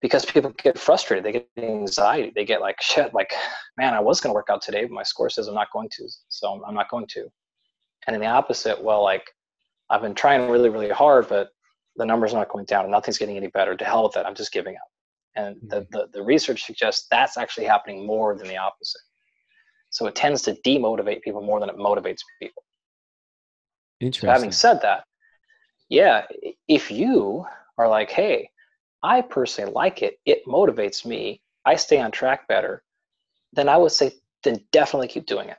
because 0.00 0.24
people 0.24 0.50
get 0.62 0.78
frustrated, 0.78 1.24
they 1.24 1.32
get 1.32 1.48
anxiety, 1.58 2.32
they 2.34 2.44
get 2.44 2.60
like 2.60 2.80
shit, 2.80 3.12
like 3.12 3.32
man, 3.76 3.94
I 3.94 4.00
was 4.00 4.20
going 4.20 4.30
to 4.30 4.34
work 4.34 4.48
out 4.50 4.62
today, 4.62 4.82
but 4.84 4.92
my 4.92 5.02
score 5.02 5.30
says 5.30 5.46
I'm 5.46 5.54
not 5.54 5.72
going 5.72 5.88
to, 5.92 6.08
so 6.28 6.62
I'm 6.66 6.74
not 6.74 6.90
going 6.90 7.06
to. 7.08 7.28
And 8.06 8.16
in 8.16 8.20
the 8.20 8.28
opposite, 8.28 8.82
well, 8.82 9.02
like 9.02 9.24
I've 9.90 10.02
been 10.02 10.14
trying 10.14 10.48
really, 10.48 10.70
really 10.70 10.88
hard, 10.88 11.28
but 11.28 11.50
the 11.96 12.06
number's 12.06 12.32
are 12.32 12.38
not 12.38 12.48
going 12.48 12.64
down 12.64 12.84
and 12.84 12.92
nothing's 12.92 13.18
getting 13.18 13.36
any 13.36 13.48
better. 13.48 13.76
To 13.76 13.84
hell 13.84 14.04
with 14.04 14.16
it, 14.16 14.24
I'm 14.26 14.34
just 14.34 14.52
giving 14.52 14.74
up. 14.74 14.88
And 15.36 15.56
the, 15.68 15.86
the, 15.90 16.08
the 16.12 16.22
research 16.22 16.64
suggests 16.64 17.06
that's 17.10 17.36
actually 17.36 17.66
happening 17.66 18.06
more 18.06 18.36
than 18.36 18.48
the 18.48 18.56
opposite. 18.56 19.00
So 19.90 20.06
it 20.06 20.14
tends 20.14 20.42
to 20.42 20.54
demotivate 20.64 21.22
people 21.22 21.42
more 21.42 21.60
than 21.60 21.68
it 21.68 21.76
motivates 21.76 22.20
people. 22.40 22.62
Interesting. 24.00 24.28
So 24.28 24.32
having 24.32 24.52
said 24.52 24.80
that, 24.82 25.04
yeah, 25.88 26.26
if 26.68 26.90
you 26.90 27.44
are 27.76 27.88
like, 27.88 28.10
hey, 28.10 28.50
I 29.02 29.20
personally 29.22 29.72
like 29.72 30.02
it, 30.02 30.18
it 30.24 30.46
motivates 30.46 31.04
me, 31.04 31.42
I 31.64 31.74
stay 31.76 32.00
on 32.00 32.10
track 32.10 32.46
better, 32.48 32.82
then 33.52 33.68
I 33.68 33.76
would 33.76 33.92
say, 33.92 34.12
then 34.44 34.64
definitely 34.72 35.08
keep 35.08 35.26
doing 35.26 35.48
it. 35.48 35.58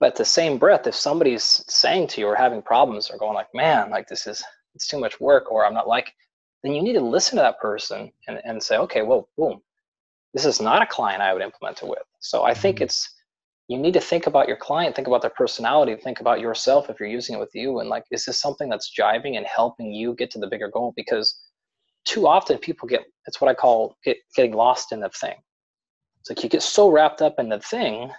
But 0.00 0.16
the 0.16 0.24
same 0.24 0.58
breath, 0.58 0.86
if 0.86 0.94
somebody's 0.94 1.64
saying 1.68 2.06
to 2.08 2.20
you 2.20 2.28
or 2.28 2.36
having 2.36 2.62
problems 2.62 3.10
or 3.10 3.18
going 3.18 3.34
like, 3.34 3.48
man, 3.54 3.90
like 3.90 4.08
this 4.08 4.26
is 4.26 4.42
it's 4.74 4.86
too 4.86 4.98
much 4.98 5.20
work 5.20 5.50
or 5.50 5.66
I'm 5.66 5.74
not 5.74 5.88
like, 5.88 6.12
then 6.62 6.72
you 6.72 6.82
need 6.82 6.94
to 6.94 7.00
listen 7.00 7.36
to 7.36 7.42
that 7.42 7.60
person 7.60 8.12
and, 8.28 8.40
and 8.44 8.62
say, 8.62 8.76
okay, 8.78 9.02
well, 9.02 9.28
boom, 9.36 9.60
this 10.38 10.54
is 10.54 10.60
not 10.60 10.82
a 10.82 10.86
client 10.86 11.20
I 11.20 11.32
would 11.32 11.42
implement 11.42 11.82
it 11.82 11.88
with. 11.88 12.06
So 12.20 12.44
I 12.44 12.54
think 12.54 12.78
Mhm. 12.78 12.82
it's 12.82 13.14
you 13.66 13.76
need 13.76 13.92
to 13.94 14.00
think 14.00 14.26
about 14.26 14.48
your 14.48 14.56
client, 14.56 14.96
think 14.96 15.08
about 15.08 15.20
their 15.20 15.36
personality, 15.42 15.94
think 15.96 16.20
about 16.20 16.40
yourself 16.40 16.88
if 16.88 16.98
you're 16.98 17.08
using 17.08 17.36
it 17.36 17.38
with 17.40 17.54
you, 17.54 17.80
and 17.80 17.90
like, 17.90 18.04
is 18.10 18.24
this 18.24 18.40
something 18.40 18.68
that's 18.70 18.90
jiving 18.98 19.36
and 19.36 19.44
helping 19.46 19.92
you 19.92 20.14
get 20.14 20.30
to 20.30 20.38
the 20.38 20.46
bigger 20.46 20.68
goal? 20.68 20.92
Because 20.96 21.38
too 22.04 22.26
often 22.26 22.56
people 22.58 22.88
get 22.88 23.04
it's 23.26 23.40
what 23.40 23.50
I 23.50 23.54
call 23.54 23.96
get, 24.04 24.16
getting 24.36 24.52
lost 24.52 24.92
in 24.92 25.00
the 25.00 25.10
thing. 25.10 25.36
It's 26.20 26.30
like 26.30 26.42
you 26.42 26.48
get 26.48 26.62
so 26.62 26.88
wrapped 26.88 27.20
up 27.20 27.38
in 27.38 27.48
the 27.48 27.60
thing, 27.60 28.10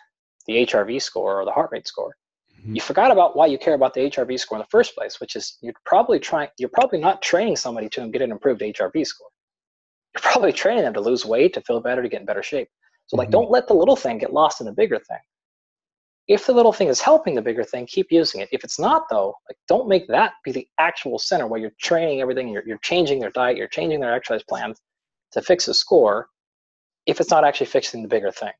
the 0.45 0.58
HRV 0.67 1.01
score 1.01 1.41
or 1.41 1.45
the 1.45 1.51
heart 1.51 1.71
rate 1.71 1.88
score, 1.88 2.15
Mhm. 2.60 2.75
you 2.75 2.82
forgot 2.82 3.10
about 3.12 3.36
why 3.36 3.45
you 3.47 3.58
care 3.58 3.73
about 3.75 3.93
the 3.93 4.01
HRV 4.01 4.38
score 4.38 4.58
in 4.58 4.62
the 4.62 4.67
first 4.69 4.93
place, 4.93 5.19
which 5.21 5.36
is 5.36 5.58
you're 5.62 5.73
probably 5.86 6.19
trying 6.19 6.49
you're 6.58 6.69
probably 6.69 6.99
not 6.99 7.21
training 7.21 7.55
somebody 7.55 7.89
to 7.89 8.08
get 8.10 8.21
an 8.21 8.32
improved 8.32 8.62
HRV 8.62 9.03
score. 9.05 9.29
You're 10.23 10.32
probably 10.32 10.53
training 10.53 10.84
them 10.84 10.93
to 10.93 11.01
lose 11.01 11.25
weight, 11.25 11.53
to 11.53 11.62
feel 11.62 11.79
better, 11.79 12.01
to 12.01 12.10
get 12.10 12.21
in 12.21 12.25
better 12.25 12.43
shape. 12.43 12.69
So 13.08 13.17
like 13.17 13.29
Mhm. 13.29 13.34
don't 13.34 13.51
let 13.51 13.67
the 13.67 13.73
little 13.73 13.95
thing 13.95 14.17
get 14.17 14.34
lost 14.34 14.60
in 14.62 14.65
the 14.65 14.71
bigger 14.73 14.99
thing. 14.99 15.19
If 16.27 16.45
the 16.45 16.53
little 16.53 16.73
thing 16.73 16.89
is 16.89 17.01
helping 17.01 17.34
the 17.34 17.41
bigger 17.41 17.63
thing, 17.63 17.88
keep 17.88 18.12
using 18.12 18.41
it. 18.41 18.49
If 18.51 18.63
it's 18.63 18.77
not 18.79 19.10
though, 19.10 19.36
like 19.49 19.58
don't 19.67 19.88
make 19.88 20.08
that 20.10 20.34
be 20.43 20.51
the 20.51 20.67
actual 20.77 21.17
center 21.17 21.47
where 21.47 21.60
you're 21.60 21.73
training 21.79 22.21
everything, 22.21 22.49
you're, 22.49 22.63
you're 22.67 22.77
changing 22.79 23.19
their 23.19 23.32
diet, 23.32 23.58
you're 23.58 23.67
changing 23.67 23.99
their 23.99 24.13
exercise 24.13 24.43
plan 24.43 24.75
to 25.32 25.41
fix 25.41 25.67
a 25.67 25.73
score 25.73 26.29
if 27.08 27.19
it's 27.19 27.32
not 27.32 27.43
actually 27.43 27.65
fixing 27.65 28.03
the 28.03 28.08
bigger 28.08 28.32
thing. 28.32 28.53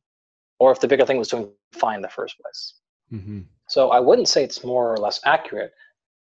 Or 0.60 0.72
if 0.72 0.80
the 0.80 0.88
bigger 0.88 1.06
thing 1.06 1.18
was 1.18 1.28
doing 1.28 1.52
fine 1.74 1.98
in 1.98 2.02
the 2.02 2.10
first 2.10 2.36
place. 2.40 2.74
Mhm. 3.14 3.46
So 3.68 3.92
I 3.92 4.00
wouldn't 4.00 4.28
say 4.30 4.44
it's 4.44 4.64
more 4.64 4.92
or 4.92 4.98
less 4.98 5.20
accurate. 5.26 5.72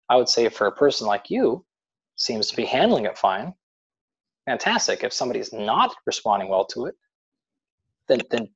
I 0.10 0.16
would 0.16 0.30
say 0.30 0.48
for 0.48 0.68
a 0.68 0.72
person 0.72 1.08
like 1.08 1.30
you, 1.30 1.66
seems 2.16 2.48
to 2.50 2.56
be 2.56 2.64
handling 2.66 3.06
it 3.06 3.18
fine. 3.18 3.54
Fantastic. 4.46 5.04
If 5.04 5.14
somebody's 5.14 5.54
not 5.54 5.96
responding 6.06 6.50
well 6.50 6.66
to 6.66 6.86
it, 6.86 6.96
then 8.08 8.20
then 8.30 8.50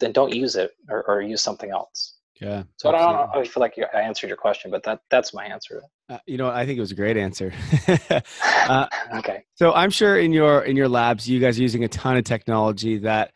then 0.00 0.12
don't 0.12 0.34
use 0.34 0.56
it 0.56 0.72
or, 0.88 1.04
or 1.08 1.22
use 1.22 1.42
something 1.42 1.70
else. 1.70 2.18
Yeah. 2.40 2.62
So 2.76 2.88
I 2.88 2.92
don't 2.92 3.12
know. 3.12 3.40
I 3.40 3.44
feel 3.44 3.60
like 3.60 3.74
I 3.92 4.00
answered 4.00 4.28
your 4.28 4.36
question, 4.36 4.70
but 4.70 4.84
that 4.84 5.00
that's 5.10 5.34
my 5.34 5.44
answer. 5.44 5.82
Uh, 6.08 6.18
you 6.26 6.38
know, 6.38 6.48
I 6.48 6.66
think 6.66 6.78
it 6.78 6.80
was 6.80 6.92
a 6.92 6.96
great 6.96 7.16
answer. 7.16 7.52
uh, 8.68 8.86
okay. 9.16 9.44
so 9.54 9.72
I'm 9.72 9.90
sure 9.90 10.18
in 10.18 10.32
your 10.32 10.62
in 10.62 10.76
your 10.76 10.88
labs, 10.88 11.28
you 11.28 11.40
guys 11.40 11.58
are 11.58 11.62
using 11.62 11.84
a 11.84 11.88
ton 11.88 12.16
of 12.16 12.24
technology 12.24 12.98
that 12.98 13.32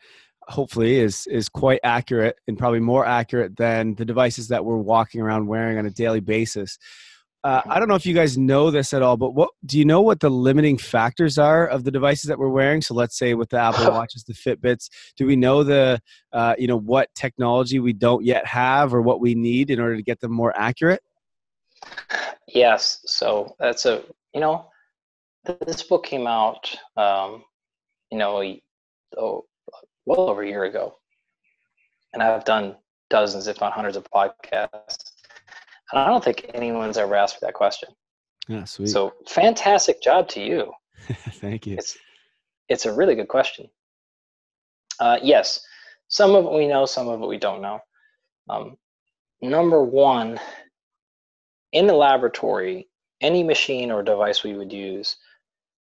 hopefully 0.47 0.99
is 0.99 1.27
is 1.27 1.49
quite 1.49 1.79
accurate 1.83 2.37
and 2.47 2.57
probably 2.57 2.79
more 2.79 3.05
accurate 3.05 3.57
than 3.57 3.95
the 3.95 4.05
devices 4.05 4.49
that 4.49 4.63
we're 4.63 4.77
walking 4.77 5.21
around 5.21 5.47
wearing 5.47 5.77
on 5.77 5.85
a 5.85 5.91
daily 5.91 6.21
basis. 6.21 6.77
Uh, 7.43 7.61
I 7.65 7.77
don't 7.77 7.89
know 7.89 7.95
if 7.95 8.05
you 8.05 8.13
guys 8.13 8.37
know 8.37 8.71
this 8.71 8.93
at 8.93 9.01
all, 9.01 9.17
but 9.17 9.31
what 9.31 9.49
do 9.65 9.77
you 9.77 9.83
know 9.83 10.01
what 10.01 10.21
the 10.21 10.29
limiting 10.29 10.77
factors 10.77 11.37
are 11.37 11.67
of 11.67 11.83
the 11.83 11.91
devices 11.91 12.29
that 12.29 12.39
we're 12.39 12.47
wearing? 12.47 12.81
So 12.81 12.93
let's 12.93 13.17
say 13.17 13.33
with 13.33 13.49
the 13.49 13.57
Apple 13.59 13.91
Watches, 13.91 14.23
the 14.23 14.33
Fitbits, 14.33 14.89
do 15.17 15.25
we 15.25 15.35
know 15.35 15.63
the 15.63 16.01
uh, 16.31 16.55
you 16.57 16.67
know 16.67 16.79
what 16.79 17.13
technology 17.15 17.79
we 17.79 17.91
don't 17.91 18.23
yet 18.23 18.45
have 18.45 18.93
or 18.93 19.01
what 19.01 19.19
we 19.19 19.35
need 19.35 19.71
in 19.71 19.79
order 19.81 19.97
to 19.97 20.03
get 20.03 20.21
them 20.21 20.31
more 20.31 20.57
accurate? 20.57 21.01
Yes. 22.47 23.01
So 23.05 23.55
that's 23.59 23.85
a 23.85 24.03
you 24.33 24.39
know, 24.41 24.67
this 25.65 25.83
book 25.83 26.05
came 26.05 26.27
out, 26.27 26.75
um, 26.97 27.43
you 28.11 28.17
know, 28.17 28.41
oh, 29.17 29.45
well 30.05 30.29
over 30.29 30.43
a 30.43 30.47
year 30.47 30.63
ago, 30.63 30.95
and 32.13 32.23
I've 32.23 32.45
done 32.45 32.75
dozens, 33.09 33.47
if 33.47 33.59
not 33.61 33.73
hundreds, 33.73 33.97
of 33.97 34.09
podcasts, 34.09 35.12
and 35.93 36.01
I 36.01 36.07
don't 36.07 36.23
think 36.23 36.49
anyone's 36.55 36.97
ever 36.97 37.15
asked 37.15 37.35
me 37.35 37.45
that 37.45 37.53
question. 37.53 37.89
Yeah, 38.47 38.63
sweet. 38.65 38.89
So 38.89 39.13
fantastic 39.27 40.01
job 40.01 40.27
to 40.29 40.41
you. 40.41 40.71
Thank 41.33 41.67
you. 41.67 41.75
It's 41.77 41.97
it's 42.67 42.85
a 42.85 42.93
really 42.93 43.15
good 43.15 43.27
question. 43.27 43.69
Uh, 44.99 45.19
yes, 45.21 45.63
some 46.07 46.33
of 46.35 46.45
it 46.45 46.51
we 46.51 46.67
know, 46.67 46.85
some 46.85 47.07
of 47.07 47.21
it 47.21 47.27
we 47.27 47.37
don't 47.37 47.61
know. 47.61 47.79
Um, 48.49 48.77
number 49.41 49.83
one, 49.83 50.39
in 51.73 51.85
the 51.87 51.93
laboratory, 51.93 52.87
any 53.21 53.43
machine 53.43 53.91
or 53.91 54.01
device 54.01 54.43
we 54.43 54.55
would 54.55 54.73
use 54.73 55.15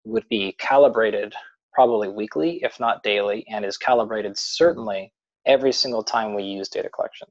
would 0.05 0.29
be 0.29 0.53
calibrated 0.59 1.35
probably 1.73 2.09
weekly, 2.09 2.61
if 2.63 2.81
not 2.81 3.03
daily, 3.03 3.45
and 3.49 3.65
is 3.65 3.77
calibrated 3.77 4.39
certainly 4.39 5.13
every 5.47 5.73
single 5.73 6.03
time 6.03 6.35
we 6.35 6.43
use 6.43 6.69
data 6.69 6.89
collection. 6.89 7.29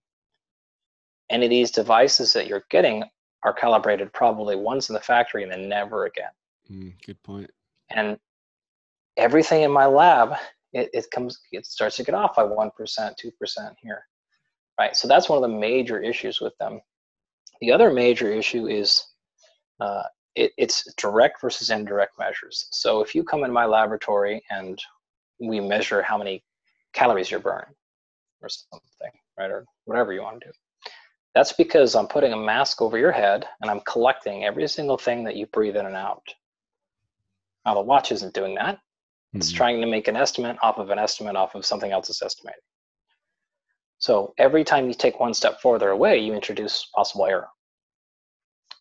Any 1.30 1.46
of 1.46 1.50
these 1.50 1.72
devices 1.72 2.34
that 2.34 2.48
you're 2.48 2.66
getting 2.70 3.04
are 3.44 3.54
calibrated 3.54 4.12
probably 4.14 4.56
once 4.56 4.90
in 4.90 4.94
the 4.94 5.02
factory 5.02 5.44
and 5.44 5.52
then 5.52 5.70
never 5.70 6.06
again 6.06 6.32
Mm, 6.72 6.94
good 7.06 7.22
point. 7.24 7.50
and 7.92 8.18
everything 9.16 9.64
in 9.64 9.72
my 9.72 9.86
lab 9.86 10.34
it, 10.74 10.90
it 10.94 11.10
comes 11.12 11.40
it 11.52 11.66
starts 11.66 11.96
to 11.98 12.04
get 12.04 12.14
off 12.16 12.36
by 12.36 12.44
1% 12.44 12.72
2% 12.78 13.76
here 13.82 14.04
right 14.80 14.96
so 14.96 15.08
that's 15.08 15.30
one 15.30 15.42
of 15.42 15.50
the 15.50 15.58
major 15.58 16.00
issues 16.02 16.42
with 16.42 16.56
them 16.58 16.82
The 17.62 17.72
other 17.72 17.90
major 17.92 18.32
issue 18.32 18.68
is 18.68 19.04
uh, 19.80 20.04
it, 20.36 20.52
it's 20.58 20.94
direct 20.96 21.42
versus 21.42 21.70
indirect 21.72 22.20
measures. 22.20 22.68
So 22.72 23.02
if 23.02 23.16
you 23.16 23.24
come 23.24 23.44
in 23.44 23.52
my 23.52 23.66
laboratory 23.66 24.44
and 24.52 24.78
we 25.40 25.60
measure 25.60 26.02
how 26.04 26.18
many 26.18 26.44
calories 26.94 27.32
you're 27.32 27.40
burning 27.40 27.74
or 28.42 28.50
something, 28.50 29.12
right, 29.40 29.50
or 29.50 29.66
whatever 29.86 30.14
you 30.14 30.22
want 30.22 30.42
to 30.42 30.48
do, 30.48 30.54
that's 31.38 31.54
because 31.54 31.94
I'm 31.94 32.08
putting 32.08 32.34
a 32.34 32.38
mask 32.38 32.82
over 32.82 32.98
your 32.98 33.12
head 33.12 33.46
and 33.62 33.70
I'm 33.70 33.82
collecting 33.82 34.44
every 34.44 34.68
single 34.68 34.98
thing 34.98 35.24
that 35.26 35.36
you 35.36 35.46
breathe 35.46 35.76
in 35.76 35.86
and 35.86 35.96
out. 35.96 36.24
Now, 37.64 37.76
the 37.76 37.82
watch 37.82 38.12
isn't 38.12 38.34
doing 38.34 38.56
that. 38.56 38.80
It's 39.34 39.50
mm-hmm. 39.50 39.58
trying 39.58 39.82
to 39.82 39.86
make 39.86 40.08
an 40.08 40.16
estimate 40.16 40.58
off 40.64 40.80
of 40.80 40.90
an 40.90 40.98
estimate 40.98 41.36
off 41.36 41.54
of 41.54 41.64
something 41.64 41.92
else 41.92 42.10
is 42.10 42.24
estimating. 42.24 42.60
So 44.00 44.34
every 44.40 44.64
time 44.64 44.88
you 44.88 44.96
take 44.96 45.20
one 45.20 45.36
step 45.36 45.62
further 45.62 45.92
away, 45.92 46.18
you 46.18 46.34
introduce 46.34 46.90
possible 46.96 47.28
error. 47.28 47.50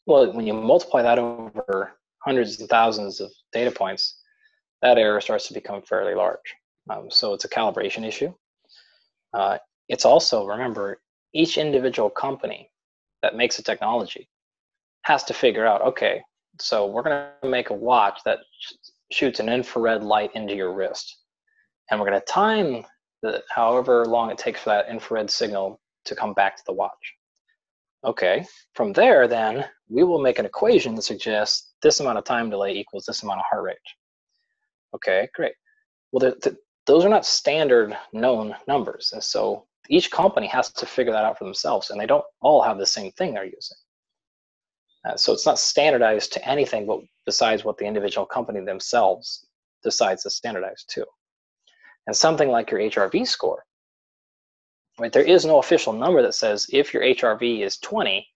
Well, 0.07 0.33
when 0.33 0.47
you 0.47 0.55
multiply 0.55 1.03
that 1.03 1.19
over 1.19 1.93
hundreds 2.21 2.59
and 2.59 2.71
thousands 2.71 3.21
of 3.21 3.31
data 3.53 3.71
points, 3.71 4.19
that 4.81 4.97
error 4.97 5.21
starts 5.21 5.47
to 5.49 5.53
become 5.53 5.83
fairly 5.83 6.15
large. 6.15 6.55
Um, 6.89 7.11
so 7.11 7.35
it's 7.35 7.45
a 7.45 7.51
calibration 7.51 8.03
issue. 8.03 8.33
Uh, 9.35 9.59
it's 9.91 10.07
also, 10.07 10.47
remember, 10.47 11.03
each 11.37 11.59
individual 11.59 12.11
company 12.11 12.71
that 13.23 13.37
makes 13.37 13.59
a 13.59 13.63
technology 13.63 14.29
has 15.03 15.23
to 15.25 15.35
figure 15.35 15.67
out 15.67 15.83
okay, 15.83 16.23
so 16.61 16.87
we're 16.87 17.03
going 17.03 17.27
to 17.43 17.49
make 17.49 17.71
a 17.71 17.75
watch 17.75 18.21
that 18.25 18.41
sh- 18.59 18.73
shoots 19.13 19.41
an 19.41 19.49
infrared 19.49 20.03
light 20.03 20.31
into 20.35 20.55
your 20.55 20.73
wrist. 20.73 21.17
And 21.91 22.01
we're 22.01 22.09
going 22.09 22.21
to 22.21 22.27
time 22.27 22.85
the, 23.23 23.43
however 23.49 24.05
long 24.07 24.31
it 24.31 24.39
takes 24.39 24.61
for 24.61 24.71
that 24.71 24.89
infrared 24.89 25.31
signal 25.31 25.81
to 26.07 26.17
come 26.17 26.35
back 26.35 26.57
to 26.57 26.63
the 26.67 26.73
watch. 26.73 27.15
Okay, 28.05 28.45
from 28.75 28.93
there, 28.93 29.27
then 29.27 29.65
we 29.89 30.05
will 30.05 30.21
make 30.21 30.39
an 30.39 30.47
equation 30.47 30.95
that 30.95 31.03
suggests 31.03 31.75
this 31.83 32.01
amount 32.01 32.19
of 32.19 32.25
time 32.25 32.51
delay 32.51 32.73
equals 32.73 33.05
this 33.05 33.23
amount 33.23 33.41
of 33.41 33.47
heart 33.51 33.65
rate. 33.65 33.77
Okay, 34.95 35.29
great. 35.35 35.55
Well, 36.13 36.21
the, 36.21 36.37
the, 36.43 36.57
those 36.87 37.05
are 37.05 37.09
not 37.09 37.27
standard 37.27 37.97
known 38.13 38.55
numbers. 38.69 39.11
And 39.13 39.23
so 39.23 39.67
each 39.89 40.11
company 40.11 40.47
has 40.49 40.71
to 40.73 40.87
figure 40.87 41.13
that 41.13 41.25
out 41.25 41.39
for 41.39 41.45
themselves, 41.45 41.91
and 41.91 42.01
they 42.01 42.07
don't 42.07 42.25
all 42.41 42.63
have 42.63 42.79
the 42.79 42.87
same 42.87 43.13
thing 43.13 43.35
they're 43.35 43.45
using. 43.45 43.77
Uh, 45.07 45.17
so 45.17 45.33
it's 45.33 45.47
not 45.47 45.59
standardized 45.59 46.33
to 46.33 46.49
anything 46.49 46.87
but 46.87 47.01
besides 47.25 47.65
what 47.65 47.79
the 47.79 47.85
individual 47.85 48.27
company 48.27 48.61
themselves 48.61 49.47
decides 49.83 50.23
to 50.23 50.31
standardize 50.31 50.85
to. 50.89 51.05
And 52.07 52.17
something 52.17 52.49
like 52.49 52.71
your 52.71 52.81
HRV 52.81 53.27
score, 53.27 53.65
right? 54.99 55.13
There 55.13 55.23
is 55.23 55.45
no 55.45 55.59
official 55.59 55.93
number 55.93 56.23
that 56.23 56.35
says 56.35 56.67
if 56.73 56.93
your 56.93 57.03
HRV 57.03 57.61
is 57.61 57.79
20, 57.79 58.27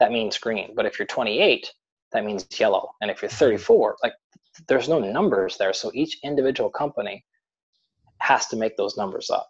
that 0.00 0.12
means 0.12 0.38
green. 0.38 0.74
But 0.74 0.86
if 0.86 0.98
you're 0.98 1.06
28, 1.06 1.70
that 2.12 2.24
means 2.24 2.46
yellow. 2.58 2.90
And 3.00 3.10
if 3.10 3.22
you're 3.22 3.30
mm-hmm. 3.30 3.38
34, 3.38 3.96
like 4.02 4.14
there's 4.66 4.88
no 4.88 4.98
numbers 4.98 5.56
there. 5.56 5.72
So 5.72 5.90
each 5.94 6.18
individual 6.24 6.70
company 6.70 7.24
has 8.20 8.46
to 8.48 8.56
make 8.56 8.76
those 8.76 8.96
numbers 8.96 9.30
up 9.30 9.48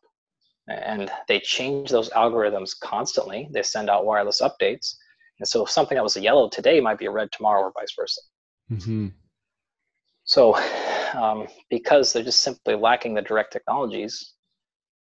and 0.68 1.10
they 1.26 1.40
change 1.40 1.90
those 1.90 2.10
algorithms 2.10 2.78
constantly. 2.78 3.48
They 3.52 3.62
send 3.62 3.88
out 3.90 4.06
wireless 4.06 4.40
updates. 4.40 4.94
And 5.38 5.48
so 5.48 5.64
if 5.64 5.70
something 5.70 5.96
that 5.96 6.04
was 6.04 6.16
a 6.16 6.20
yellow 6.20 6.48
today 6.48 6.80
might 6.80 6.98
be 6.98 7.06
a 7.06 7.10
red 7.10 7.30
tomorrow 7.32 7.62
or 7.62 7.72
vice 7.72 7.94
versa. 7.96 8.20
Mm-hmm. 8.70 9.08
So 10.24 10.56
um, 11.14 11.46
because 11.70 12.12
they're 12.12 12.22
just 12.22 12.40
simply 12.40 12.74
lacking 12.74 13.14
the 13.14 13.22
direct 13.22 13.52
technologies 13.52 14.34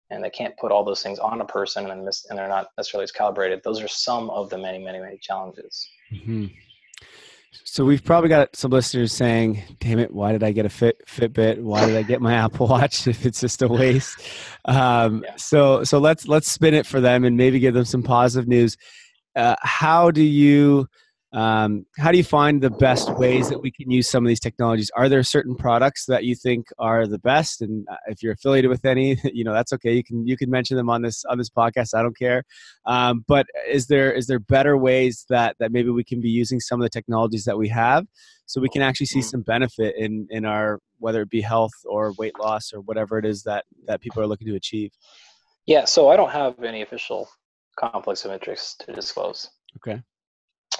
and 0.10 0.23
they 0.23 0.30
can't 0.30 0.56
put 0.58 0.71
all 0.71 0.86
those 0.86 1.03
things 1.03 1.19
on 1.19 1.41
a 1.41 1.45
person 1.45 1.89
and, 1.89 2.06
miss, 2.06 2.25
and 2.30 2.39
they're 2.39 2.47
not 2.47 2.69
necessarily 2.77 3.03
as 3.03 3.12
calibrated, 3.12 3.62
those 3.63 3.82
are 3.82 3.89
some 3.89 4.30
of 4.30 4.49
the 4.49 4.58
many, 4.58 4.84
many, 4.84 4.99
many 4.99 5.17
challenges. 5.21 5.86
Mm-hmm. 6.13 6.45
So 7.63 7.86
we've 7.86 8.03
probably 8.03 8.29
got 8.29 8.55
some 8.55 8.71
listeners 8.71 9.12
saying, 9.12 9.62
"Damn 9.79 9.99
it, 9.99 10.13
why 10.13 10.31
did 10.31 10.43
I 10.43 10.51
get 10.51 10.65
a 10.65 10.69
Fit 10.69 11.01
Fitbit? 11.07 11.62
Why 11.62 11.86
did 11.86 11.95
I 11.95 12.03
get 12.03 12.21
my 12.21 12.33
Apple 12.43 12.67
Watch 12.67 13.07
if 13.07 13.25
it's 13.25 13.41
just 13.41 13.62
a 13.62 13.67
waste?" 13.67 14.19
Um, 14.65 15.23
yeah. 15.25 15.36
So 15.38 15.83
so 15.83 15.99
let's 15.99 16.27
let's 16.27 16.49
spin 16.49 16.73
it 16.73 16.86
for 16.86 17.01
them 17.01 17.23
and 17.23 17.38
maybe 17.38 17.60
give 17.60 17.73
them 17.73 17.86
some 17.86 18.03
positive 18.03 18.47
news. 18.47 18.77
Uh, 19.36 19.55
how 19.62 20.12
do 20.12 20.23
you 20.23 20.88
um, 21.34 21.86
how 21.98 22.12
do 22.12 22.18
you 22.18 22.24
find 22.24 22.62
the 22.62 22.70
best 22.70 23.13
ways 23.18 23.50
that 23.50 23.62
we 23.62 23.70
can 23.70 23.92
use 23.92 24.10
some 24.10 24.26
of 24.26 24.30
these 24.30 24.40
technologies? 24.40 24.90
Are 24.96 25.10
there 25.10 25.22
certain 25.24 25.56
products 25.56 26.06
that 26.06 26.24
you 26.24 26.36
think 26.36 26.68
are 26.80 27.06
the 27.06 27.20
best? 27.20 27.62
And 27.62 27.86
uh, 27.92 27.98
if 28.08 28.24
you're 28.24 28.34
affiliated 28.34 28.70
with 28.70 28.86
any, 28.86 29.20
you 29.34 29.44
know 29.44 29.54
that's 29.54 29.74
okay. 29.74 29.94
You 29.94 30.04
can 30.04 30.26
you 30.26 30.38
can 30.38 30.50
mention 30.50 30.78
them 30.78 30.90
on 30.90 31.02
this 31.02 31.26
on 31.26 31.38
this 31.38 31.50
podcast. 31.50 31.94
I 31.94 32.02
don't 32.02 32.18
care. 32.18 32.44
Um, 32.86 33.26
but 33.28 33.46
is 33.70 33.88
there 33.88 34.13
is 34.13 34.28
there 34.28 34.40
better 34.40 34.78
ways 34.78 35.26
that 35.30 35.58
that 35.60 35.72
maybe 35.72 35.90
we 35.90 36.04
can 36.04 36.22
be 36.22 36.30
using 36.30 36.62
some 36.62 36.80
of 36.80 36.86
the 36.86 36.90
technologies 36.90 37.44
that 37.44 37.58
we 37.58 37.68
have, 37.70 38.06
so 38.46 38.62
we 38.62 38.70
can 38.70 38.82
actually 38.82 39.08
see 39.08 39.22
some 39.22 39.42
benefit 39.42 39.96
in 39.98 40.28
in 40.30 40.46
our 40.46 40.80
whether 41.00 41.22
it 41.22 41.30
be 41.30 41.42
health 41.42 41.74
or 41.86 42.13
weight 42.18 42.40
loss 42.40 42.72
or 42.74 42.80
whatever 42.82 43.20
it 43.20 43.26
is 43.26 43.44
that 43.44 43.66
that 43.86 44.00
people 44.00 44.22
are 44.24 44.28
looking 44.28 44.48
to 44.48 44.56
achieve. 44.56 44.92
Yeah. 45.66 45.84
So 45.84 46.10
I 46.10 46.16
don't 46.16 46.32
have 46.32 46.63
any 46.63 46.84
official 46.84 47.28
conflicts 47.78 48.24
of 48.24 48.32
interest 48.32 48.86
to 48.86 48.94
disclose. 48.94 49.50
Okay 49.76 50.02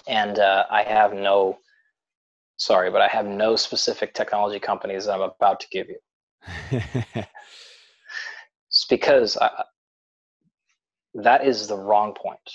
and 0.08 0.40
uh, 0.40 0.66
I 0.70 0.84
have 0.84 1.14
no, 1.14 1.60
sorry, 2.58 2.90
but 2.90 3.02
I 3.02 3.08
have 3.08 3.26
no 3.26 3.56
specific 3.56 4.14
technology 4.14 4.60
companies 4.60 5.06
that 5.06 5.14
I'm 5.14 5.22
about 5.22 5.60
to 5.60 5.68
give 5.70 5.88
you. 5.90 6.00
it's 8.70 8.86
because 8.90 9.38
I, 9.38 9.64
that 11.16 11.46
is 11.46 11.68
the 11.68 11.78
wrong 11.78 12.14
point. 12.14 12.52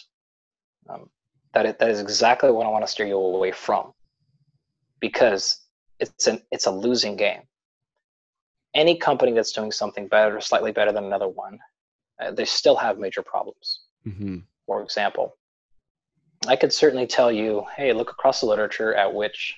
Um, 0.89 1.11
that, 1.53 1.67
it, 1.67 1.79
that 1.79 1.91
is 1.91 2.01
exactly 2.01 2.51
what 2.51 2.67
I 2.67 2.71
want 2.71 2.85
to 2.85 2.91
steer 2.91 3.07
you 3.07 3.19
away 3.19 3.53
from, 3.53 3.93
because 5.01 5.59
it's 6.01 6.27
an 6.27 6.43
it's 6.51 6.67
a 6.67 6.71
losing 6.71 7.17
game. 7.17 7.43
Any 8.75 8.97
company 8.97 9.33
that's 9.33 9.53
doing 9.53 9.71
something 9.71 10.09
better, 10.09 10.37
or 10.37 10.41
slightly 10.41 10.73
better 10.73 10.93
than 10.93 11.05
another 11.05 11.29
one, 11.29 11.59
uh, 12.21 12.31
they 12.31 12.47
still 12.47 12.77
have 12.77 12.99
major 12.99 13.23
problems. 13.23 13.81
Mm-hmm. 14.07 14.39
For 14.67 14.83
example, 14.83 15.37
I 16.49 16.57
could 16.57 16.73
certainly 16.73 17.07
tell 17.07 17.31
you, 17.31 17.65
hey, 17.77 17.93
look 17.93 18.11
across 18.11 18.41
the 18.41 18.47
literature 18.47 18.95
at 18.95 19.15
which 19.15 19.55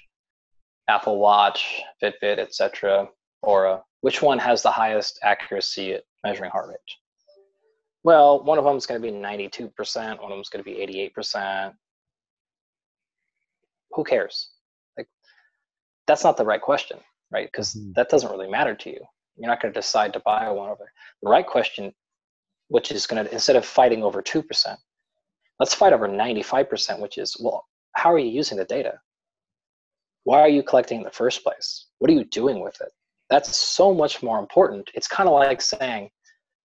Apple 0.88 1.18
Watch, 1.18 1.82
Fitbit, 2.02 2.38
etc., 2.38 3.08
Oura, 3.44 3.82
which 4.02 4.20
one 4.20 4.38
has 4.38 4.62
the 4.62 4.70
highest 4.70 5.18
accuracy 5.22 5.94
at 5.94 6.04
measuring 6.22 6.50
heart 6.50 6.68
rate? 6.68 6.78
Well, 8.02 8.44
one 8.44 8.58
of 8.58 8.64
them 8.64 8.76
is 8.76 8.84
going 8.84 9.00
to 9.00 9.06
be 9.10 9.16
92%, 9.16 9.70
one 9.96 10.24
of 10.24 10.30
them 10.30 10.40
is 10.40 10.50
going 10.50 10.62
to 10.62 10.70
be 10.70 11.10
88%. 11.16 11.72
Who 13.92 14.04
cares? 14.04 14.50
Like, 14.98 15.08
that's 16.06 16.22
not 16.22 16.36
the 16.36 16.44
right 16.44 16.60
question, 16.60 16.98
right? 17.30 17.48
Because 17.50 17.74
mm-hmm. 17.74 17.92
that 17.96 18.10
doesn't 18.10 18.30
really 18.30 18.48
matter 18.48 18.74
to 18.74 18.90
you. 18.90 19.00
You're 19.36 19.48
not 19.48 19.62
going 19.62 19.72
to 19.72 19.80
decide 19.80 20.12
to 20.12 20.20
buy 20.20 20.50
one 20.50 20.68
over. 20.68 20.92
The 21.22 21.30
right 21.30 21.46
question, 21.46 21.94
which 22.68 22.92
is 22.92 23.06
going 23.06 23.24
to, 23.24 23.32
instead 23.32 23.56
of 23.56 23.64
fighting 23.64 24.02
over 24.02 24.22
2%, 24.22 24.76
Let's 25.60 25.74
fight 25.74 25.92
over 25.92 26.08
95%, 26.08 27.00
which 27.00 27.18
is, 27.18 27.36
well, 27.40 27.64
how 27.92 28.12
are 28.12 28.18
you 28.18 28.30
using 28.30 28.58
the 28.58 28.64
data? 28.64 28.94
Why 30.24 30.40
are 30.40 30.48
you 30.48 30.62
collecting 30.62 30.98
in 30.98 31.04
the 31.04 31.10
first 31.10 31.42
place? 31.44 31.86
What 31.98 32.10
are 32.10 32.14
you 32.14 32.24
doing 32.24 32.60
with 32.60 32.80
it? 32.80 32.90
That's 33.30 33.56
so 33.56 33.94
much 33.94 34.22
more 34.22 34.38
important. 34.38 34.90
It's 34.94 35.06
kind 35.06 35.28
of 35.28 35.34
like 35.34 35.60
saying, 35.60 36.10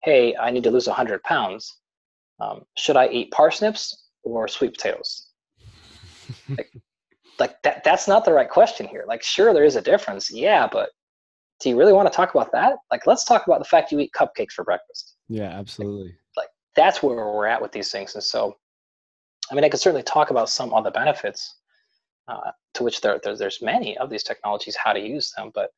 hey, 0.04 0.36
I 0.36 0.49
need 0.52 0.63
to 0.63 0.71
lose 0.71 0.88
100 0.88 1.21
pounds. 1.23 1.80
Um, 2.39 2.63
should 2.78 2.97
I 2.97 3.10
eat 3.10 3.32
parsnips 3.32 4.08
or 4.23 4.47
sweet 4.47 4.73
potatoes? 4.73 5.28
like, 6.49 6.71
like 7.39 7.62
that, 7.63 7.84
that's 7.84 8.08
not 8.08 8.25
the 8.25 8.34
right 8.34 8.49
question 8.49 8.88
here. 8.88 9.06
Like, 9.08 9.23
sure, 9.23 9.54
there 9.54 9.65
is 9.65 9.75
a 9.75 9.82
difference. 9.82 10.32
Yeah, 10.32 10.67
but 10.71 10.89
do 11.60 11.69
you 11.69 11.78
really 11.78 11.93
want 11.93 12.12
to 12.12 12.15
talk 12.15 12.34
about 12.34 12.52
that? 12.54 12.78
Like, 12.91 13.06
let's 13.06 13.25
talk 13.25 13.45
about 13.45 13.60
the 13.60 13.65
fact 13.65 13.91
you 13.91 13.99
eat 13.99 14.12
cupcakes 14.17 14.54
for 14.54 14.63
breakfast. 14.63 15.15
Yeah, 15.28 15.49
absolutely. 15.49 16.15
Like, 16.36 16.45
like 16.45 16.49
that's 16.75 17.04
where 17.04 17.15
we're 17.15 17.47
at 17.47 17.62
with 17.62 17.71
these 17.71 17.91
things. 17.91 18.15
And 18.15 18.23
so 18.23 18.56
I 19.52 19.56
mean, 19.56 19.64
I 19.64 19.70
could 19.70 19.80
certainly 19.80 20.04
talk 20.04 20.30
about 20.30 20.50
some 20.50 20.74
other 20.74 20.92
benefits, 20.92 21.56
uh, 22.28 22.52
to 22.76 22.84
which 22.84 23.02
there, 23.02 23.20
there, 23.24 23.36
there's 23.36 23.62
many 23.62 23.98
of 23.98 24.10
these 24.10 24.24
technologies, 24.24 24.76
how 24.76 24.94
to 24.94 25.00
use 25.00 25.34
them, 25.36 25.52
but 25.54 25.72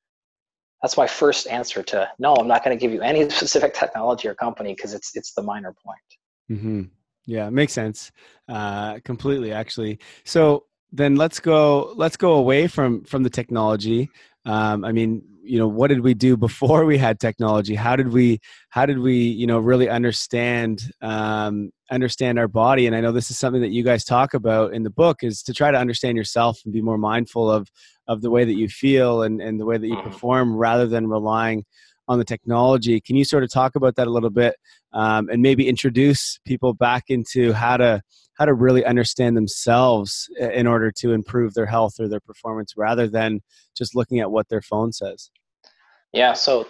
that's 0.82 0.98
my 0.98 1.08
first 1.08 1.48
answer 1.48 1.84
to 1.84 2.10
no. 2.20 2.34
I'm 2.36 2.48
not 2.48 2.64
going 2.64 2.78
to 2.78 2.82
give 2.82 2.92
you 2.92 3.02
any 3.02 3.30
specific 3.30 3.74
technology 3.74 4.28
or 4.28 4.36
company 4.36 4.74
because 4.74 4.94
it's 4.94 5.16
it's 5.16 5.34
the 5.34 5.44
minor 5.44 5.76
point. 5.86 6.60
Mm-hmm. 6.60 6.82
Yeah, 7.26 7.50
makes 7.50 7.74
sense. 7.74 8.12
Uh, 8.50 9.00
completely, 9.06 9.52
actually. 9.52 10.00
So 10.26 10.66
then 10.92 11.16
let's 11.16 11.40
go 11.40 11.94
let's 11.96 12.18
go 12.18 12.34
away 12.34 12.68
from 12.68 13.04
from 13.04 13.24
the 13.24 13.30
technology 13.30 14.10
um, 14.46 14.84
i 14.84 14.92
mean 14.92 15.22
you 15.44 15.58
know 15.58 15.68
what 15.68 15.88
did 15.88 16.02
we 16.02 16.14
do 16.14 16.38
before 16.38 16.86
we 16.92 16.98
had 16.98 17.20
technology? 17.20 17.76
How 17.76 17.96
did 17.96 18.14
we 18.14 18.40
how 18.70 18.86
did 18.86 19.00
we 19.00 19.16
you 19.16 19.48
know 19.48 19.60
really 19.60 19.90
understand 19.90 20.84
um, 21.02 21.72
understand 21.90 22.40
our 22.40 22.48
body? 22.48 22.88
And 22.88 22.96
i 22.96 23.02
know 23.02 23.12
this 23.12 23.32
is 23.32 23.38
something 23.38 23.62
that 23.62 23.72
you 23.72 23.84
guys 23.84 24.04
talk 24.04 24.34
about 24.34 24.74
in 24.74 24.84
the 24.84 24.90
book 24.90 25.24
is 25.24 25.44
to 25.44 25.54
try 25.54 25.72
to 25.72 25.78
understand 25.78 26.18
yourself 26.18 26.60
and 26.64 26.74
be 26.74 26.82
more 26.82 26.98
mindful 26.98 27.50
of 27.52 27.70
of 28.08 28.22
the 28.22 28.30
way 28.30 28.46
that 28.46 28.54
you 28.54 28.68
feel 28.68 29.24
and 29.24 29.42
and 29.42 29.60
the 29.60 29.66
way 29.66 29.78
that 29.78 29.88
you 29.88 29.96
mm-hmm. 29.96 30.10
perform 30.10 30.56
rather 30.56 30.88
than 30.88 31.08
relying 31.08 31.66
on 32.08 32.18
the 32.18 32.26
technology. 32.26 33.00
Can 33.00 33.16
you 33.16 33.24
sort 33.24 33.44
of 33.44 33.52
talk 33.52 33.76
about 33.76 33.96
that 33.96 34.08
a 34.08 34.12
little 34.12 34.32
bit 34.32 34.56
um, 34.92 35.30
and 35.30 35.42
maybe 35.42 35.70
introduce 35.70 36.40
people 36.46 36.74
back 36.74 37.06
into 37.08 37.54
how 37.54 37.78
to 37.78 38.02
how 38.42 38.46
to 38.46 38.56
really 38.56 38.84
understand 38.84 39.38
themselves 39.38 40.28
in 40.40 40.66
order 40.66 40.90
to 40.90 41.14
improve 41.14 41.54
their 41.54 41.68
health 41.68 42.00
or 42.00 42.08
their 42.08 42.20
performance 42.20 42.74
rather 42.76 43.08
than 43.08 43.40
just 43.78 43.96
looking 43.96 44.20
at 44.20 44.32
what 44.32 44.50
their 44.50 44.64
phone 44.64 44.92
says. 44.92 45.30
Yeah 46.12 46.34
so 46.34 46.68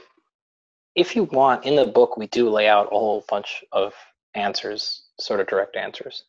if 0.97 1.15
you 1.15 1.23
want 1.23 1.63
in 1.63 1.77
the 1.77 1.85
book 1.85 2.17
we 2.17 2.27
do 2.27 2.49
lay 2.49 2.67
out 2.67 2.87
a 2.87 2.89
whole 2.89 3.23
bunch 3.29 3.63
of 3.71 3.93
answers 4.35 5.03
sort 5.17 5.39
of 5.39 5.47
direct 5.47 5.77
answers. 5.77 6.25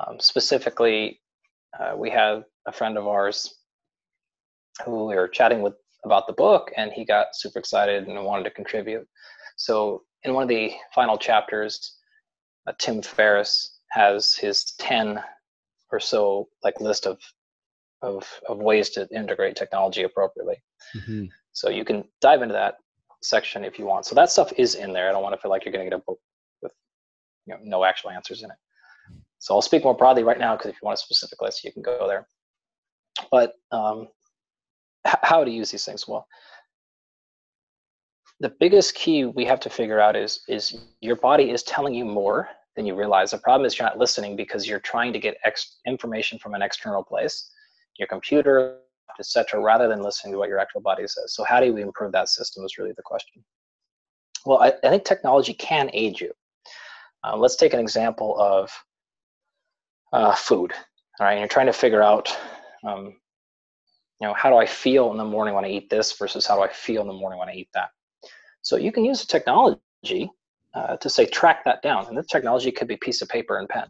Um, 0.00 0.18
specifically 0.18 1.20
uh, 1.78 1.92
we 1.96 2.10
have 2.10 2.42
a 2.66 2.72
friend 2.72 2.98
of 2.98 3.06
ours 3.06 3.54
who 4.84 5.06
we 5.06 5.14
were 5.14 5.28
chatting 5.28 5.62
with 5.62 5.74
about 6.04 6.26
the 6.26 6.32
book 6.32 6.72
and 6.76 6.90
he 6.90 7.04
got 7.04 7.28
super 7.34 7.60
excited 7.60 8.08
and 8.08 8.24
wanted 8.24 8.42
to 8.42 8.50
contribute. 8.50 9.06
So 9.54 10.02
in 10.24 10.34
one 10.34 10.42
of 10.42 10.48
the 10.48 10.72
final 10.92 11.16
chapters 11.16 11.96
uh, 12.66 12.72
tim 12.80 13.02
ferriss 13.02 13.76
has 13.90 14.34
his 14.34 14.74
10 14.78 15.22
or 15.92 16.00
so 16.00 16.48
like 16.62 16.80
list 16.80 17.06
of 17.06 17.18
of, 18.02 18.26
of 18.48 18.56
ways 18.58 18.88
to 18.88 19.06
integrate 19.14 19.56
technology 19.56 20.04
appropriately. 20.04 20.56
Mm-hmm. 20.96 21.24
so 21.52 21.68
you 21.68 21.84
can 21.84 22.04
dive 22.22 22.40
into 22.40 22.54
that 22.54 22.76
section 23.22 23.62
if 23.62 23.78
you 23.78 23.84
want. 23.84 24.06
So 24.06 24.14
that 24.14 24.30
stuff 24.30 24.50
is 24.56 24.74
in 24.74 24.94
there. 24.94 25.10
I 25.10 25.12
don't 25.12 25.22
want 25.22 25.34
to 25.34 25.40
feel 25.40 25.50
like 25.50 25.66
you're 25.66 25.72
going 25.72 25.84
to 25.84 25.90
get 25.90 26.00
a 26.00 26.02
book 26.06 26.18
with 26.62 26.72
you 27.44 27.52
know, 27.52 27.60
no 27.62 27.84
actual 27.84 28.10
answers 28.10 28.42
in 28.42 28.50
it. 28.50 28.56
So 29.38 29.54
i'll 29.54 29.62
speak 29.62 29.84
more 29.84 29.96
broadly 29.96 30.22
right 30.22 30.38
now 30.38 30.56
because 30.56 30.70
if 30.70 30.76
you 30.76 30.86
want 30.86 30.98
a 30.98 31.02
specific 31.02 31.40
list 31.42 31.64
you 31.64 31.72
can 31.72 31.82
go 31.82 32.06
there. 32.08 32.26
But 33.30 33.54
um, 33.72 34.08
how 35.04 35.44
to 35.44 35.50
use 35.50 35.70
these 35.70 35.84
things? 35.84 36.08
Well 36.08 36.26
the 38.40 38.52
biggest 38.58 38.94
key 38.94 39.26
we 39.26 39.44
have 39.44 39.60
to 39.60 39.70
figure 39.70 40.00
out 40.00 40.16
is 40.16 40.42
is 40.48 40.76
your 41.00 41.16
body 41.16 41.50
is 41.50 41.62
telling 41.62 41.94
you 41.94 42.04
more 42.04 42.48
than 42.80 42.86
you 42.86 42.94
realize 42.94 43.30
the 43.30 43.38
problem 43.38 43.66
is 43.66 43.78
you're 43.78 43.86
not 43.86 43.98
listening 43.98 44.36
because 44.36 44.66
you're 44.66 44.80
trying 44.80 45.12
to 45.12 45.18
get 45.18 45.36
ex- 45.44 45.80
information 45.86 46.38
from 46.38 46.54
an 46.54 46.62
external 46.62 47.04
place 47.04 47.50
your 47.98 48.08
computer 48.08 48.78
etc 49.18 49.60
rather 49.60 49.86
than 49.86 50.02
listening 50.02 50.32
to 50.32 50.38
what 50.38 50.48
your 50.48 50.58
actual 50.58 50.80
body 50.80 51.06
says. 51.06 51.34
So 51.34 51.44
how 51.44 51.60
do 51.60 51.74
we 51.74 51.82
improve 51.82 52.12
that 52.12 52.30
system 52.30 52.64
is 52.64 52.78
really 52.78 52.92
the 52.96 53.02
question. 53.02 53.44
Well 54.46 54.62
i, 54.62 54.68
I 54.82 54.88
think 54.88 55.04
technology 55.04 55.52
can 55.52 55.90
aid 55.92 56.18
you. 56.18 56.32
Uh, 57.22 57.36
let's 57.36 57.56
take 57.56 57.74
an 57.74 57.80
example 57.80 58.40
of 58.40 58.70
uh, 60.14 60.34
food 60.34 60.72
all 61.18 61.26
right? 61.26 61.32
And 61.32 61.40
you're 61.40 61.48
trying 61.48 61.66
to 61.66 61.72
figure 61.74 62.02
out 62.02 62.34
um, 62.82 63.16
you 64.20 64.28
know, 64.28 64.34
how 64.34 64.48
do 64.48 64.56
I 64.56 64.64
feel 64.66 65.10
in 65.10 65.18
the 65.18 65.24
morning 65.24 65.54
when 65.54 65.66
I 65.66 65.68
eat 65.68 65.90
this 65.90 66.12
versus 66.12 66.46
how 66.46 66.56
do 66.56 66.62
I 66.62 66.68
feel 66.68 67.02
in 67.02 67.08
the 67.08 67.14
morning 67.14 67.38
when 67.38 67.48
I 67.50 67.54
eat 67.54 67.68
that? 67.74 67.90
So 68.62 68.76
you 68.76 68.90
can 68.92 69.04
use 69.04 69.20
the 69.20 69.26
technology 69.26 70.30
uh, 70.74 70.96
to 70.96 71.10
say 71.10 71.26
track 71.26 71.64
that 71.64 71.82
down, 71.82 72.06
and 72.06 72.16
the 72.16 72.22
technology 72.22 72.70
could 72.70 72.88
be 72.88 72.96
piece 72.96 73.22
of 73.22 73.28
paper 73.28 73.58
and 73.58 73.68
pen. 73.68 73.86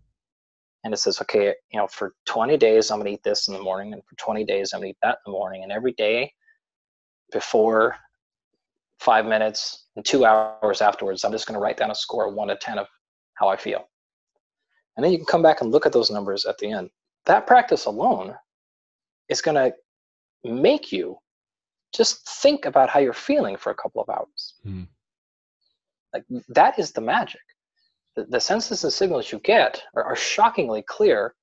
And 0.84 0.94
it 0.94 0.96
says, 0.96 1.20
okay, 1.20 1.54
you 1.70 1.78
know, 1.78 1.86
for 1.86 2.14
20 2.26 2.56
days 2.56 2.90
I'm 2.90 2.98
gonna 2.98 3.10
eat 3.10 3.22
this 3.22 3.48
in 3.48 3.54
the 3.54 3.62
morning, 3.62 3.92
and 3.92 4.02
for 4.04 4.16
20 4.16 4.44
days 4.44 4.72
I'm 4.72 4.80
gonna 4.80 4.90
eat 4.90 4.96
that 5.02 5.18
in 5.26 5.32
the 5.32 5.38
morning, 5.38 5.62
and 5.62 5.72
every 5.72 5.92
day 5.92 6.32
before 7.32 7.96
five 8.98 9.24
minutes 9.26 9.86
and 9.96 10.04
two 10.04 10.24
hours 10.24 10.80
afterwards, 10.80 11.24
I'm 11.24 11.32
just 11.32 11.46
gonna 11.46 11.60
write 11.60 11.76
down 11.76 11.90
a 11.90 11.94
score 11.94 12.32
one 12.32 12.48
to 12.48 12.56
10 12.56 12.78
of 12.78 12.86
how 13.34 13.48
I 13.48 13.56
feel. 13.56 13.88
And 14.96 15.04
then 15.04 15.12
you 15.12 15.18
can 15.18 15.26
come 15.26 15.42
back 15.42 15.60
and 15.60 15.70
look 15.70 15.86
at 15.86 15.92
those 15.92 16.10
numbers 16.10 16.44
at 16.44 16.58
the 16.58 16.70
end. 16.70 16.90
That 17.26 17.46
practice 17.46 17.86
alone 17.86 18.34
is 19.28 19.40
gonna 19.40 19.72
make 20.44 20.92
you 20.92 21.18
just 21.94 22.28
think 22.42 22.66
about 22.66 22.88
how 22.88 23.00
you're 23.00 23.12
feeling 23.12 23.56
for 23.56 23.70
a 23.70 23.74
couple 23.74 24.02
of 24.02 24.08
hours. 24.08 24.54
Mm. 24.66 24.86
Like 26.12 26.24
that 26.48 26.78
is 26.78 26.92
the 26.92 27.00
magic. 27.00 27.40
The, 28.16 28.24
the 28.24 28.40
senses 28.40 28.84
and 28.84 28.92
signals 28.92 29.30
you 29.30 29.38
get 29.40 29.82
are, 29.94 30.02
are, 30.02 30.16
shockingly 30.16 30.82
clear 30.82 31.34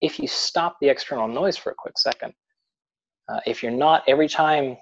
if 0.00 0.18
you 0.18 0.26
stop 0.26 0.76
the 0.80 0.88
external 0.88 1.28
noise 1.28 1.56
for 1.56 1.70
a 1.70 1.74
quick 1.78 1.96
second. 1.98 2.32
Uh, 3.28 3.40
if 3.46 3.62
you're 3.62 3.70
not 3.70 4.02
every 4.08 4.28
time, 4.28 4.76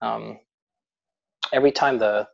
um, 0.00 0.38
every 1.52 1.70
time 1.70 1.98
the, 1.98 2.26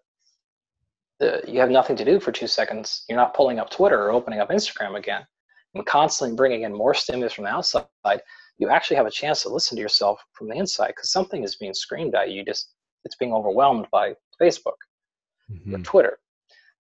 the 1.19 1.43
you 1.49 1.59
have 1.59 1.71
nothing 1.71 1.97
to 1.97 2.05
do 2.05 2.21
for 2.21 2.31
two 2.31 2.47
seconds, 2.47 3.05
you're 3.09 3.19
not 3.19 3.35
pulling 3.35 3.59
up 3.59 3.71
Twitter 3.71 4.01
or 4.05 4.13
opening 4.13 4.39
up 4.39 4.51
Instagram 4.51 4.97
again, 4.97 5.27
and 5.75 5.85
constantly 5.85 6.37
bringing 6.37 6.63
in 6.63 6.73
more 6.73 6.95
stimulus 6.95 7.33
from 7.33 7.45
the 7.45 7.51
outside 7.51 7.87
you 8.59 8.71
actually 8.71 8.97
have 8.97 9.07
a 9.07 9.11
chance 9.11 9.43
to 9.43 9.49
listen 9.49 9.77
to 9.77 9.83
yourself 9.83 10.21
from 10.33 10.49
the 10.49 10.57
inside 10.57 10.89
because 10.89 11.11
something 11.11 11.43
is 11.43 11.57
being 11.57 11.75
screamed 11.75 12.15
at 12.15 12.31
you. 12.31 12.45
Just 12.45 12.73
it's 13.05 13.17
being 13.17 13.33
overwhelmed 13.33 13.87
by 13.93 14.15
Facebook 14.41 14.79
mm-hmm. 15.51 15.75
or 15.75 15.79
Twitter. 15.81 16.19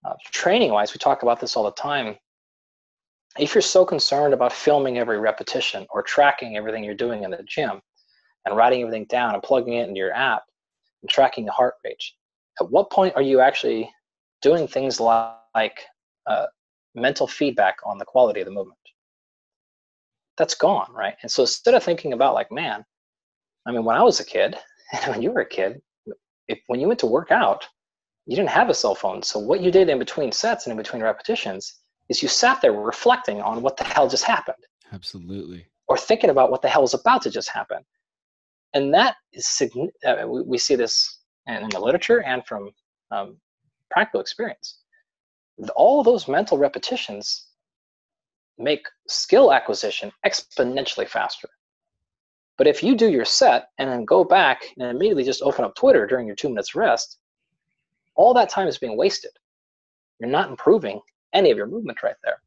Uh, 0.05 0.15
training 0.31 0.71
wise, 0.71 0.95
we 0.95 0.99
talk 0.99 1.23
about 1.23 1.41
this 1.41 1.57
all 1.57 1.65
the 1.65 1.73
time. 1.73 2.17
If 3.39 3.55
you're 3.55 3.63
so 3.63 3.85
concerned 3.85 4.35
about 4.35 4.53
filming 4.53 4.99
every 4.99 5.19
repetition 5.19 5.87
or 5.91 6.03
tracking 6.03 6.57
everything 6.57 6.85
you're 6.85 6.95
doing 6.95 7.25
in 7.25 7.31
the 7.31 7.43
gym 7.47 7.81
and 8.45 8.57
writing 8.57 8.81
everything 8.83 9.07
down 9.07 9.35
and 9.35 9.43
plugging 9.43 9.75
it 9.75 9.89
into 9.89 9.99
your 9.99 10.13
app 10.13 10.43
and 11.03 11.11
tracking 11.11 11.45
the 11.45 11.53
heart 11.53 11.75
rate, 11.85 12.03
at 12.61 12.71
what 12.71 12.91
point 12.91 13.15
are 13.17 13.23
you 13.23 13.41
actually 13.41 13.91
doing 14.43 14.67
things 14.67 14.99
like 15.01 15.81
uh, 16.27 16.47
mental 16.95 17.27
feedback 17.27 17.77
on 17.85 17.99
the 17.99 18.05
quality 18.05 18.41
of 18.41 18.47
the 18.47 18.53
movement? 18.53 18.79
that's 20.39 20.55
gone, 20.55 20.91
right? 20.95 21.17
And 21.21 21.31
so 21.31 21.43
instead 21.43 21.75
of 21.75 21.83
thinking 21.83 22.15
about 22.15 22.33
like, 22.33 22.51
man, 22.51 22.85
I 23.67 23.73
mean, 23.73 23.85
when 23.85 23.97
I 23.97 24.03
was 24.03 24.21
a 24.21 24.25
kid, 24.25 24.57
and 24.93 25.07
when 25.13 25.23
you 25.23 25.33
were 25.33 25.43
a 25.43 25.49
kid, 25.49 25.83
if 26.47 26.61
when 26.69 26.81
you 26.81 26.87
went 26.87 27.01
to 27.01 27.07
work 27.07 27.31
out, 27.31 27.67
you 28.29 28.37
didn't 28.37 28.51
have 28.51 28.69
a 28.69 28.75
cell 28.75 28.95
phone. 28.95 29.23
So 29.23 29.39
what 29.39 29.63
you 29.63 29.71
did 29.71 29.89
in 29.89 29.99
between 29.99 30.33
sets 30.33 30.67
and 30.67 30.73
in 30.73 30.77
between 30.77 31.03
repetitions 31.03 31.81
is 32.11 32.23
you 32.23 32.29
sat 32.29 32.61
there 32.61 32.73
reflecting 32.73 33.41
on 33.41 33.63
what 33.63 33.79
the 33.79 33.85
hell 33.85 34.07
just 34.07 34.25
happened. 34.25 34.63
Absolutely. 34.93 35.67
Or 35.89 35.97
thinking 35.97 36.29
about 36.29 36.51
what 36.51 36.61
the 36.61 36.69
hell 36.69 36.85
is 36.85 36.93
about 36.93 37.23
to 37.23 37.31
just 37.31 37.49
happen. 37.49 37.79
And 38.75 38.93
that 38.93 39.17
is, 39.33 39.63
uh, 40.07 40.29
we, 40.29 40.43
we 40.43 40.59
see 40.59 40.77
this 40.77 41.21
in 41.47 41.71
the 41.71 41.81
literature 41.81 42.23
and 42.23 42.45
from 42.45 42.71
um, 43.11 43.39
practical 43.91 44.21
experience. 44.21 44.81
All 45.75 46.03
those 46.03 46.29
mental 46.29 46.59
repetitions 46.59 47.49
make 48.59 48.87
skill 49.09 49.55
acquisition 49.55 50.13
exponentially 50.27 51.09
faster. 51.09 51.49
But 52.59 52.67
if 52.67 52.83
you 52.83 52.95
do 52.95 53.09
your 53.09 53.25
set 53.25 53.69
and 53.79 53.89
then 53.89 54.05
go 54.05 54.23
back 54.23 54.65
and 54.79 54.91
immediately 54.91 55.25
just 55.25 55.41
open 55.41 55.65
up 55.65 55.75
Twitter 55.77 56.07
during 56.07 56.27
your 56.27 56.37
two 56.37 56.51
minutes 56.51 56.75
rest, 56.75 57.18
all 58.19 58.35
that 58.35 58.51
time 58.51 58.69
is 58.69 58.77
being 58.77 58.97
wasted. 58.97 59.31
You're 60.21 60.29
not 60.29 60.51
improving 60.51 61.01
any 61.33 61.51
of 61.51 61.57
your 61.57 61.67
movement 61.67 62.03
right 62.03 62.17
there. 62.23 62.43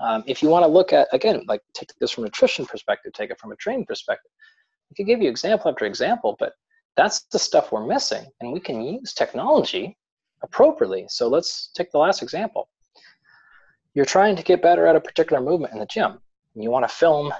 Um, 0.00 0.24
if 0.26 0.42
you 0.42 0.48
want 0.48 0.62
to 0.62 0.68
look 0.68 0.94
at, 0.94 1.08
again, 1.12 1.44
like 1.46 1.60
take 1.74 1.90
this 2.00 2.10
from 2.12 2.24
a 2.24 2.28
nutrition 2.28 2.64
perspective, 2.64 3.12
take 3.12 3.30
it 3.30 3.38
from 3.38 3.52
a 3.52 3.56
training 3.56 3.84
perspective, 3.84 4.30
I 4.90 4.94
could 4.96 5.06
give 5.06 5.20
you 5.20 5.28
example 5.28 5.70
after 5.70 5.84
example, 5.84 6.36
but 6.38 6.54
that's 6.96 7.24
the 7.32 7.38
stuff 7.38 7.72
we're 7.72 7.86
missing. 7.86 8.24
And 8.40 8.52
we 8.52 8.60
can 8.60 8.80
use 8.80 9.12
technology 9.12 9.98
appropriately. 10.42 11.04
So 11.08 11.28
let's 11.28 11.70
take 11.74 11.92
the 11.92 11.98
last 11.98 12.22
example 12.22 12.68
you're 13.94 14.04
trying 14.04 14.36
to 14.36 14.42
get 14.42 14.62
better 14.62 14.86
at 14.86 14.96
a 14.96 15.00
particular 15.00 15.42
movement 15.42 15.72
in 15.72 15.78
the 15.78 15.86
gym. 15.86 16.18
And 16.54 16.62
you 16.62 16.70
want 16.70 16.88
to 16.88 16.94
film 16.94 17.32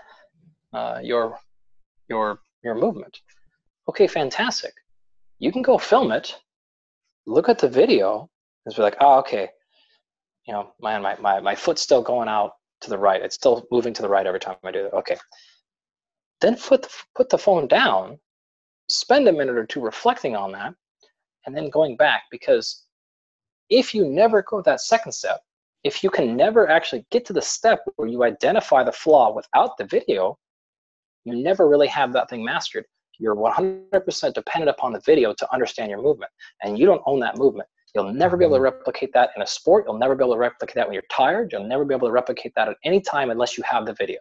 uh, 0.73 1.01
your 1.03 1.39
your 2.09 2.39
your 2.63 2.75
movement. 2.75 3.21
Okay, 3.89 4.07
fantastic. 4.07 4.73
You 5.39 5.53
can 5.53 5.63
go 5.63 5.77
film 5.79 6.13
it, 6.13 6.39
look 7.27 7.49
at 7.49 7.59
the 7.59 7.69
video, 7.69 8.29
and 8.65 8.75
be 8.75 8.83
like, 8.83 8.97
oh, 9.01 9.19
okay, 9.21 9.49
you 10.47 10.53
know, 10.53 10.73
man, 10.81 11.03
my, 11.03 11.17
my, 11.21 11.41
my 11.41 11.55
foot's 11.55 11.83
still 11.83 12.03
going 12.03 12.29
out 12.29 12.53
to 12.81 12.91
the 12.91 12.99
right. 12.99 13.23
It's 13.23 13.35
still 13.35 13.67
moving 13.71 13.93
to 13.95 14.03
the 14.03 14.09
right 14.09 14.27
every 14.27 14.41
time 14.41 14.57
I 14.65 14.73
do 14.73 14.85
that. 14.85 14.95
Okay. 14.95 15.17
Then 16.41 16.57
put 16.57 16.83
the, 16.83 16.89
put 17.15 17.29
the 17.29 17.39
phone 17.39 17.69
down, 17.69 18.19
spend 18.89 19.29
a 19.29 19.33
minute 19.33 19.57
or 19.57 19.67
two 19.67 19.81
reflecting 19.81 20.35
on 20.35 20.53
that, 20.53 20.75
and 21.47 21.57
then 21.57 21.71
going 21.71 21.97
back 21.97 22.25
because 22.31 22.85
if 23.71 23.95
you 23.95 24.07
never 24.07 24.43
go 24.43 24.61
that 24.63 24.81
second 24.81 25.13
step, 25.13 25.41
if 25.85 26.05
you 26.05 26.11
can 26.11 26.37
never 26.37 26.69
actually 26.69 27.05
get 27.11 27.25
to 27.27 27.33
the 27.33 27.43
step 27.43 27.81
where 27.97 28.09
you 28.09 28.23
identify 28.23 28.85
the 28.85 28.93
flaw 28.93 29.33
without 29.33 29.77
the 29.79 29.85
video, 29.85 30.39
you 31.25 31.43
never 31.43 31.69
really 31.69 31.89
have 31.89 32.13
that 32.13 32.29
thing 32.29 32.45
mastered. 32.45 32.85
You're 33.19 33.37
100% 33.37 34.35
dependent 34.35 34.71
upon 34.71 34.93
the 34.93 35.01
video 35.01 35.33
to 35.35 35.53
understand 35.53 35.91
your 35.91 36.03
movement, 36.03 36.31
and 36.63 36.79
you 36.79 36.87
don't 36.87 37.03
own 37.07 37.21
that 37.21 37.37
movement. 37.37 37.69
You'll 37.95 38.13
never 38.13 38.37
be 38.37 38.45
able 38.45 38.57
to 38.57 38.59
mm-hmm. 38.59 38.79
replicate 38.79 39.13
that 39.13 39.31
in 39.37 39.43
a 39.43 39.47
sport. 39.47 39.85
You'll 39.87 39.99
never 39.99 40.15
be 40.15 40.25
able 40.25 40.35
to 40.35 40.39
replicate 40.41 40.75
that 40.77 40.87
when 40.87 40.95
you're 40.95 41.03
tired. 41.11 41.53
You'll 41.53 41.69
never 41.69 41.85
be 41.85 41.95
able 41.95 42.09
to 42.09 42.13
replicate 42.13 42.53
that 42.57 42.69
at 42.69 42.77
any 42.85 43.01
time 43.01 43.31
unless 43.31 43.59
you 43.59 43.65
have 43.65 43.87
the 43.87 43.95
video. 43.95 44.19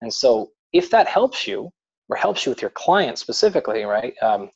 And 0.00 0.12
so, 0.12 0.50
if 0.72 0.90
that 0.90 1.08
helps 1.08 1.46
you, 1.46 1.70
or 2.08 2.16
helps 2.16 2.46
you 2.46 2.50
with 2.50 2.62
your 2.62 2.70
client 2.70 3.18
specifically, 3.18 3.84
right? 3.84 4.14
Um, 4.22 4.50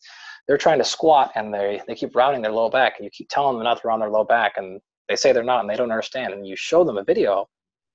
they're 0.47 0.59
trying 0.59 0.79
to 0.79 0.85
squat 0.85 1.33
and 1.35 1.53
they, 1.53 1.83
they 1.87 1.95
keep 1.95 2.17
rounding 2.17 2.43
their 2.43 2.53
low 2.53 2.71
back, 2.71 2.95
and 2.99 3.05
you 3.05 3.11
keep 3.11 3.29
telling 3.29 3.57
them 3.57 3.65
not 3.65 3.81
to 3.81 3.89
round 3.89 4.03
their 4.03 4.11
low 4.11 4.25
back, 4.25 4.55
and 4.57 4.81
they 5.13 5.17
say 5.17 5.33
they're 5.33 5.43
not 5.43 5.61
and 5.61 5.69
they 5.69 5.77
don't 5.77 5.91
understand 5.91 6.33
and 6.33 6.47
you 6.47 6.57
show 6.57 6.85
them 6.85 6.97
a 6.97 7.05
video 7.05 7.47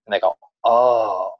and 0.05 0.13
they 0.13 0.19
go 0.19 0.35
oh 0.63 1.31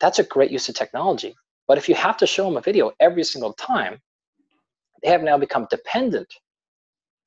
that's 0.00 0.18
a 0.18 0.24
great 0.24 0.50
use 0.50 0.68
of 0.68 0.74
technology 0.74 1.34
but 1.66 1.78
if 1.78 1.88
you 1.88 1.94
have 1.94 2.16
to 2.16 2.26
show 2.26 2.44
them 2.44 2.56
a 2.56 2.60
video 2.60 2.92
every 3.00 3.24
single 3.24 3.52
time 3.54 4.00
they 5.02 5.10
have 5.10 5.22
now 5.22 5.38
become 5.38 5.66
dependent 5.70 6.32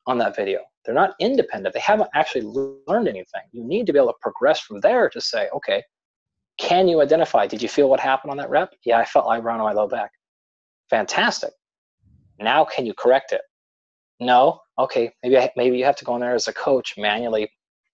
on 0.06 0.17
that 0.17 0.36
video 0.36 0.62
they're 0.88 0.95
not 0.95 1.15
independent. 1.19 1.73
They 1.73 1.82
haven't 1.82 2.10
actually 2.15 2.43
learned 2.88 3.10
anything. 3.10 3.41
You 3.52 3.62
need 3.62 3.86
to 3.88 3.93
be 3.93 4.00
able 4.00 4.13
to 4.13 4.19
progress 4.21 4.62
from 4.62 4.80
there 4.80 5.10
to 5.10 5.19
say, 5.19 5.50
okay, 5.54 5.84
can 6.58 6.88
you 6.88 7.02
identify? 7.02 7.45
Did 7.45 7.62
you 7.62 7.67
feel 7.67 7.89
what 7.89 8.00
happened 8.00 8.32
on 8.32 8.38
that 8.38 8.50
rep? 8.50 8.73
Yeah, 8.86 8.97
I 8.97 9.04
felt 9.04 9.26
like 9.26 9.43
around 9.43 9.60
on 9.60 9.65
my 9.65 9.73
low 9.73 9.89
back. 9.89 10.12
Fantastic. 10.89 11.52
Now, 12.39 12.63
can 12.63 12.86
you 12.86 12.93
correct 12.93 13.34
it? 13.34 13.41
No. 14.21 14.62
Okay, 14.80 15.12
maybe 15.23 15.50
maybe 15.58 15.78
you 15.78 15.84
have 15.84 15.97
to 15.97 16.06
go 16.06 16.15
in 16.15 16.21
there 16.21 16.34
as 16.34 16.47
a 16.47 16.54
coach 16.54 16.93
manually, 16.97 17.52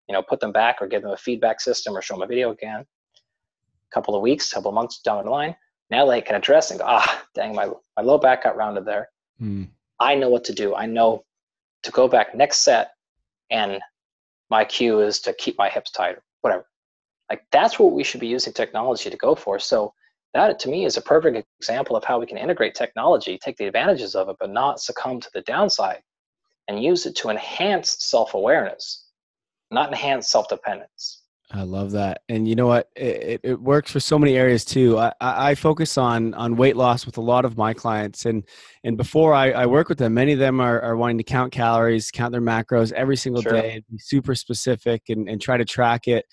you 0.08 0.14
know, 0.14 0.22
put 0.22 0.40
them 0.40 0.52
back 0.52 0.78
or 0.80 0.88
give 0.88 1.02
them 1.02 1.12
a 1.12 1.18
feedback 1.18 1.62
system 1.62 1.98
or 1.98 2.02
show 2.04 2.14
them 2.14 2.22
a 2.22 2.28
video 2.28 2.52
again. 2.52 2.82
A 2.82 3.92
couple 3.92 4.16
of 4.16 4.22
weeks, 4.22 4.54
couple 4.54 4.70
of 4.70 4.76
months 4.76 5.00
down 5.00 5.26
the 5.26 5.32
line, 5.32 5.56
now 5.90 6.06
they 6.06 6.22
can 6.22 6.36
address 6.36 6.72
and 6.72 6.80
go, 6.80 6.86
ah, 6.88 7.24
dang, 7.36 7.56
my 7.56 7.70
my 7.98 8.04
low 8.04 8.18
back 8.18 8.44
got 8.44 8.58
rounded 8.58 8.86
there. 8.86 9.10
Mm. 9.42 9.68
I 10.00 10.16
know 10.16 10.30
what 10.30 10.44
to 10.46 10.54
do. 10.54 10.76
I 10.76 10.86
know 10.86 11.24
to 11.84 11.92
go 11.92 12.08
back 12.08 12.36
next 12.36 12.60
set 12.60 12.92
and 13.50 13.80
my 14.50 14.66
cue 14.66 15.00
is 15.02 15.20
to 15.22 15.34
keep 15.34 15.58
my 15.58 15.70
hips 15.70 15.92
tight 15.92 16.16
or 16.16 16.24
whatever. 16.42 16.66
Like 17.30 17.44
that's 17.52 17.80
what 17.80 17.94
we 17.94 18.04
should 18.04 18.20
be 18.20 18.28
using 18.28 18.54
technology 18.54 19.10
to 19.10 19.18
go 19.18 19.34
for. 19.36 19.60
So 19.60 19.94
that 20.34 20.60
to 20.60 20.70
me 20.70 20.86
is 20.86 20.98
a 20.98 21.02
perfect 21.02 21.46
example 21.60 21.96
of 21.96 22.04
how 22.04 22.20
we 22.20 22.26
can 22.26 22.38
integrate 22.38 22.76
technology, 22.76 23.38
take 23.38 23.58
the 23.58 23.66
advantages 23.66 24.16
of 24.16 24.30
it, 24.30 24.36
but 24.40 24.52
not 24.52 24.80
succumb 24.80 25.20
to 25.22 25.30
the 25.34 25.42
downside 25.42 26.02
and 26.68 26.84
use 26.84 27.06
it 27.06 27.16
to 27.18 27.30
enhance 27.30 27.98
self-awareness, 28.00 29.06
not 29.72 29.90
enhance 29.90 30.30
self-dependence. 30.30 31.23
I 31.56 31.62
love 31.62 31.92
that, 31.92 32.22
and 32.30 32.48
you 32.48 32.56
know 32.56 32.66
what? 32.66 32.90
It, 32.96 33.42
it 33.44 33.62
works 33.62 33.92
for 33.92 34.00
so 34.00 34.18
many 34.18 34.36
areas 34.36 34.66
too. 34.66 34.98
I, 34.98 35.14
I 35.22 35.56
focus 35.56 36.00
on 36.00 36.34
on 36.34 36.56
weight 36.56 36.76
loss 36.76 37.06
with 37.06 37.18
a 37.18 37.22
lot 37.22 37.46
of 37.46 37.58
my 37.58 37.76
clients, 37.76 38.26
and 38.26 38.44
and 38.84 38.98
before 38.98 39.36
I, 39.36 39.52
I 39.52 39.66
work 39.68 39.88
with 39.88 40.00
them, 40.00 40.16
many 40.16 40.34
of 40.34 40.40
them 40.40 40.60
are, 40.60 40.82
are 40.82 40.98
wanting 40.98 41.20
to 41.20 41.24
count 41.24 41.52
calories, 41.52 42.10
count 42.10 42.32
their 42.32 42.42
macros 42.42 42.92
every 42.94 43.16
single 43.16 43.44
sure. 43.44 43.52
day, 43.52 43.84
be 43.88 44.00
super 44.00 44.34
specific, 44.34 45.04
and 45.10 45.30
and 45.30 45.40
try 45.40 45.58
to 45.58 45.66
track 45.66 46.08
it. 46.08 46.26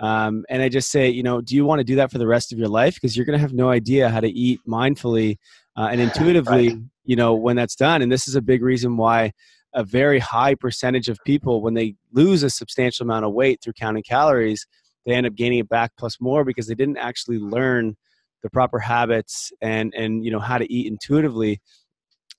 Um, 0.00 0.44
and 0.50 0.62
I 0.62 0.68
just 0.68 0.90
say, 0.90 1.08
you 1.08 1.22
know, 1.22 1.40
do 1.40 1.56
you 1.56 1.64
want 1.64 1.80
to 1.80 1.84
do 1.84 1.96
that 1.96 2.12
for 2.12 2.18
the 2.18 2.26
rest 2.26 2.52
of 2.52 2.58
your 2.58 2.68
life? 2.68 2.94
Because 2.94 3.16
you're 3.16 3.26
going 3.26 3.38
to 3.38 3.40
have 3.40 3.54
no 3.54 3.70
idea 3.70 4.10
how 4.10 4.20
to 4.20 4.28
eat 4.28 4.60
mindfully 4.68 5.38
uh, 5.76 5.88
and 5.90 6.00
intuitively, 6.00 6.68
right. 6.68 6.78
you 7.04 7.16
know, 7.16 7.34
when 7.34 7.56
that's 7.56 7.74
done. 7.74 8.02
And 8.02 8.12
this 8.12 8.28
is 8.28 8.34
a 8.34 8.42
big 8.42 8.62
reason 8.62 8.98
why 8.98 9.32
a 9.74 9.84
very 9.84 10.18
high 10.18 10.54
percentage 10.54 11.08
of 11.08 11.18
people, 11.24 11.62
when 11.62 11.74
they 11.74 11.94
lose 12.12 12.42
a 12.42 12.50
substantial 12.50 13.04
amount 13.04 13.24
of 13.24 13.32
weight 13.32 13.60
through 13.62 13.74
counting 13.74 14.02
calories, 14.02 14.66
they 15.06 15.14
end 15.14 15.26
up 15.26 15.34
gaining 15.34 15.58
it 15.58 15.68
back 15.68 15.92
plus 15.98 16.20
more 16.20 16.44
because 16.44 16.66
they 16.66 16.74
didn't 16.74 16.98
actually 16.98 17.38
learn 17.38 17.96
the 18.42 18.50
proper 18.50 18.78
habits 18.78 19.52
and 19.60 19.92
and 19.94 20.24
you 20.24 20.30
know 20.30 20.38
how 20.38 20.58
to 20.58 20.72
eat 20.72 20.86
intuitively. 20.86 21.60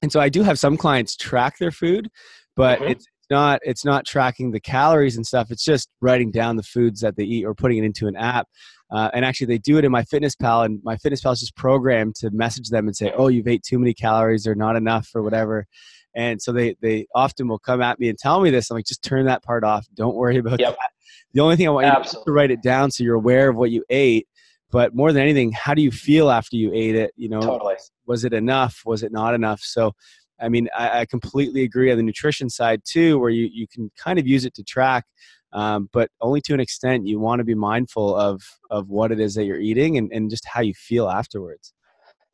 And 0.02 0.12
so 0.12 0.20
I 0.20 0.30
do 0.30 0.44
have 0.44 0.58
some 0.58 0.78
clients 0.78 1.16
track 1.16 1.58
their 1.58 1.72
food, 1.72 2.10
but 2.56 2.80
mm-hmm. 2.80 2.92
it's 2.92 3.06
not 3.30 3.60
it's 3.64 3.86
not 3.86 4.06
tracking 4.06 4.52
the 4.52 4.60
calories 4.60 5.16
and 5.16 5.26
stuff. 5.26 5.52
It's 5.52 5.66
just 5.66 5.90
writing 6.02 6.32
down 6.32 6.56
the 6.56 6.64
foods 6.64 7.02
that 7.02 7.16
they 7.16 7.24
eat 7.24 7.46
or 7.46 7.54
putting 7.54 7.80
it 7.80 7.84
into 7.84 8.08
an 8.08 8.16
app. 8.16 8.48
Uh, 8.92 9.10
and 9.14 9.24
actually, 9.24 9.46
they 9.46 9.60
do 9.60 9.78
it 9.78 9.86
in 9.86 9.92
MyFitnessPal, 9.92 10.66
and 10.66 10.80
MyFitnessPal 10.80 11.34
is 11.34 11.42
just 11.42 11.56
programmed 11.56 12.16
to 12.16 12.32
message 12.32 12.70
them 12.70 12.88
and 12.88 12.96
say, 12.96 13.12
"Oh, 13.16 13.28
you've 13.28 13.48
ate 13.48 13.62
too 13.62 13.78
many 13.78 13.94
calories 13.94 14.48
or 14.48 14.56
not 14.56 14.76
enough 14.76 15.10
or 15.14 15.22
whatever." 15.22 15.68
And 16.16 16.42
so 16.42 16.52
they 16.52 16.76
they 16.82 17.08
often 17.14 17.48
will 17.48 17.60
come 17.60 17.82
at 17.82 18.00
me 18.00 18.10
and 18.10 18.18
tell 18.18 18.42
me 18.42 18.50
this. 18.50 18.70
I'm 18.70 18.76
like, 18.76 18.86
just 18.86 19.04
turn 19.04 19.26
that 19.26 19.44
part 19.44 19.64
off. 19.64 19.86
Don't 19.94 20.16
worry 20.16 20.38
about 20.38 20.60
yep. 20.60 20.76
that. 20.80 20.90
The 21.34 21.42
only 21.42 21.56
thing 21.56 21.68
I 21.68 21.72
want 21.72 21.86
you 21.88 22.12
to, 22.12 22.24
to 22.26 22.32
write 22.32 22.52
it 22.52 22.64
down 22.64 22.92
so 22.92 23.04
you're 23.04 23.16
aware 23.16 23.50
of 23.50 23.56
what 23.56 23.72
you 23.72 23.84
ate. 23.90 24.28
But 24.72 24.96
more 24.96 25.12
than 25.12 25.24
anything, 25.24 25.52
how 25.52 25.74
do 25.74 25.82
you 25.82 25.92
feel 25.92 26.30
after 26.30 26.56
you 26.56 26.72
ate 26.74 26.96
it? 26.96 27.12
You 27.16 27.30
know, 27.30 27.42
totally. 27.42 27.76
was 28.06 28.24
it 28.24 28.34
enough? 28.34 28.82
Was 28.86 29.04
it 29.04 29.12
not 29.12 29.34
enough? 29.34 29.62
So 29.62 29.94
I 30.42 30.50
mean, 30.50 30.70
I, 30.78 31.02
I, 31.02 31.06
completely 31.06 31.64
agree 31.64 31.92
on 31.92 31.98
the 31.98 32.04
nutrition 32.04 32.50
side 32.50 32.82
too, 32.86 33.20
where 33.20 33.30
you, 33.30 33.50
you 33.52 33.68
can 33.68 33.92
kind 33.98 34.20
of 34.20 34.28
use 34.28 34.46
it 34.46 34.54
to 34.56 34.64
track, 34.64 35.06
um, 35.54 35.90
but 35.92 36.10
only 36.22 36.42
to 36.42 36.54
an 36.54 36.60
extent. 36.60 37.08
You 37.08 37.20
want 37.20 37.40
to 37.40 37.44
be 37.44 37.56
mindful 37.56 38.16
of 38.16 38.42
of 38.70 38.90
what 38.90 39.12
it 39.12 39.20
is 39.20 39.36
that 39.36 39.46
you're 39.46 39.60
eating 39.60 39.98
and, 39.98 40.12
and 40.12 40.30
just 40.30 40.46
how 40.46 40.62
you 40.62 40.74
feel 40.74 41.10
afterwards. 41.10 41.74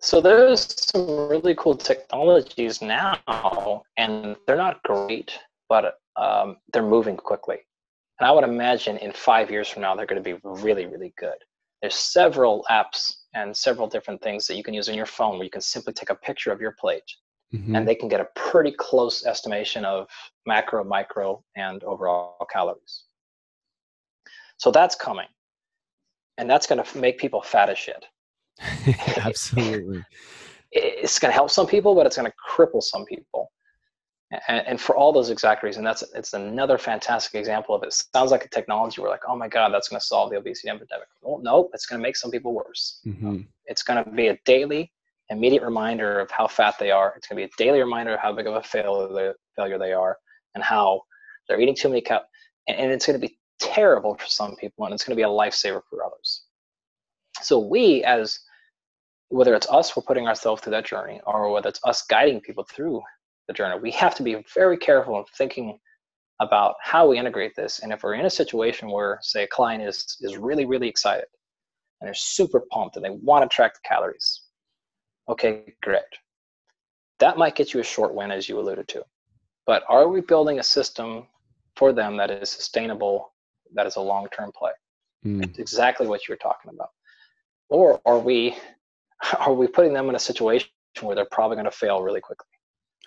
So 0.02 0.22
there's 0.22 0.76
some 0.92 1.28
really 1.30 1.56
cool 1.56 1.76
technologies 1.76 2.82
now, 2.82 3.84
and 3.98 4.36
they're 4.46 4.58
not 4.58 4.84
great, 4.84 5.32
but 5.68 5.96
um, 6.16 6.58
they're 6.72 6.84
moving 6.84 7.18
quickly. 7.18 7.58
And 8.20 8.28
I 8.28 8.32
would 8.32 8.44
imagine 8.44 8.98
in 8.98 9.12
five 9.12 9.50
years 9.52 9.68
from 9.68 9.82
now, 9.82 9.96
they're 9.96 10.06
going 10.06 10.24
to 10.24 10.34
be 10.34 10.40
really, 10.44 10.86
really 10.86 11.14
good. 11.18 11.36
There's 11.82 11.96
several 11.96 12.66
apps 12.70 13.14
and 13.34 13.56
several 13.56 13.88
different 13.88 14.22
things 14.22 14.48
that 14.48 14.56
you 14.56 14.64
can 14.64 14.74
use 14.74 14.88
on 14.90 14.96
your 14.96 15.06
phone 15.06 15.36
where 15.36 15.44
you 15.44 15.50
can 15.50 15.62
simply 15.62 15.94
take 15.94 16.10
a 16.10 16.16
picture 16.16 16.52
of 16.52 16.62
your 16.62 16.76
plate 16.80 17.04
mm-hmm. 17.54 17.76
and 17.76 17.88
they 17.88 17.96
can 17.96 18.08
get 18.08 18.22
a 18.22 18.28
pretty 18.36 18.72
close 18.72 19.26
estimation 19.26 19.86
of 19.86 20.08
macro, 20.46 20.84
micro, 20.84 21.44
and 21.56 21.84
overall 21.84 22.48
calories. 22.52 23.04
So 24.58 24.72
that's 24.72 24.96
coming, 24.96 25.28
and 26.38 26.50
that's 26.50 26.66
going 26.68 26.84
to 26.84 26.98
make 26.98 27.18
people 27.18 27.42
fat 27.42 27.70
as 27.70 27.78
shit. 27.78 28.06
Absolutely. 29.18 30.04
it's 30.72 31.20
going 31.20 31.30
to 31.30 31.36
help 31.36 31.50
some 31.50 31.68
people, 31.68 31.96
but 31.96 32.06
it's 32.06 32.16
going 32.16 32.30
to 32.30 32.36
cripple 32.50 32.82
some 32.82 33.06
people. 33.06 33.52
And, 34.48 34.66
and, 34.68 34.82
for 34.82 34.96
all 34.98 35.14
those 35.14 35.30
exact 35.30 35.62
reasons, 35.62 35.86
that's 35.86 36.04
it's 36.16 36.34
another 36.34 36.78
fantastic 36.80 37.36
example 37.36 37.76
of 37.76 37.84
it. 37.84 37.94
Sounds 37.94 38.32
like 38.32 38.44
a 38.44 38.50
technology 38.50 39.00
where 39.00 39.10
like, 39.10 39.22
oh 39.28 39.36
my 39.36 39.48
god, 39.48 39.72
that's 39.72 39.88
going 39.88 40.00
to 40.00 40.06
solve 40.06 40.32
the 40.32 40.38
obesity 40.38 40.70
epidemic. 40.70 41.08
Well, 41.22 41.40
no, 41.44 41.70
it's 41.74 41.86
going 41.86 42.02
to 42.02 42.04
make 42.04 42.16
some 42.16 42.32
people 42.32 42.54
worse. 42.54 43.02
Mm-hmm. 43.06 43.42
It's 43.66 43.84
going 43.84 44.04
to 44.04 44.10
be 44.10 44.28
a 44.30 44.38
daily 44.44 44.92
immediate 45.30 45.64
reminder 45.64 46.20
of 46.20 46.32
how 46.32 46.48
fat 46.48 46.76
they 46.80 46.92
are. 46.92 47.14
It's 47.16 47.28
going 47.28 47.42
to 47.42 47.48
be 47.48 47.52
a 47.54 47.64
daily 47.64 47.80
reminder 47.80 48.16
of 48.16 48.20
how 48.20 48.34
big 48.34 48.48
of 48.48 48.56
a 48.56 48.64
failure, 48.64 49.36
failure 49.56 49.78
they 49.78 49.94
are 49.94 50.18
and 50.56 50.64
how 50.64 51.02
they're 51.48 51.60
eating 51.60 51.76
too 51.76 51.90
many 51.90 52.02
cups. 52.02 52.28
And, 52.68 52.78
and 52.78 52.92
it's 52.92 53.06
going 53.06 53.20
to 53.20 53.28
be 53.28 53.38
terrible 53.60 54.16
for 54.16 54.26
some 54.26 54.56
people 54.56 54.86
and 54.86 54.94
it's 54.94 55.04
going 55.04 55.16
to 55.16 55.20
be 55.20 55.24
a 55.24 55.28
lifesaver 55.28 55.82
for 55.90 56.04
others. 56.04 56.45
So 57.42 57.60
we 57.60 58.04
as 58.04 58.40
whether 59.30 59.56
it's 59.56 59.70
us 59.70 59.96
we're 59.96 60.04
putting 60.04 60.28
ourselves 60.28 60.62
through 60.62 60.72
that 60.72 60.86
journey 60.86 61.20
or 61.26 61.52
whether 61.52 61.70
it's 61.70 61.80
us 61.84 62.04
guiding 62.04 62.42
people 62.42 62.64
through 62.70 63.02
the 63.48 63.54
journey, 63.54 63.80
we 63.82 63.92
have 63.92 64.16
to 64.16 64.24
be 64.24 64.44
very 64.54 64.78
careful 64.78 65.18
in 65.18 65.26
thinking 65.38 65.80
about 66.40 66.76
how 66.82 67.08
we 67.08 67.18
integrate 67.18 67.56
this. 67.56 67.80
And 67.80 67.92
if 67.92 68.04
we're 68.04 68.14
in 68.14 68.26
a 68.26 68.30
situation 68.30 68.90
where, 68.90 69.20
say, 69.22 69.44
a 69.44 69.48
client 69.48 69.84
is 69.84 70.18
is 70.22 70.38
really, 70.38 70.66
really 70.66 70.88
excited 70.88 71.26
and 72.00 72.08
they're 72.08 72.14
super 72.14 72.64
pumped 72.72 72.98
and 72.98 73.06
they 73.06 73.10
want 73.10 73.50
to 73.50 73.54
track 73.54 73.74
the 73.74 73.80
calories, 73.88 74.46
Okay, 75.28 75.74
great. 75.82 76.04
That 77.20 77.38
might 77.38 77.56
get 77.56 77.74
you 77.74 77.80
a 77.80 77.84
short 77.84 78.14
win, 78.14 78.32
as 78.32 78.48
you 78.48 78.60
alluded 78.60 78.88
to. 78.90 79.04
But 79.66 79.84
are 79.90 80.08
we 80.08 80.22
building 80.22 80.60
a 80.60 80.64
system 80.64 81.26
for 81.76 81.94
them 81.94 82.18
that 82.18 82.30
is 82.30 82.50
sustainable, 82.50 83.34
that 83.74 83.88
is 83.88 83.96
a 83.96 84.02
long 84.02 84.28
term 84.36 84.52
play? 84.56 84.72
Mm. 85.26 85.58
exactly 85.58 86.06
what 86.06 86.28
you're 86.28 86.38
talking 86.38 86.70
about. 86.72 86.90
Or 87.70 88.02
are 88.06 88.20
we 88.20 88.58
are 89.40 89.54
we 89.54 89.68
putting 89.68 89.94
them 89.94 90.10
in 90.10 90.16
a 90.16 90.20
situation 90.20 90.70
where 91.02 91.16
they're 91.16 91.28
probably 91.32 91.56
going 91.56 91.66
to 91.66 91.72
fail 91.72 92.02
really 92.02 92.22
quickly? 92.22 92.48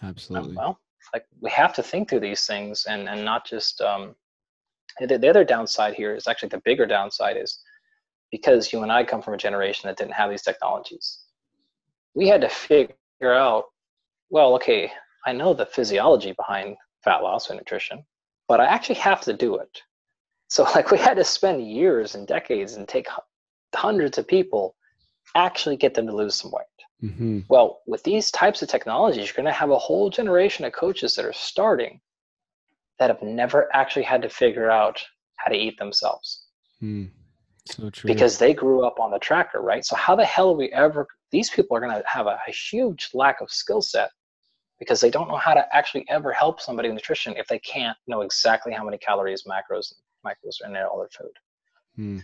Absolutely. 0.03 0.55
well, 0.57 0.79
like 1.13 1.25
we 1.41 1.51
have 1.51 1.75
to 1.75 1.83
think 1.83 2.09
through 2.09 2.21
these 2.21 2.47
things 2.47 2.87
and 2.89 3.09
and 3.09 3.25
not 3.25 3.47
just 3.47 3.81
um, 3.81 4.15
the, 5.01 5.19
the 5.19 5.29
other 5.29 5.45
downside 5.45 5.95
here 5.95 6.15
is 6.15 6.27
actually 6.27 6.51
the 6.51 6.63
bigger 6.65 6.87
downside 6.87 7.37
is 7.37 7.61
because 8.31 8.73
you 8.73 8.83
and 8.83 8.93
I 8.93 9.05
come 9.05 9.23
from 9.23 9.35
a 9.35 9.39
generation 9.39 9.89
that 9.89 9.97
didn't 9.97 10.13
have 10.13 10.31
these 10.31 10.43
technologies 10.43 11.21
we 12.15 12.27
had 12.27 12.41
to 12.41 12.49
figure 12.49 12.97
out 13.23 13.67
well, 14.31 14.55
okay, 14.57 14.91
I 15.25 15.33
know 15.33 15.55
the 15.55 15.67
physiology 15.67 16.33
behind 16.33 16.77
fat 17.03 17.23
loss 17.23 17.49
and 17.49 17.59
nutrition, 17.59 18.05
but 18.47 18.61
I 18.61 18.67
actually 18.67 18.97
have 18.97 19.23
to 19.23 19.33
do 19.33 19.57
it. 19.57 19.81
So, 20.49 20.65
like, 20.75 20.91
we 20.91 20.99
had 20.99 21.17
to 21.17 21.25
spend 21.25 21.71
years 21.71 22.15
and 22.15 22.27
decades 22.27 22.75
and 22.75 22.87
take 22.87 23.07
hundreds 23.75 24.19
of 24.19 24.27
people 24.27 24.75
actually 25.35 25.77
get 25.77 25.95
them 25.95 26.07
to 26.07 26.15
lose 26.15 26.35
some 26.35 26.51
weight. 26.51 27.11
Mm-hmm. 27.11 27.41
Well, 27.49 27.81
with 27.87 28.03
these 28.03 28.31
types 28.31 28.63
of 28.63 28.69
technologies, 28.69 29.27
you're 29.27 29.37
going 29.37 29.47
to 29.47 29.53
have 29.53 29.71
a 29.71 29.79
whole 29.79 30.11
generation 30.11 30.65
of 30.65 30.73
coaches 30.73 31.15
that 31.15 31.25
are 31.25 31.33
starting 31.33 32.01
that 32.99 33.11
have 33.11 33.23
never 33.23 33.69
actually 33.73 34.03
had 34.03 34.23
to 34.23 34.29
figure 34.29 34.71
out 34.71 35.01
how 35.37 35.51
to 35.53 35.57
eat 35.57 35.79
themselves. 35.79 36.47
Mm. 36.83 37.11
So 37.67 37.91
true. 37.91 38.09
Because 38.09 38.39
they 38.39 38.55
grew 38.55 38.85
up 38.85 38.99
on 38.99 39.11
the 39.11 39.19
tracker, 39.19 39.61
right? 39.61 39.85
So 39.85 39.95
how 39.95 40.17
the 40.17 40.25
hell 40.25 40.51
are 40.51 40.57
we 40.57 40.73
ever? 40.73 41.07
These 41.31 41.51
people 41.51 41.77
are 41.77 41.81
going 41.81 41.93
to 41.93 42.03
have 42.07 42.27
a, 42.27 42.39
a 42.49 42.51
huge 42.51 43.11
lack 43.15 43.41
of 43.41 43.51
skill 43.51 43.83
set 43.83 44.11
because 44.79 45.01
they 45.01 45.11
don't 45.11 45.29
know 45.29 45.37
how 45.37 45.55
to 45.55 45.65
actually 45.75 46.05
ever 46.09 46.33
help 46.33 46.61
somebody 46.61 46.89
with 46.89 46.97
nutrition 46.97 47.35
if 47.37 47.47
they 47.47 47.59
can't 47.59 47.97
know 48.07 48.23
exactly 48.23 48.73
how 48.73 48.85
many 48.85 48.97
calories, 48.99 49.45
macros, 49.45 49.93
and 49.93 50.01
micros 50.25 50.65
are 50.65 50.71
in 50.71 50.77
all 50.85 50.99
their 50.99 51.09
food. 51.09 51.33
Hmm. 51.97 52.19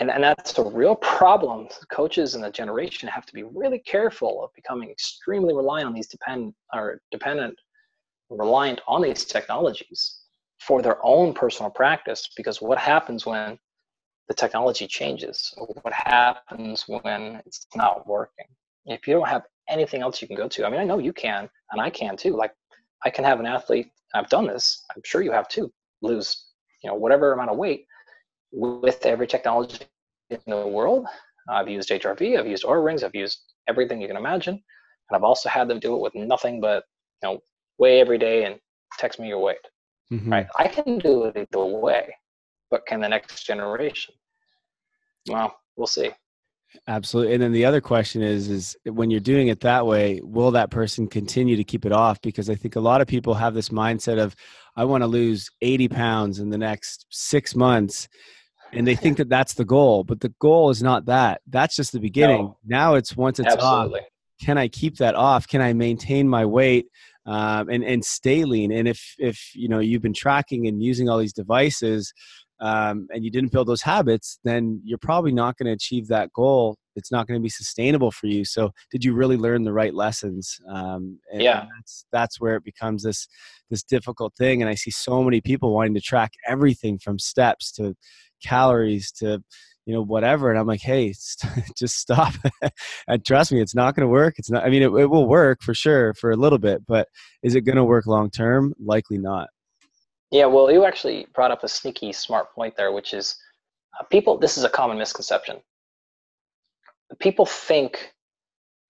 And, 0.00 0.10
and 0.10 0.24
that's 0.24 0.58
a 0.58 0.64
real 0.64 0.96
problem. 0.96 1.68
Coaches 1.92 2.34
in 2.34 2.40
the 2.40 2.50
generation 2.50 3.08
have 3.08 3.26
to 3.26 3.32
be 3.32 3.42
really 3.42 3.78
careful 3.78 4.42
of 4.42 4.50
becoming 4.54 4.90
extremely 4.90 5.54
reliant 5.54 5.86
on 5.86 5.94
these 5.94 6.08
depend 6.08 6.54
or 6.74 7.00
dependent, 7.10 7.56
reliant 8.30 8.80
on 8.88 9.02
these 9.02 9.24
technologies 9.24 10.20
for 10.58 10.82
their 10.82 10.98
own 11.04 11.32
personal 11.34 11.70
practice. 11.70 12.28
Because 12.36 12.60
what 12.60 12.78
happens 12.78 13.26
when 13.26 13.58
the 14.28 14.34
technology 14.34 14.86
changes 14.86 15.52
what 15.82 15.92
happens 15.92 16.84
when 16.86 17.42
it's 17.46 17.66
not 17.74 18.06
working 18.06 18.46
if 18.86 19.08
you 19.08 19.12
don't 19.12 19.26
have 19.26 19.42
anything 19.68 20.02
else 20.02 20.22
you 20.22 20.28
can 20.28 20.36
go 20.36 20.46
to 20.46 20.64
i 20.64 20.70
mean 20.70 20.78
i 20.78 20.84
know 20.84 20.98
you 21.00 21.12
can 21.12 21.48
and 21.72 21.80
i 21.80 21.90
can 21.90 22.16
too 22.16 22.36
like 22.36 22.52
i 23.04 23.10
can 23.10 23.24
have 23.24 23.40
an 23.40 23.46
athlete 23.46 23.90
I've 24.14 24.28
done 24.28 24.46
this. 24.46 24.84
I'm 24.94 25.02
sure 25.04 25.22
you 25.22 25.32
have 25.32 25.48
too. 25.48 25.72
Lose, 26.02 26.46
you 26.82 26.90
know, 26.90 26.96
whatever 26.96 27.32
amount 27.32 27.50
of 27.50 27.56
weight 27.56 27.86
with 28.52 29.04
every 29.06 29.26
technology 29.26 29.84
in 30.30 30.38
the 30.46 30.66
world. 30.66 31.06
I've 31.48 31.68
used 31.68 31.88
HRV, 31.88 32.38
I've 32.38 32.46
used 32.46 32.64
Oura 32.64 32.84
rings, 32.84 33.02
I've 33.02 33.14
used 33.14 33.40
everything 33.68 34.00
you 34.00 34.08
can 34.08 34.16
imagine, 34.16 34.54
and 34.54 35.16
I've 35.16 35.24
also 35.24 35.48
had 35.48 35.68
them 35.68 35.80
do 35.80 35.94
it 35.94 36.00
with 36.00 36.14
nothing 36.14 36.60
but 36.60 36.84
you 37.22 37.28
know 37.28 37.40
weigh 37.78 38.00
every 38.00 38.18
day 38.18 38.44
and 38.44 38.56
text 38.98 39.18
me 39.18 39.28
your 39.28 39.40
weight. 39.40 39.56
Mm-hmm. 40.12 40.32
Right? 40.32 40.46
I 40.58 40.68
can 40.68 40.98
do 40.98 41.24
it 41.24 41.36
either 41.36 41.64
way, 41.64 42.14
but 42.70 42.86
can 42.86 43.00
the 43.00 43.08
next 43.08 43.44
generation? 43.44 44.14
Well, 45.28 45.56
we'll 45.76 45.86
see. 45.86 46.10
Absolutely. 46.86 47.34
And 47.34 47.42
then 47.42 47.52
the 47.52 47.64
other 47.64 47.80
question 47.80 48.22
is 48.22 48.48
is 48.48 48.76
when 48.84 49.10
you're 49.10 49.20
doing 49.20 49.48
it 49.48 49.60
that 49.60 49.84
way, 49.84 50.20
will 50.22 50.52
that 50.52 50.70
person 50.70 51.08
continue 51.08 51.56
to 51.56 51.64
keep 51.64 51.84
it 51.84 51.92
off? 51.92 52.20
Because 52.22 52.48
I 52.48 52.54
think 52.54 52.76
a 52.76 52.80
lot 52.80 53.00
of 53.00 53.08
people 53.08 53.34
have 53.34 53.54
this 53.54 53.70
mindset 53.70 54.20
of 54.20 54.36
I 54.76 54.84
want 54.84 55.02
to 55.02 55.08
lose 55.08 55.50
80 55.62 55.88
pounds 55.88 56.38
in 56.38 56.48
the 56.48 56.58
next 56.58 57.06
6 57.10 57.56
months 57.56 58.08
and 58.72 58.86
they 58.86 58.94
think 58.94 59.16
that 59.18 59.28
that's 59.28 59.54
the 59.54 59.64
goal, 59.64 60.04
but 60.04 60.20
the 60.20 60.32
goal 60.40 60.70
is 60.70 60.82
not 60.82 61.06
that. 61.06 61.40
That's 61.48 61.76
just 61.76 61.92
the 61.92 62.00
beginning. 62.00 62.42
No. 62.42 62.56
Now 62.64 62.94
it's 62.94 63.16
once 63.16 63.38
it's 63.38 63.52
Absolutely. 63.52 64.00
off, 64.00 64.06
can 64.40 64.58
I 64.58 64.68
keep 64.68 64.96
that 64.98 65.14
off? 65.14 65.46
Can 65.46 65.60
I 65.60 65.72
maintain 65.72 66.28
my 66.28 66.46
weight 66.46 66.86
um, 67.26 67.68
and 67.68 67.84
and 67.84 68.04
stay 68.04 68.44
lean? 68.44 68.72
And 68.72 68.88
if 68.88 69.14
if 69.18 69.54
you 69.54 69.68
know 69.68 69.80
you've 69.80 70.02
been 70.02 70.14
tracking 70.14 70.66
and 70.66 70.82
using 70.82 71.08
all 71.08 71.18
these 71.18 71.32
devices, 71.32 72.12
um, 72.60 73.08
and 73.10 73.24
you 73.24 73.30
didn't 73.30 73.52
build 73.52 73.68
those 73.68 73.82
habits, 73.82 74.38
then 74.44 74.80
you're 74.84 74.98
probably 74.98 75.32
not 75.32 75.56
going 75.56 75.66
to 75.66 75.72
achieve 75.72 76.08
that 76.08 76.32
goal. 76.32 76.76
It's 76.94 77.10
not 77.10 77.26
going 77.26 77.40
to 77.40 77.42
be 77.42 77.48
sustainable 77.48 78.10
for 78.10 78.26
you. 78.26 78.44
So, 78.44 78.70
did 78.90 79.04
you 79.04 79.14
really 79.14 79.36
learn 79.36 79.64
the 79.64 79.72
right 79.72 79.94
lessons? 79.94 80.58
Um, 80.68 81.18
and, 81.32 81.40
yeah, 81.40 81.66
that's 81.76 82.04
that's 82.12 82.40
where 82.40 82.56
it 82.56 82.64
becomes 82.64 83.02
this 83.02 83.26
this 83.70 83.82
difficult 83.82 84.34
thing. 84.36 84.60
And 84.60 84.68
I 84.68 84.74
see 84.74 84.90
so 84.90 85.22
many 85.22 85.40
people 85.40 85.72
wanting 85.72 85.94
to 85.94 86.00
track 86.00 86.32
everything 86.46 86.98
from 86.98 87.18
steps 87.18 87.72
to 87.72 87.94
calories 88.42 89.12
to 89.12 89.42
you 89.86 89.94
know 89.94 90.02
whatever 90.02 90.50
and 90.50 90.58
i'm 90.58 90.66
like 90.66 90.82
hey 90.82 91.08
just 91.76 91.96
stop 91.96 92.34
and 93.08 93.24
trust 93.24 93.50
me 93.52 93.60
it's 93.60 93.74
not 93.74 93.94
going 93.94 94.06
to 94.06 94.10
work 94.10 94.34
it's 94.38 94.50
not 94.50 94.64
i 94.64 94.68
mean 94.68 94.82
it, 94.82 94.92
it 94.92 95.06
will 95.06 95.26
work 95.26 95.62
for 95.62 95.74
sure 95.74 96.14
for 96.14 96.30
a 96.30 96.36
little 96.36 96.58
bit 96.58 96.84
but 96.86 97.08
is 97.42 97.54
it 97.54 97.62
going 97.62 97.76
to 97.76 97.84
work 97.84 98.06
long 98.06 98.30
term 98.30 98.74
likely 98.78 99.18
not 99.18 99.48
yeah, 100.30 100.46
well, 100.46 100.70
you 100.70 100.84
actually 100.84 101.26
brought 101.34 101.50
up 101.50 101.64
a 101.64 101.68
sneaky 101.68 102.12
smart 102.12 102.54
point 102.54 102.76
there, 102.76 102.92
which 102.92 103.14
is 103.14 103.36
uh, 103.98 104.04
people, 104.04 104.38
this 104.38 104.56
is 104.56 104.64
a 104.64 104.68
common 104.68 104.96
misconception. 104.96 105.56
People 107.18 107.46
think 107.46 108.12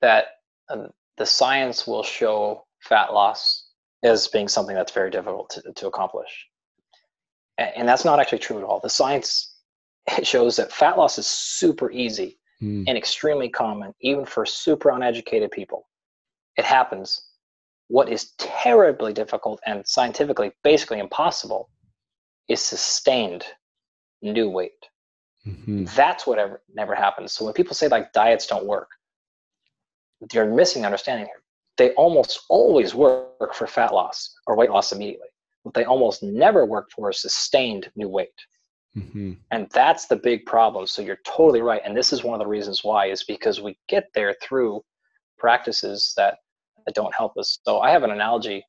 that 0.02 0.26
uh, 0.68 0.88
the 1.16 1.24
science 1.24 1.86
will 1.86 2.02
show 2.02 2.64
fat 2.80 3.14
loss 3.14 3.68
as 4.02 4.28
being 4.28 4.48
something 4.48 4.74
that's 4.74 4.92
very 4.92 5.10
difficult 5.10 5.50
to, 5.50 5.72
to 5.74 5.86
accomplish. 5.86 6.46
And, 7.60 7.86
that's 7.86 8.04
not 8.04 8.18
actually 8.18 8.38
true 8.38 8.58
at 8.58 8.64
all. 8.64 8.80
The 8.80 8.88
science 8.88 9.54
shows 10.22 10.56
that 10.56 10.72
fat 10.72 10.96
loss 10.96 11.18
is 11.18 11.26
super 11.26 11.90
easy 11.90 12.38
mm. 12.62 12.84
and 12.88 12.96
extremely 12.96 13.48
common, 13.48 13.92
even 14.00 14.24
for 14.24 14.46
super 14.46 14.90
uneducated 14.90 15.50
people. 15.50 15.86
It 16.56 16.64
happens 16.64 17.22
what 17.88 18.08
is 18.08 18.32
terribly 18.38 19.12
difficult 19.12 19.60
and 19.66 19.86
scientifically 19.86 20.52
basically 20.62 21.00
impossible 21.00 21.68
is 22.48 22.60
sustained 22.60 23.44
new 24.22 24.48
weight. 24.48 24.86
Mm-hmm. 25.46 25.86
That's 25.96 26.26
what 26.26 26.38
ever, 26.38 26.62
never 26.72 26.94
happens. 26.94 27.32
So 27.32 27.44
when 27.44 27.54
people 27.54 27.74
say 27.74 27.88
like 27.88 28.12
diets 28.12 28.46
don't 28.46 28.66
work, 28.66 28.88
they're 30.30 30.46
missing 30.46 30.84
understanding 30.84 31.26
here. 31.26 31.42
They 31.78 31.92
almost 31.94 32.42
always 32.48 32.94
work 32.94 33.54
for 33.54 33.66
fat 33.66 33.92
loss 33.92 34.34
or 34.46 34.54
weight 34.56 34.70
loss 34.70 34.92
immediately. 34.92 35.28
What 35.62 35.74
they 35.74 35.84
almost 35.84 36.22
never 36.22 36.64
work 36.64 36.90
for 36.90 37.10
is 37.10 37.20
sustained 37.20 37.90
new 37.94 38.08
weight. 38.08 38.28
Mm-hmm. 38.96 39.32
And 39.50 39.68
that's 39.72 40.06
the 40.06 40.16
big 40.16 40.46
problem. 40.46 40.86
So 40.86 41.02
you're 41.02 41.20
totally 41.24 41.62
right. 41.62 41.82
And 41.84 41.96
this 41.96 42.12
is 42.12 42.24
one 42.24 42.34
of 42.34 42.44
the 42.44 42.50
reasons 42.50 42.82
why 42.82 43.06
is 43.06 43.22
because 43.24 43.60
we 43.60 43.78
get 43.88 44.08
there 44.14 44.34
through 44.42 44.82
practices 45.38 46.12
that 46.16 46.38
that 46.86 46.94
don't 46.94 47.14
help 47.14 47.36
us. 47.36 47.58
So 47.64 47.80
I 47.80 47.90
have 47.90 48.02
an 48.02 48.10
analogy 48.10 48.64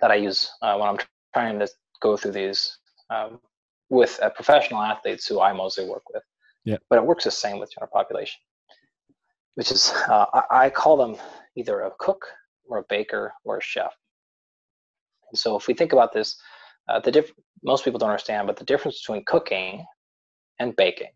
that 0.00 0.10
I 0.10 0.14
use 0.14 0.50
uh, 0.62 0.76
when 0.76 0.88
I'm 0.88 0.98
trying 1.34 1.58
to 1.58 1.68
go 2.00 2.16
through 2.16 2.32
these 2.32 2.78
um, 3.10 3.40
with 3.88 4.18
uh, 4.22 4.30
professional 4.30 4.82
athletes 4.82 5.26
who 5.26 5.40
I 5.40 5.52
mostly 5.52 5.88
work 5.88 6.02
with. 6.12 6.22
Yeah. 6.64 6.78
But 6.90 6.98
it 6.98 7.06
works 7.06 7.24
the 7.24 7.30
same 7.30 7.58
with 7.58 7.72
general 7.72 7.90
population, 7.92 8.40
which 9.54 9.70
is 9.70 9.92
uh, 10.08 10.26
I, 10.32 10.64
I, 10.64 10.70
call 10.70 10.96
them 10.96 11.16
either 11.56 11.82
a 11.82 11.92
cook 12.00 12.26
or 12.68 12.78
a 12.78 12.84
baker 12.88 13.32
or 13.44 13.58
a 13.58 13.62
chef. 13.62 13.92
And 15.30 15.38
so 15.38 15.56
if 15.56 15.66
we 15.66 15.74
think 15.74 15.92
about 15.92 16.12
this, 16.12 16.36
uh, 16.88 17.00
the 17.00 17.10
diff- 17.10 17.32
most 17.62 17.84
people 17.84 17.98
don't 17.98 18.10
understand, 18.10 18.46
but 18.46 18.56
the 18.56 18.64
difference 18.64 19.00
between 19.00 19.24
cooking 19.24 19.84
and 20.60 20.74
baking. 20.76 21.10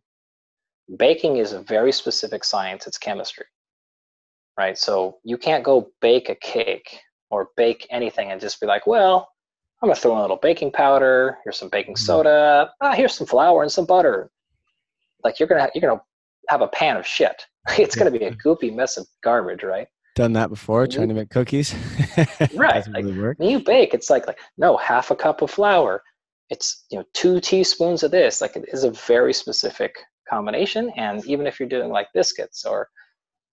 Baking 0.97 1.37
is 1.37 1.53
a 1.53 1.63
very 1.63 1.93
specific 1.93 2.45
science. 2.45 2.87
It's 2.87 2.99
chemistry 2.99 3.47
right? 4.61 4.77
So 4.77 5.19
you 5.25 5.39
can't 5.39 5.65
go 5.65 5.91
bake 6.03 6.29
a 6.29 6.35
cake 6.35 7.01
or 7.31 7.49
bake 7.57 7.87
anything 7.91 8.31
and 8.31 8.41
just 8.41 8.61
be 8.61 8.67
like, 8.67 8.87
well, 8.87 9.27
I'm 9.83 9.89
gonna 9.89 9.97
throw 9.97 10.13
in 10.13 10.19
a 10.19 10.21
little 10.21 10.37
baking 10.37 10.73
powder. 10.73 11.39
Here's 11.43 11.59
some 11.59 11.71
baking 11.71 11.95
mm-hmm. 11.95 12.05
soda. 12.05 12.71
Ah, 12.83 12.93
here's 12.93 13.15
some 13.15 13.27
flour 13.27 13.63
and 13.63 13.73
some 13.73 13.87
butter. 13.87 14.31
Like 15.25 15.41
you're 15.41 15.49
gonna 15.49 15.71
you're 15.75 15.81
gonna 15.81 16.03
have 16.49 16.61
a 16.61 16.69
pan 16.69 16.99
of 16.99 17.07
shit. 17.07 17.43
It's 17.79 17.97
gonna 17.97 18.11
be 18.11 18.25
a 18.25 18.35
goopy 18.45 18.75
mess 18.75 18.99
of 18.99 19.07
garbage, 19.23 19.63
right? 19.63 19.89
Done 20.17 20.33
that 20.35 20.51
before, 20.51 20.87
trying 20.87 21.09
to 21.09 21.15
mm-hmm. 21.15 21.21
make 21.21 21.31
cookies. 21.31 21.75
right. 22.55 22.87
like, 22.89 23.05
really 23.05 23.19
work. 23.19 23.39
When 23.39 23.49
you 23.49 23.61
bake, 23.61 23.95
it's 23.95 24.11
like 24.11 24.27
like 24.27 24.39
no 24.59 24.77
half 24.77 25.11
a 25.11 25.17
cup 25.17 25.43
of 25.43 25.51
flour. 25.51 26.03
It's 26.51 26.85
you 26.91 26.99
know 26.99 27.05
two 27.15 27.41
teaspoons 27.41 28.03
of 28.03 28.11
this. 28.11 28.41
Like 28.41 28.57
it 28.57 28.65
is 28.73 28.85
a 28.85 28.91
very 28.91 29.33
specific 29.33 29.95
combination. 30.29 30.91
And 30.97 31.25
even 31.27 31.47
if 31.47 31.61
you're 31.61 31.69
doing 31.69 31.91
like 31.91 32.09
biscuits 32.13 32.65
or 32.65 32.89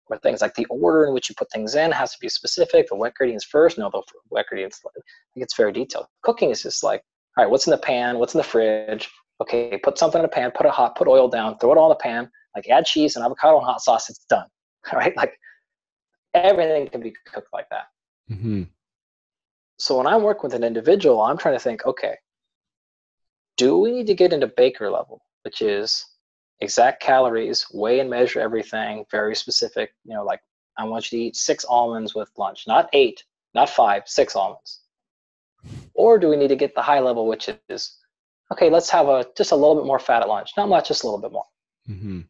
or 0.09 0.17
things 0.17 0.41
like 0.41 0.53
the 0.55 0.65
order 0.65 1.05
in 1.05 1.13
which 1.13 1.29
you 1.29 1.35
put 1.37 1.51
things 1.51 1.75
in 1.75 1.91
has 1.91 2.11
to 2.11 2.17
be 2.19 2.29
specific. 2.29 2.87
The 2.87 2.95
wet 2.95 3.11
ingredients 3.11 3.45
first. 3.45 3.77
No, 3.77 3.89
the 3.91 4.01
wet 4.29 4.45
ingredients. 4.45 4.81
I 4.85 4.89
think 5.33 5.43
it's 5.43 5.55
very 5.55 5.71
detailed. 5.71 6.05
Cooking 6.21 6.49
is 6.49 6.63
just 6.63 6.83
like, 6.83 7.01
all 7.37 7.43
right, 7.43 7.51
what's 7.51 7.67
in 7.67 7.71
the 7.71 7.77
pan? 7.77 8.17
What's 8.17 8.33
in 8.33 8.39
the 8.39 8.43
fridge? 8.43 9.09
Okay, 9.41 9.77
put 9.83 9.97
something 9.97 10.19
in 10.19 10.25
a 10.25 10.29
pan. 10.29 10.51
Put 10.55 10.65
a 10.65 10.71
hot. 10.71 10.95
Put 10.95 11.07
oil 11.07 11.27
down. 11.27 11.57
Throw 11.59 11.73
it 11.73 11.77
all 11.77 11.91
in 11.91 11.97
the 11.97 12.01
pan. 12.01 12.29
Like 12.55 12.69
add 12.69 12.85
cheese 12.85 13.15
and 13.15 13.23
avocado 13.23 13.57
and 13.57 13.65
hot 13.65 13.81
sauce. 13.81 14.09
It's 14.09 14.25
done. 14.29 14.47
All 14.91 14.97
right, 14.97 15.15
like 15.17 15.37
everything 16.33 16.87
can 16.87 17.01
be 17.01 17.13
cooked 17.25 17.49
like 17.53 17.69
that. 17.69 17.87
Mm-hmm. 18.31 18.63
So 19.79 19.97
when 19.97 20.07
I 20.07 20.17
work 20.17 20.43
with 20.43 20.53
an 20.53 20.63
individual, 20.63 21.21
I'm 21.21 21.37
trying 21.37 21.55
to 21.55 21.59
think, 21.59 21.85
okay, 21.85 22.15
do 23.57 23.77
we 23.77 23.91
need 23.91 24.07
to 24.07 24.15
get 24.15 24.33
into 24.33 24.47
baker 24.47 24.89
level, 24.89 25.21
which 25.43 25.61
is 25.61 26.05
exact 26.59 27.01
calories, 27.01 27.65
weigh 27.73 27.99
and 27.99 28.09
measure 28.09 28.39
everything, 28.39 29.05
very 29.11 29.35
specific. 29.35 29.91
You 30.05 30.15
know, 30.15 30.23
like 30.23 30.41
I 30.77 30.83
want 30.83 31.11
you 31.11 31.17
to 31.17 31.23
eat 31.25 31.35
six 31.35 31.65
almonds 31.65 32.15
with 32.15 32.31
lunch, 32.37 32.65
not 32.67 32.89
eight, 32.93 33.23
not 33.53 33.69
five, 33.69 34.03
six 34.05 34.35
almonds. 34.35 34.81
Or 35.93 36.19
do 36.19 36.29
we 36.29 36.37
need 36.37 36.49
to 36.49 36.55
get 36.55 36.75
the 36.75 36.81
high 36.81 36.99
level, 36.99 37.27
which 37.27 37.49
is 37.69 37.97
okay? 38.51 38.69
Let's 38.69 38.89
have 38.89 39.07
a 39.07 39.25
just 39.35 39.51
a 39.51 39.55
little 39.55 39.75
bit 39.75 39.85
more 39.85 39.99
fat 39.99 40.21
at 40.21 40.29
lunch, 40.29 40.51
not 40.55 40.69
much, 40.69 40.87
just 40.87 41.03
a 41.03 41.07
little 41.07 41.19
bit 41.19 41.31
more. 41.31 41.45
Mm-hmm. 41.89 42.21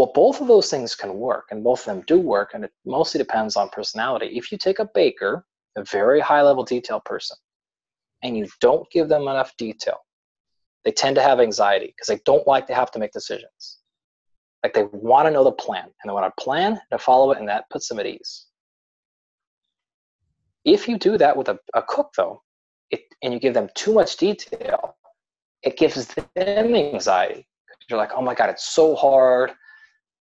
Well, 0.00 0.12
both 0.14 0.40
of 0.40 0.48
those 0.48 0.70
things 0.70 0.94
can 0.94 1.12
work, 1.12 1.48
and 1.50 1.62
both 1.62 1.80
of 1.80 1.84
them 1.84 2.02
do 2.06 2.18
work, 2.18 2.52
and 2.54 2.64
it 2.64 2.72
mostly 2.86 3.18
depends 3.18 3.54
on 3.54 3.68
personality. 3.68 4.28
If 4.28 4.50
you 4.50 4.56
take 4.56 4.78
a 4.78 4.88
baker, 4.94 5.44
a 5.76 5.84
very 5.84 6.20
high 6.20 6.40
level 6.40 6.64
detail 6.64 7.02
person, 7.04 7.36
and 8.22 8.34
you 8.34 8.48
don't 8.62 8.90
give 8.90 9.10
them 9.10 9.24
enough 9.24 9.54
detail, 9.58 9.98
they 10.86 10.90
tend 10.90 11.16
to 11.16 11.22
have 11.22 11.38
anxiety 11.38 11.88
because 11.88 12.06
they 12.06 12.18
don't 12.24 12.46
like 12.46 12.66
to 12.68 12.74
have 12.74 12.90
to 12.92 12.98
make 12.98 13.12
decisions. 13.12 13.80
Like 14.62 14.72
they 14.72 14.84
want 14.84 15.26
to 15.26 15.30
know 15.32 15.44
the 15.44 15.52
plan, 15.52 15.84
and 15.84 16.08
they 16.08 16.14
want 16.14 16.34
to 16.34 16.42
plan 16.42 16.80
to 16.90 16.98
follow 16.98 17.32
it, 17.32 17.38
and 17.38 17.48
that 17.50 17.68
puts 17.68 17.86
them 17.86 17.98
at 17.98 18.06
ease. 18.06 18.46
If 20.64 20.88
you 20.88 20.96
do 20.96 21.18
that 21.18 21.36
with 21.36 21.50
a, 21.50 21.58
a 21.74 21.82
cook, 21.82 22.12
though, 22.16 22.42
it, 22.90 23.02
and 23.22 23.34
you 23.34 23.38
give 23.38 23.52
them 23.52 23.68
too 23.74 23.92
much 23.92 24.16
detail, 24.16 24.96
it 25.62 25.76
gives 25.76 26.06
them 26.06 26.74
anxiety. 26.74 27.46
You're 27.90 27.98
like, 27.98 28.12
oh 28.16 28.22
my 28.22 28.34
god, 28.34 28.48
it's 28.48 28.70
so 28.70 28.96
hard. 28.96 29.52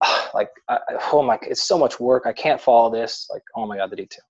Like, 0.31 0.49
I, 0.67 0.77
oh 1.11 1.23
my, 1.23 1.39
it's 1.41 1.63
so 1.63 1.75
much 1.75 1.99
work. 1.99 2.27
I 2.27 2.33
can't 2.33 2.61
follow 2.61 2.91
this. 2.91 3.27
Like, 3.33 3.41
oh 3.55 3.65
my 3.65 3.77
god, 3.77 3.89
the 3.89 3.95
detail. 3.95 4.23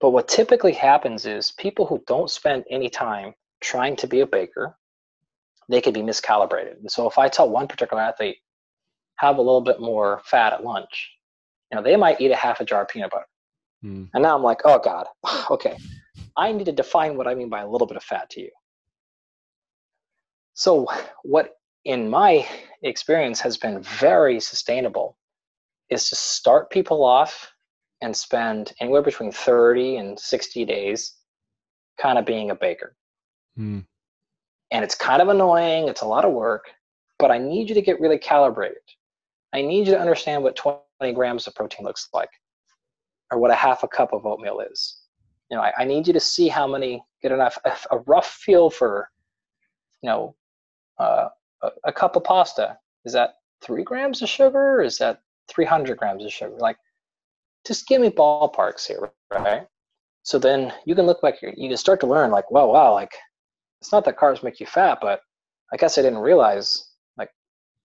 But 0.00 0.10
what 0.10 0.26
typically 0.26 0.72
happens 0.72 1.26
is 1.26 1.52
people 1.52 1.86
who 1.86 2.02
don't 2.08 2.28
spend 2.28 2.64
any 2.68 2.90
time 2.90 3.34
trying 3.60 3.94
to 3.96 4.08
be 4.08 4.20
a 4.20 4.26
baker 4.26 4.76
they 5.68 5.80
could 5.80 5.94
be 5.94 6.02
miscalibrated. 6.02 6.78
And 6.80 6.90
so 6.90 7.08
if 7.08 7.18
I 7.18 7.28
tell 7.28 7.48
one 7.48 7.68
particular 7.68 8.02
athlete, 8.02 8.38
have 9.16 9.38
a 9.38 9.42
little 9.42 9.60
bit 9.60 9.80
more 9.80 10.20
fat 10.24 10.52
at 10.52 10.64
lunch, 10.64 11.12
you 11.70 11.76
know, 11.76 11.82
they 11.82 11.96
might 11.96 12.20
eat 12.20 12.30
a 12.30 12.36
half 12.36 12.60
a 12.60 12.64
jar 12.64 12.82
of 12.82 12.88
peanut 12.88 13.10
butter. 13.10 13.26
Mm. 13.84 14.08
And 14.12 14.22
now 14.22 14.36
I'm 14.36 14.42
like, 14.42 14.60
oh 14.64 14.78
God, 14.78 15.06
okay. 15.50 15.76
I 16.36 16.52
need 16.52 16.66
to 16.66 16.72
define 16.72 17.16
what 17.16 17.28
I 17.28 17.34
mean 17.34 17.48
by 17.48 17.60
a 17.60 17.68
little 17.68 17.86
bit 17.86 17.96
of 17.96 18.02
fat 18.02 18.28
to 18.30 18.40
you. 18.40 18.50
So 20.54 20.86
what 21.22 21.56
in 21.84 22.08
my 22.08 22.46
experience 22.88 23.40
has 23.40 23.56
been 23.56 23.82
very 23.82 24.38
sustainable 24.40 25.16
is 25.90 26.08
to 26.08 26.16
start 26.16 26.70
people 26.70 27.04
off 27.04 27.52
and 28.02 28.16
spend 28.16 28.72
anywhere 28.80 29.02
between 29.02 29.32
30 29.32 29.96
and 29.96 30.18
60 30.18 30.64
days 30.64 31.14
kind 31.98 32.18
of 32.18 32.26
being 32.26 32.50
a 32.50 32.54
baker. 32.54 32.96
Mm. 33.58 33.84
And 34.70 34.84
it's 34.84 34.94
kind 34.94 35.22
of 35.22 35.28
annoying, 35.28 35.88
it's 35.88 36.02
a 36.02 36.06
lot 36.06 36.24
of 36.24 36.32
work, 36.32 36.64
but 37.18 37.30
I 37.30 37.38
need 37.38 37.68
you 37.68 37.74
to 37.74 37.82
get 37.82 38.00
really 38.00 38.18
calibrated. 38.18 38.82
I 39.52 39.62
need 39.62 39.86
you 39.86 39.94
to 39.94 40.00
understand 40.00 40.42
what 40.42 40.56
20 40.56 40.80
grams 41.14 41.46
of 41.46 41.54
protein 41.54 41.84
looks 41.84 42.08
like 42.12 42.30
or 43.30 43.38
what 43.38 43.50
a 43.50 43.54
half 43.54 43.82
a 43.82 43.88
cup 43.88 44.12
of 44.12 44.26
oatmeal 44.26 44.60
is. 44.60 44.98
You 45.50 45.56
know, 45.56 45.62
I, 45.62 45.72
I 45.78 45.84
need 45.84 46.06
you 46.06 46.12
to 46.12 46.20
see 46.20 46.48
how 46.48 46.66
many, 46.66 47.02
get 47.22 47.32
enough, 47.32 47.58
a, 47.64 47.72
a 47.92 47.98
rough 48.00 48.30
feel 48.30 48.68
for, 48.68 49.08
you 50.02 50.08
know, 50.08 50.34
uh, 50.98 51.28
a, 51.64 51.70
a 51.88 51.92
cup 51.92 52.16
of 52.16 52.24
pasta. 52.24 52.78
Is 53.04 53.12
that 53.12 53.34
three 53.62 53.82
grams 53.82 54.22
of 54.22 54.28
sugar? 54.28 54.76
Or 54.76 54.82
is 54.82 54.98
that 54.98 55.20
300 55.48 55.96
grams 55.96 56.24
of 56.24 56.32
sugar? 56.32 56.56
Like, 56.58 56.76
just 57.66 57.86
give 57.86 58.00
me 58.00 58.10
ballparks 58.10 58.86
here, 58.86 59.12
right? 59.32 59.66
So 60.22 60.38
then 60.38 60.72
you 60.86 60.94
can 60.94 61.06
look 61.06 61.22
like 61.22 61.36
you 61.42 61.68
can 61.68 61.76
start 61.76 62.00
to 62.00 62.06
learn, 62.06 62.30
like, 62.30 62.50
wow, 62.50 62.66
wow, 62.66 62.92
like, 62.92 63.12
it's 63.80 63.92
not 63.92 64.04
that 64.06 64.16
carbs 64.16 64.42
make 64.42 64.58
you 64.58 64.66
fat, 64.66 64.98
but 65.00 65.20
I 65.72 65.76
guess 65.76 65.98
I 65.98 66.02
didn't 66.02 66.20
realize, 66.20 66.88
like, 67.18 67.30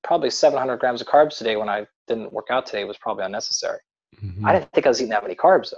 probably 0.03 0.29
700 0.29 0.77
grams 0.77 1.01
of 1.01 1.07
carbs 1.07 1.37
today 1.37 1.57
when 1.57 1.69
I 1.69 1.85
didn't 2.07 2.31
work 2.31 2.47
out 2.49 2.65
today 2.65 2.85
was 2.85 2.97
probably 2.97 3.25
unnecessary. 3.25 3.79
Mm-hmm. 4.21 4.45
I 4.45 4.53
didn't 4.53 4.71
think 4.71 4.85
I 4.85 4.89
was 4.89 4.99
eating 4.99 5.11
that 5.11 5.23
many 5.23 5.35
carbs 5.35 5.71
though. 5.71 5.77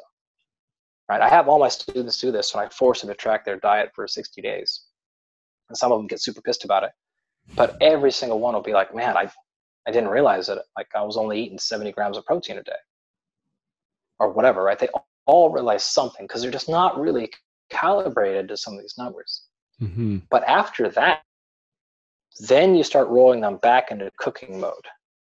Right? 1.10 1.22
I 1.22 1.30
have 1.30 1.48
all 1.50 1.60
my 1.60 1.68
students 1.68 2.20
do 2.20 2.32
this 2.32 2.54
when 2.54 2.66
I 2.66 2.70
force 2.70 3.02
them 3.02 3.10
to 3.10 3.16
track 3.16 3.44
their 3.44 3.58
diet 3.58 3.92
for 3.94 4.08
60 4.08 4.42
days. 4.42 4.86
And 5.70 5.78
some 5.78 5.92
of 5.92 6.00
them 6.00 6.08
get 6.08 6.22
super 6.22 6.42
pissed 6.42 6.64
about 6.64 6.84
it. 6.84 6.92
But 7.56 7.78
every 7.82 8.12
single 8.12 8.40
one 8.40 8.54
will 8.54 8.62
be 8.62 8.74
like, 8.74 8.96
man, 8.96 9.18
I, 9.18 9.30
I 9.88 9.92
didn't 9.92 10.10
realize 10.10 10.48
that 10.48 10.64
like 10.78 10.88
I 10.96 11.02
was 11.02 11.18
only 11.18 11.42
eating 11.42 11.60
70 11.60 11.92
grams 11.92 12.18
of 12.18 12.26
protein 12.26 12.58
a 12.58 12.64
day. 12.64 12.72
Or 14.20 14.32
whatever, 14.32 14.64
right? 14.64 14.78
They 14.78 14.90
all 15.26 15.50
realize 15.50 15.84
something 15.84 16.28
because 16.28 16.42
they're 16.42 16.52
just 16.52 16.70
not 16.70 17.00
really 17.00 17.32
calibrated 17.70 18.48
to 18.50 18.58
some 18.58 18.76
of 18.76 18.82
these 18.82 18.96
numbers. 18.98 19.44
Mm-hmm. 19.82 20.20
But 20.30 20.44
after 20.44 20.90
that, 20.90 21.24
then 22.48 22.76
you 22.76 22.84
start 22.84 23.08
rolling 23.08 23.42
them 23.42 23.58
back 23.58 23.92
into 23.92 24.12
cooking 24.18 24.60
mode. 24.60 24.74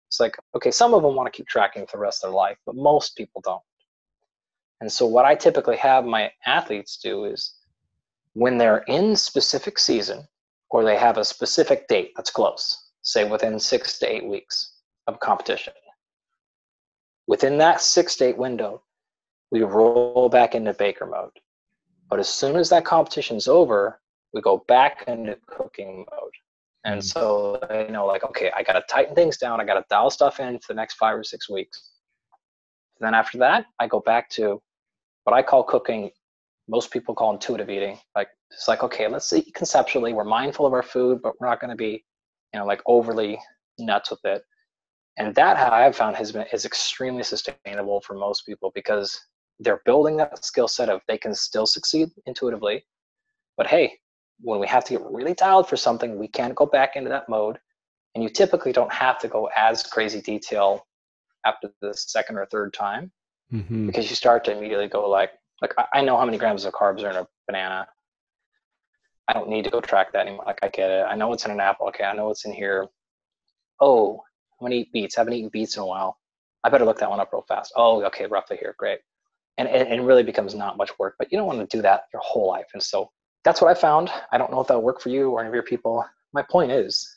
It's 0.07 0.19
like, 0.19 0.37
okay, 0.55 0.71
some 0.71 0.93
of 0.93 1.03
them 1.03 1.15
want 1.15 1.31
to 1.31 1.35
keep 1.35 1.47
tracking 1.47 1.85
for 1.87 1.97
the 1.97 2.01
rest 2.01 2.23
of 2.23 2.29
their 2.29 2.35
life, 2.35 2.57
but 2.65 2.75
most 2.75 3.15
people 3.15 3.41
don't. 3.43 3.61
And 4.81 4.91
so, 4.91 5.05
what 5.05 5.25
I 5.25 5.35
typically 5.35 5.77
have 5.77 6.05
my 6.05 6.31
athletes 6.45 6.97
do 6.97 7.25
is 7.25 7.53
when 8.33 8.57
they're 8.57 8.83
in 8.87 9.15
specific 9.15 9.77
season 9.77 10.27
or 10.71 10.83
they 10.83 10.97
have 10.97 11.17
a 11.17 11.25
specific 11.25 11.87
date 11.87 12.13
that's 12.15 12.31
close, 12.31 12.91
say 13.01 13.29
within 13.29 13.59
six 13.59 13.99
to 13.99 14.11
eight 14.11 14.25
weeks 14.25 14.75
of 15.07 15.19
competition, 15.19 15.73
within 17.27 17.57
that 17.57 17.81
six 17.81 18.15
to 18.15 18.25
eight 18.25 18.37
window, 18.37 18.81
we 19.51 19.63
roll 19.63 20.29
back 20.29 20.55
into 20.55 20.73
baker 20.73 21.05
mode. 21.05 21.31
But 22.09 22.19
as 22.19 22.29
soon 22.29 22.55
as 22.55 22.69
that 22.69 22.85
competition's 22.85 23.47
over, 23.47 23.99
we 24.33 24.41
go 24.41 24.63
back 24.67 25.05
into 25.07 25.37
cooking 25.45 26.05
mode. 26.11 26.31
And 26.83 27.01
Mm. 27.01 27.03
so 27.03 27.59
they 27.69 27.87
know, 27.89 28.05
like, 28.05 28.23
okay, 28.23 28.51
I 28.55 28.63
got 28.63 28.73
to 28.73 28.83
tighten 28.89 29.13
things 29.13 29.37
down. 29.37 29.61
I 29.61 29.65
got 29.65 29.75
to 29.75 29.85
dial 29.89 30.09
stuff 30.09 30.39
in 30.39 30.57
for 30.59 30.73
the 30.73 30.77
next 30.77 30.95
five 30.95 31.17
or 31.17 31.23
six 31.23 31.49
weeks. 31.49 31.89
then 32.99 33.15
after 33.15 33.39
that, 33.39 33.65
I 33.79 33.87
go 33.87 33.99
back 33.99 34.29
to 34.29 34.61
what 35.23 35.33
I 35.33 35.41
call 35.41 35.63
cooking. 35.63 36.11
Most 36.67 36.91
people 36.91 37.15
call 37.15 37.33
intuitive 37.33 37.67
eating. 37.69 37.97
Like, 38.15 38.29
it's 38.51 38.67
like, 38.67 38.83
okay, 38.83 39.07
let's 39.07 39.31
eat 39.33 39.53
conceptually. 39.53 40.13
We're 40.13 40.23
mindful 40.23 40.65
of 40.65 40.73
our 40.73 40.83
food, 40.83 41.21
but 41.21 41.39
we're 41.39 41.47
not 41.47 41.59
going 41.59 41.69
to 41.69 41.75
be, 41.75 42.03
you 42.53 42.59
know, 42.59 42.65
like 42.65 42.81
overly 42.85 43.39
nuts 43.79 44.11
with 44.11 44.23
it. 44.25 44.43
And 45.17 45.33
that 45.35 45.57
I 45.57 45.83
have 45.83 45.95
found 45.95 46.15
has 46.15 46.31
been 46.31 46.45
is 46.53 46.65
extremely 46.65 47.23
sustainable 47.23 48.01
for 48.01 48.13
most 48.13 48.45
people 48.45 48.71
because 48.73 49.19
they're 49.59 49.81
building 49.85 50.17
that 50.17 50.43
skill 50.43 50.67
set 50.67 50.89
of 50.89 51.01
they 51.07 51.17
can 51.17 51.35
still 51.35 51.65
succeed 51.65 52.09
intuitively. 52.25 52.83
But 53.57 53.67
hey, 53.67 53.97
when 54.39 54.59
we 54.59 54.67
have 54.67 54.85
to 54.85 54.93
get 54.93 55.05
really 55.05 55.33
dialed 55.33 55.67
for 55.67 55.77
something, 55.77 56.17
we 56.17 56.27
can't 56.27 56.55
go 56.55 56.65
back 56.65 56.95
into 56.95 57.09
that 57.09 57.29
mode. 57.29 57.59
And 58.15 58.23
you 58.23 58.29
typically 58.29 58.71
don't 58.71 58.91
have 58.91 59.19
to 59.19 59.27
go 59.27 59.49
as 59.55 59.83
crazy 59.83 60.21
detail 60.21 60.85
after 61.45 61.69
the 61.81 61.93
second 61.93 62.37
or 62.37 62.45
third 62.45 62.73
time 62.73 63.11
Mm-hmm. 63.53 63.87
because 63.87 64.09
you 64.09 64.15
start 64.15 64.45
to 64.45 64.57
immediately 64.57 64.87
go 64.87 65.09
like, 65.09 65.31
like 65.61 65.73
I 65.93 66.01
know 66.01 66.15
how 66.15 66.23
many 66.23 66.37
grams 66.37 66.63
of 66.63 66.73
carbs 66.73 67.03
are 67.03 67.09
in 67.09 67.17
a 67.17 67.27
banana. 67.47 67.85
I 69.31 69.33
don't 69.33 69.49
need 69.49 69.63
to 69.63 69.69
go 69.69 69.79
track 69.79 70.11
that 70.11 70.27
anymore. 70.27 70.43
Like 70.45 70.59
I 70.61 70.67
get 70.67 70.91
it. 70.91 71.05
I 71.07 71.15
know 71.15 71.29
what's 71.29 71.45
in 71.45 71.51
an 71.51 71.61
apple. 71.61 71.87
Okay, 71.87 72.03
I 72.03 72.13
know 72.13 72.27
what's 72.27 72.43
in 72.43 72.51
here. 72.51 72.87
Oh, 73.79 74.21
I'm 74.59 74.65
gonna 74.65 74.75
eat 74.75 74.91
beets. 74.91 75.17
I 75.17 75.21
haven't 75.21 75.35
eaten 75.35 75.49
beets 75.53 75.77
in 75.77 75.83
a 75.83 75.85
while. 75.85 76.17
I 76.65 76.69
better 76.69 76.83
look 76.83 76.99
that 76.99 77.09
one 77.09 77.21
up 77.21 77.31
real 77.31 77.45
fast. 77.47 77.71
Oh, 77.77 78.03
okay, 78.03 78.25
roughly 78.25 78.57
here. 78.57 78.75
Great. 78.77 78.99
And 79.57 79.69
it, 79.69 79.87
it 79.87 80.01
really 80.01 80.23
becomes 80.23 80.53
not 80.53 80.75
much 80.75 80.91
work, 80.99 81.15
but 81.17 81.31
you 81.31 81.37
don't 81.37 81.47
want 81.47 81.59
to 81.59 81.77
do 81.77 81.81
that 81.81 82.03
your 82.13 82.21
whole 82.21 82.49
life. 82.49 82.67
And 82.73 82.83
so 82.83 83.09
that's 83.45 83.61
what 83.61 83.71
I 83.71 83.73
found. 83.73 84.11
I 84.33 84.37
don't 84.37 84.51
know 84.51 84.59
if 84.59 84.67
that'll 84.67 84.83
work 84.83 84.99
for 84.99 85.09
you 85.09 85.29
or 85.31 85.39
any 85.39 85.47
of 85.47 85.53
your 85.53 85.63
people. 85.63 86.05
My 86.33 86.41
point 86.43 86.71
is 86.71 87.09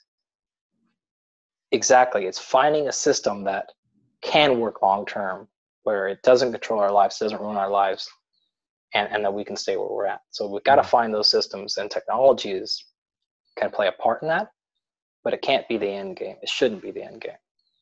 exactly, 1.73 2.27
it's 2.27 2.39
finding 2.39 2.89
a 2.89 2.93
system 2.93 3.43
that 3.45 3.73
can 4.23 4.61
work 4.61 4.83
long 4.83 5.05
term, 5.05 5.49
where 5.83 6.07
it 6.07 6.23
doesn't 6.23 6.53
control 6.53 6.81
our 6.81 6.93
lives, 6.93 7.19
doesn't 7.19 7.41
ruin 7.41 7.57
our 7.57 7.71
lives, 7.71 8.09
and, 8.95 9.09
and 9.13 9.25
that 9.25 9.35
we 9.35 9.45
can 9.45 9.57
stay 9.57 9.77
where 9.77 9.89
we're 9.89 10.07
at. 10.07 10.21
So 10.31 10.47
we've 10.49 10.65
got 10.65 10.77
to 10.77 10.83
mm-hmm. 10.83 10.91
find 10.91 11.15
those 11.15 11.29
systems, 11.29 11.77
and 11.77 11.91
technologies 11.91 12.85
can 13.59 13.71
play 13.71 13.89
a 13.89 13.93
part 13.93 14.23
in 14.23 14.29
that, 14.29 14.49
but 15.23 15.35
it 15.35 15.43
can't 15.43 15.67
be 15.69 15.77
the 15.77 15.89
end 15.89 16.17
game. 16.17 16.37
It 16.43 16.49
shouldn't 16.49 16.83
be 16.83 16.91
the 16.91 17.05
end 17.05 17.21
game. 17.21 17.33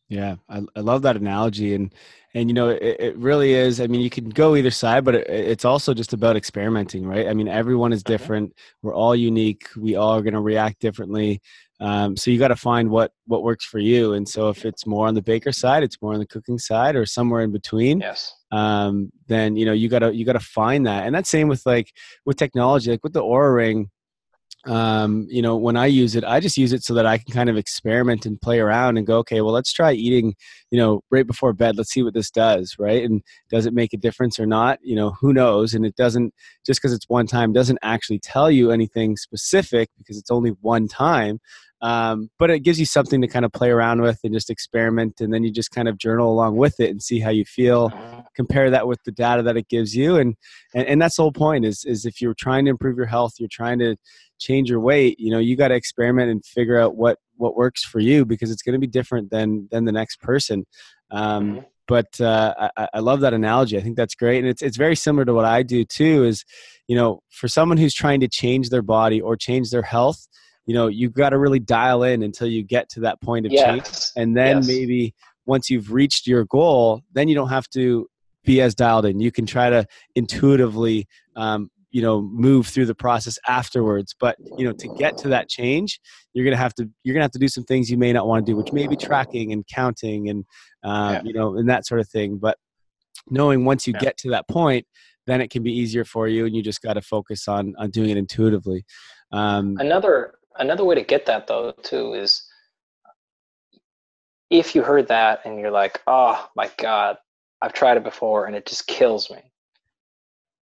Yeah, 0.08 0.36
I, 0.48 0.60
I 0.76 0.80
love 0.80 1.02
that 1.02 1.16
analogy, 1.16 1.74
and 1.74 1.94
and 2.34 2.50
you 2.50 2.54
know 2.54 2.68
it, 2.68 2.96
it 3.00 3.16
really 3.16 3.54
is. 3.54 3.80
I 3.80 3.86
mean, 3.86 4.02
you 4.02 4.10
can 4.10 4.28
go 4.28 4.56
either 4.56 4.70
side, 4.70 5.04
but 5.06 5.14
it, 5.14 5.26
it's 5.28 5.64
also 5.64 5.94
just 5.94 6.12
about 6.12 6.36
experimenting, 6.36 7.06
right? 7.06 7.28
I 7.28 7.32
mean, 7.32 7.48
everyone 7.48 7.94
is 7.94 8.02
mm-hmm. 8.02 8.12
different. 8.12 8.56
We're 8.82 8.94
all 8.94 9.16
unique. 9.16 9.68
We 9.74 9.96
all 9.96 10.10
are 10.10 10.22
going 10.22 10.34
to 10.34 10.40
react 10.40 10.80
differently. 10.80 11.40
Um, 11.82 12.16
so 12.16 12.30
you 12.30 12.38
got 12.38 12.48
to 12.48 12.56
find 12.56 12.90
what 12.90 13.12
what 13.26 13.42
works 13.42 13.64
for 13.64 13.80
you. 13.80 14.12
And 14.12 14.28
so 14.28 14.48
if 14.48 14.64
it's 14.64 14.86
more 14.86 15.08
on 15.08 15.14
the 15.14 15.22
baker 15.22 15.50
side, 15.50 15.82
it's 15.82 16.00
more 16.00 16.14
on 16.14 16.20
the 16.20 16.26
cooking 16.26 16.58
side, 16.58 16.94
or 16.94 17.04
somewhere 17.04 17.42
in 17.42 17.50
between. 17.50 18.00
Yes. 18.00 18.32
Um, 18.52 19.10
then 19.26 19.56
you 19.56 19.66
know 19.66 19.72
you 19.72 19.88
gotta 19.88 20.14
you 20.14 20.24
gotta 20.24 20.40
find 20.40 20.86
that. 20.86 21.06
And 21.06 21.14
that's 21.14 21.28
same 21.28 21.48
with 21.48 21.66
like 21.66 21.92
with 22.24 22.36
technology, 22.36 22.90
like 22.92 23.02
with 23.02 23.14
the 23.14 23.22
Oura 23.22 23.54
Ring 23.54 23.90
um, 24.64 25.26
you 25.28 25.42
know, 25.42 25.56
when 25.56 25.76
I 25.76 25.86
use 25.86 26.14
it, 26.14 26.24
I 26.24 26.38
just 26.38 26.56
use 26.56 26.72
it 26.72 26.84
so 26.84 26.94
that 26.94 27.06
I 27.06 27.18
can 27.18 27.32
kind 27.32 27.50
of 27.50 27.56
experiment 27.56 28.26
and 28.26 28.40
play 28.40 28.60
around 28.60 28.96
and 28.96 29.06
go, 29.06 29.18
okay, 29.18 29.40
well, 29.40 29.52
let's 29.52 29.72
try 29.72 29.92
eating, 29.92 30.36
you 30.70 30.78
know, 30.78 31.00
right 31.10 31.26
before 31.26 31.52
bed. 31.52 31.76
Let's 31.76 31.92
see 31.92 32.02
what 32.02 32.14
this 32.14 32.30
does, 32.30 32.76
right? 32.78 33.02
And 33.02 33.22
does 33.50 33.66
it 33.66 33.74
make 33.74 33.92
a 33.92 33.96
difference 33.96 34.38
or 34.38 34.46
not? 34.46 34.78
You 34.82 34.94
know, 34.94 35.10
who 35.20 35.32
knows? 35.32 35.74
And 35.74 35.84
it 35.84 35.96
doesn't, 35.96 36.32
just 36.64 36.80
because 36.80 36.92
it's 36.92 37.08
one 37.08 37.26
time, 37.26 37.52
doesn't 37.52 37.78
actually 37.82 38.20
tell 38.20 38.50
you 38.50 38.70
anything 38.70 39.16
specific 39.16 39.90
because 39.98 40.16
it's 40.16 40.30
only 40.30 40.50
one 40.60 40.86
time. 40.86 41.40
Um, 41.82 42.30
but 42.38 42.48
it 42.50 42.60
gives 42.60 42.78
you 42.78 42.86
something 42.86 43.20
to 43.20 43.28
kind 43.28 43.44
of 43.44 43.52
play 43.52 43.70
around 43.70 44.00
with 44.02 44.20
and 44.24 44.32
just 44.32 44.48
experiment. 44.50 45.20
And 45.20 45.34
then 45.34 45.42
you 45.42 45.50
just 45.50 45.72
kind 45.72 45.88
of 45.88 45.98
journal 45.98 46.30
along 46.32 46.56
with 46.56 46.78
it 46.80 46.90
and 46.90 47.02
see 47.02 47.18
how 47.20 47.30
you 47.30 47.44
feel 47.44 47.90
compare 48.34 48.70
that 48.70 48.86
with 48.86 48.98
the 49.04 49.12
data 49.12 49.42
that 49.42 49.58
it 49.58 49.68
gives 49.68 49.94
you 49.94 50.16
and, 50.16 50.34
and 50.74 50.86
and 50.86 51.02
that's 51.02 51.16
the 51.16 51.22
whole 51.22 51.32
point 51.32 51.66
is 51.66 51.84
is 51.84 52.06
if 52.06 52.18
you're 52.18 52.32
trying 52.32 52.64
to 52.64 52.70
improve 52.70 52.96
your 52.96 53.04
health 53.04 53.34
you're 53.38 53.48
trying 53.50 53.78
to 53.78 53.94
change 54.38 54.70
your 54.70 54.80
weight 54.80 55.20
you 55.20 55.30
know 55.30 55.38
you 55.38 55.54
got 55.54 55.68
to 55.68 55.74
experiment 55.74 56.30
and 56.30 56.42
figure 56.46 56.80
out 56.80 56.96
what 56.96 57.18
what 57.36 57.56
works 57.56 57.84
for 57.84 58.00
you 58.00 58.24
because 58.24 58.50
it's 58.50 58.62
going 58.62 58.72
to 58.72 58.78
be 58.78 58.86
different 58.86 59.30
than 59.30 59.68
than 59.70 59.84
the 59.84 59.92
next 59.92 60.18
person 60.22 60.64
um, 61.10 61.56
Mhm. 61.56 61.64
but 61.88 62.20
uh, 62.22 62.70
I, 62.76 62.88
I 62.94 62.98
love 63.00 63.20
that 63.20 63.34
analogy. 63.34 63.76
I 63.76 63.82
think 63.82 63.96
that's 63.96 64.14
great, 64.14 64.38
and 64.38 64.48
it's 64.48 64.62
it's 64.62 64.76
very 64.78 64.96
similar 64.96 65.24
to 65.26 65.34
what 65.34 65.44
I 65.44 65.62
do 65.62 65.84
too. 65.84 66.24
Is 66.24 66.44
you 66.88 66.96
know, 66.96 67.20
for 67.30 67.48
someone 67.48 67.76
who's 67.76 67.92
trying 67.94 68.20
to 68.20 68.28
change 68.28 68.70
their 68.70 68.82
body 68.82 69.20
or 69.20 69.36
change 69.36 69.70
their 69.70 69.82
health, 69.82 70.26
you 70.66 70.74
know, 70.74 70.86
you've 70.86 71.12
got 71.14 71.30
to 71.30 71.38
really 71.38 71.58
dial 71.58 72.02
in 72.04 72.22
until 72.22 72.46
you 72.46 72.62
get 72.62 72.88
to 72.90 73.00
that 73.00 73.20
point 73.20 73.46
of 73.46 73.52
change, 73.52 73.84
and 74.16 74.36
then 74.36 74.56
Yes. 74.58 74.66
maybe 74.66 75.14
once 75.46 75.68
you've 75.68 75.92
reached 75.92 76.26
your 76.26 76.44
goal, 76.44 77.00
then 77.12 77.28
you 77.28 77.34
don't 77.34 77.48
have 77.48 77.68
to 77.70 78.06
be 78.44 78.60
as 78.60 78.74
dialed 78.74 79.04
in. 79.06 79.18
You 79.20 79.32
can 79.32 79.44
try 79.46 79.70
to 79.70 79.84
intuitively, 80.14 81.06
um, 81.36 81.68
you 81.90 82.00
know, 82.02 82.22
move 82.22 82.66
through 82.66 82.86
the 82.86 82.94
process 82.94 83.38
afterwards. 83.48 84.14
But 84.18 84.36
you 84.54 84.64
know, 84.64 84.72
to 84.78 84.88
get 84.88 85.16
to 85.18 85.28
that 85.28 85.48
change, 85.48 86.00
you're 86.32 86.44
gonna 86.44 86.56
have 86.56 86.74
to 86.74 86.88
you're 87.04 87.14
gonna 87.14 87.24
have 87.24 87.30
to 87.32 87.38
do 87.38 87.48
some 87.48 87.64
things 87.64 87.90
you 87.90 87.96
may 87.98 88.12
not 88.12 88.26
want 88.26 88.44
to 88.46 88.52
do, 88.52 88.56
which 88.56 88.72
may 88.72 88.86
be 88.86 88.96
tracking 88.96 89.52
and 89.52 89.66
counting 89.66 90.28
and 90.28 90.44
uh, 90.84 91.14
Yeah. 91.14 91.22
you 91.24 91.32
know, 91.32 91.56
and 91.56 91.68
that 91.68 91.86
sort 91.86 92.00
of 92.00 92.08
thing. 92.08 92.38
But 92.38 92.56
knowing 93.30 93.64
once 93.64 93.86
you 93.86 93.94
Yeah. 93.94 94.00
get 94.00 94.16
to 94.18 94.30
that 94.30 94.46
point, 94.48 94.86
then 95.26 95.40
it 95.40 95.50
can 95.50 95.62
be 95.62 95.72
easier 95.72 96.04
for 96.04 96.28
you, 96.28 96.46
and 96.46 96.54
you 96.54 96.62
just 96.62 96.82
got 96.82 96.94
to 96.94 97.02
focus 97.02 97.48
on 97.48 97.74
on 97.78 97.90
doing 97.90 98.10
it 98.10 98.16
intuitively. 98.16 98.84
Um, 99.32 99.76
Another 99.78 100.34
another 100.58 100.84
way 100.84 100.94
to 100.94 101.02
get 101.02 101.26
that 101.26 101.46
though 101.46 101.72
too 101.82 102.14
is 102.14 102.46
if 104.50 104.74
you 104.74 104.82
heard 104.82 105.08
that 105.08 105.40
and 105.44 105.58
you're 105.58 105.70
like, 105.70 106.00
oh 106.06 106.48
my 106.56 106.70
god, 106.78 107.16
I've 107.62 107.72
tried 107.72 107.96
it 107.96 108.04
before 108.04 108.46
and 108.46 108.54
it 108.54 108.66
just 108.66 108.86
kills 108.86 109.30
me. 109.30 109.38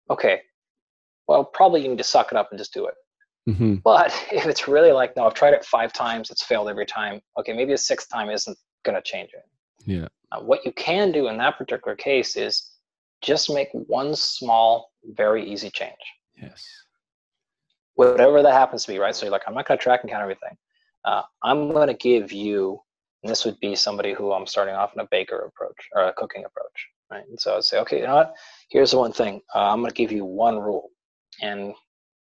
Okay, 0.10 0.42
well 1.28 1.44
probably 1.44 1.82
you 1.84 1.90
need 1.90 1.98
to 2.00 2.04
suck 2.04 2.32
it 2.32 2.38
up 2.38 2.50
and 2.52 2.58
just 2.58 2.74
do 2.74 2.88
it. 2.88 2.96
mhm, 3.50 3.82
But 3.84 4.12
if 4.32 4.46
it's 4.46 4.68
really 4.68 4.92
like, 4.92 5.16
no, 5.16 5.26
I've 5.26 5.34
tried 5.34 5.54
it 5.54 5.66
five 5.66 5.94
times, 5.94 6.30
it's 6.32 6.44
failed 6.44 6.70
every 6.70 6.86
time. 6.86 7.22
Okay, 7.40 7.54
maybe 7.54 7.74
a 7.74 7.78
sixth 7.78 8.10
time 8.10 8.30
isn't 8.30 8.58
gonna 8.84 9.02
change 9.02 9.30
it. 9.34 9.44
Yeah. 9.86 10.08
Uh, 10.32 10.42
what 10.42 10.66
you 10.66 10.72
can 10.74 11.12
do 11.12 11.28
in 11.28 11.38
that 11.38 11.58
particular 11.58 11.96
case 11.96 12.36
is 12.36 12.72
just 13.22 13.50
make 13.52 13.70
one 13.72 14.16
small, 14.16 14.92
very 15.04 15.48
easy 15.48 15.70
change. 15.70 15.94
Yes. 16.42 16.64
Whatever 17.96 18.41
that 18.43 18.54
happens 18.54 18.86
to 18.86 18.91
be, 18.91 19.00
right? 19.00 19.16
So 19.16 19.26
you're 19.26 19.32
like, 19.32 19.43
I'm 19.48 19.54
not 19.54 19.68
going 19.68 19.78
to 19.78 19.84
track 19.84 20.02
and 20.04 20.12
count 20.12 20.22
everything. 20.22 20.56
Uh, 21.04 21.24
I'm 21.43 21.72
going 21.72 21.88
to 21.88 21.93
give 21.93 22.32
you, 22.32 22.80
this 23.24 23.46
would 23.46 23.60
be 23.60 23.76
somebody 23.76 24.14
who 24.14 24.32
I'm 24.32 24.48
starting 24.48 24.76
off 24.76 24.93
in 24.93 25.02
a 25.02 25.08
baker 25.10 25.39
approach 25.39 25.89
or 25.93 26.04
a 26.04 26.14
cooking 26.14 26.46
approach, 26.46 26.88
right? 27.12 27.24
And 27.28 27.39
so 27.39 27.56
I'd 27.56 27.64
say, 27.64 27.80
okay, 27.80 28.00
you 28.00 28.08
know 28.08 28.16
what? 28.16 28.36
Here's 28.70 28.91
the 28.91 28.98
one 28.98 29.14
thing. 29.14 29.41
Uh, 29.54 29.72
I'm 29.72 29.80
going 29.80 29.91
to 29.91 29.96
give 29.96 30.12
you 30.12 30.26
one 30.26 30.60
rule, 30.60 30.91
and 31.41 31.74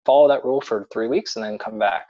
follow 0.06 0.28
that 0.28 0.46
rule 0.46 0.62
for 0.62 0.88
three 0.92 1.08
weeks, 1.08 1.36
and 1.36 1.44
then 1.44 1.58
come 1.58 1.78
back, 1.78 2.08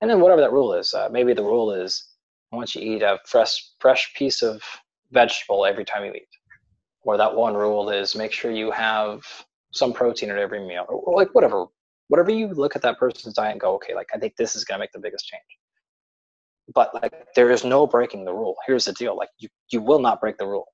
and 0.00 0.10
then 0.10 0.20
whatever 0.20 0.40
that 0.40 0.52
rule 0.52 0.74
is. 0.74 0.92
Uh, 0.94 1.08
maybe 1.10 1.32
the 1.32 1.42
rule 1.42 1.72
is 1.72 2.08
I 2.52 2.56
want 2.56 2.74
you 2.74 2.80
to 2.80 2.86
eat 2.86 3.02
a 3.02 3.18
fresh 3.26 3.70
fresh 3.78 4.12
piece 4.14 4.42
of 4.42 4.62
vegetable 5.12 5.64
every 5.64 5.84
time 5.84 6.04
you 6.04 6.12
eat, 6.12 6.28
or 7.02 7.16
that 7.16 7.34
one 7.34 7.54
rule 7.54 7.90
is 7.90 8.16
make 8.16 8.32
sure 8.32 8.50
you 8.50 8.70
have 8.70 9.22
some 9.72 9.92
protein 9.92 10.30
at 10.30 10.38
every 10.38 10.66
meal, 10.66 10.84
or 10.88 11.16
like 11.16 11.34
whatever 11.34 11.66
whatever 12.10 12.32
you 12.32 12.48
look 12.48 12.74
at 12.74 12.82
that 12.82 12.98
person's 12.98 13.34
diet 13.34 13.52
and 13.52 13.60
go, 13.60 13.74
okay, 13.74 13.94
like 13.94 14.08
I 14.12 14.18
think 14.18 14.34
this 14.34 14.56
is 14.56 14.64
gonna 14.64 14.80
make 14.80 14.90
the 14.90 14.98
biggest 14.98 15.26
change. 15.26 15.42
But 16.74 16.92
like 16.92 17.14
there 17.36 17.50
is 17.52 17.64
no 17.64 17.86
breaking 17.86 18.24
the 18.24 18.34
rule. 18.34 18.56
Here's 18.66 18.84
the 18.84 18.92
deal: 18.92 19.16
like 19.16 19.28
you 19.38 19.48
you 19.70 19.80
will 19.80 20.00
not 20.00 20.20
break 20.20 20.36
the 20.36 20.46
rule, 20.46 20.66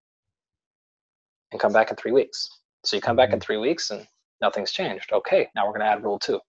and 1.53 1.61
come 1.61 1.74
back 1.74 1.91
in 1.91 1.97
three 1.97 2.12
weeks. 2.12 2.49
So 2.84 2.97
you 2.97 3.03
come 3.03 3.16
back 3.16 3.28
in 3.28 3.34
mm-hmm. 3.34 3.45
three 3.45 3.59
weeks 3.59 3.91
and 3.91 4.07
nothing's 4.41 4.72
changed. 4.72 5.12
Okay, 5.12 5.49
now 5.55 5.66
we're 5.66 5.74
gonna 5.74 5.91
add 5.91 6.03
rule 6.03 6.18
two. 6.18 6.41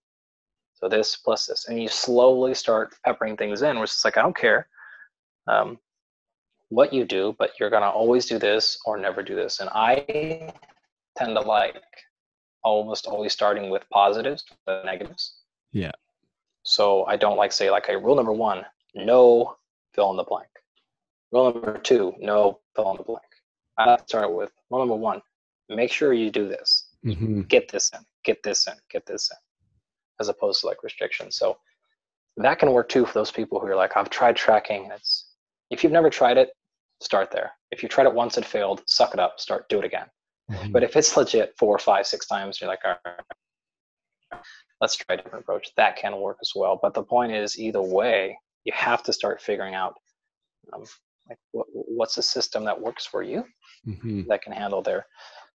So 0.74 0.88
this 0.88 1.16
plus 1.16 1.46
this, 1.46 1.68
and 1.68 1.80
you 1.80 1.88
slowly 1.88 2.54
start 2.54 2.94
peppering 3.04 3.36
things 3.36 3.60
in. 3.60 3.78
Which 3.80 3.90
is 3.90 4.04
like 4.04 4.16
I 4.16 4.22
don't 4.22 4.36
care 4.36 4.68
um, 5.46 5.78
what 6.70 6.94
you 6.94 7.04
do, 7.04 7.36
but 7.38 7.50
you're 7.60 7.70
gonna 7.70 7.90
always 7.90 8.24
do 8.24 8.38
this 8.38 8.78
or 8.86 8.96
never 8.96 9.22
do 9.22 9.34
this. 9.36 9.60
And 9.60 9.68
I 9.70 10.50
tend 11.18 11.36
to 11.36 11.40
like 11.40 11.82
almost 12.64 13.06
always 13.06 13.32
starting 13.32 13.70
with 13.70 13.88
positives 13.90 14.44
but 14.66 14.84
negatives. 14.84 15.34
Yeah. 15.72 15.92
So 16.62 17.04
I 17.06 17.16
don't 17.16 17.36
like 17.36 17.52
say 17.52 17.70
like, 17.70 17.84
okay, 17.84 17.96
rule 17.96 18.16
number 18.16 18.32
one, 18.32 18.64
no 18.94 19.56
fill 19.94 20.10
in 20.10 20.16
the 20.16 20.24
blank. 20.24 20.48
Rule 21.32 21.52
number 21.52 21.78
two, 21.78 22.14
no 22.18 22.60
fill 22.74 22.90
in 22.90 22.96
the 22.96 23.02
blank. 23.02 23.22
I 23.78 23.96
start 24.06 24.34
with 24.34 24.50
rule 24.70 24.80
number 24.80 24.96
one, 24.96 25.22
make 25.68 25.92
sure 25.92 26.12
you 26.12 26.30
do 26.30 26.48
this. 26.48 26.88
Mm-hmm. 27.04 27.42
Get 27.42 27.70
this 27.70 27.90
in, 27.94 28.00
get 28.24 28.42
this 28.42 28.66
in, 28.66 28.74
get 28.90 29.06
this 29.06 29.30
in, 29.30 29.36
as 30.20 30.28
opposed 30.28 30.60
to 30.60 30.66
like 30.66 30.82
restrictions. 30.82 31.36
So 31.36 31.58
that 32.36 32.58
can 32.58 32.72
work 32.72 32.88
too 32.88 33.06
for 33.06 33.14
those 33.14 33.30
people 33.30 33.60
who 33.60 33.66
are 33.66 33.76
like, 33.76 33.96
I've 33.96 34.10
tried 34.10 34.36
tracking. 34.36 34.90
It's 34.92 35.32
if 35.70 35.82
you've 35.82 35.92
never 35.92 36.10
tried 36.10 36.38
it, 36.38 36.50
start 37.00 37.30
there. 37.30 37.52
If 37.70 37.82
you 37.82 37.88
tried 37.88 38.06
it 38.06 38.14
once 38.14 38.36
and 38.36 38.44
failed, 38.44 38.82
suck 38.86 39.14
it 39.14 39.20
up, 39.20 39.38
start 39.38 39.68
do 39.68 39.78
it 39.78 39.84
again. 39.84 40.06
Mm-hmm. 40.50 40.72
But 40.72 40.82
if 40.82 40.96
it's 40.96 41.16
legit 41.16 41.54
four, 41.58 41.78
five, 41.78 42.06
six 42.06 42.26
times, 42.26 42.60
you're 42.60 42.70
like, 42.70 42.80
all 42.84 42.96
right, 43.04 44.40
let's 44.80 44.96
try 44.96 45.14
a 45.14 45.16
different 45.16 45.44
approach. 45.44 45.70
That 45.76 45.96
can 45.96 46.18
work 46.20 46.38
as 46.40 46.52
well. 46.54 46.78
But 46.80 46.94
the 46.94 47.02
point 47.02 47.32
is, 47.32 47.58
either 47.58 47.82
way, 47.82 48.38
you 48.64 48.72
have 48.74 49.02
to 49.04 49.12
start 49.12 49.42
figuring 49.42 49.74
out 49.74 49.94
um, 50.72 50.84
like 51.28 51.38
what, 51.52 51.66
what's 51.70 52.18
a 52.18 52.22
system 52.22 52.64
that 52.64 52.80
works 52.80 53.06
for 53.06 53.22
you 53.22 53.44
mm-hmm. 53.86 54.22
that 54.28 54.42
can 54.42 54.52
handle 54.52 54.82
their 54.82 55.06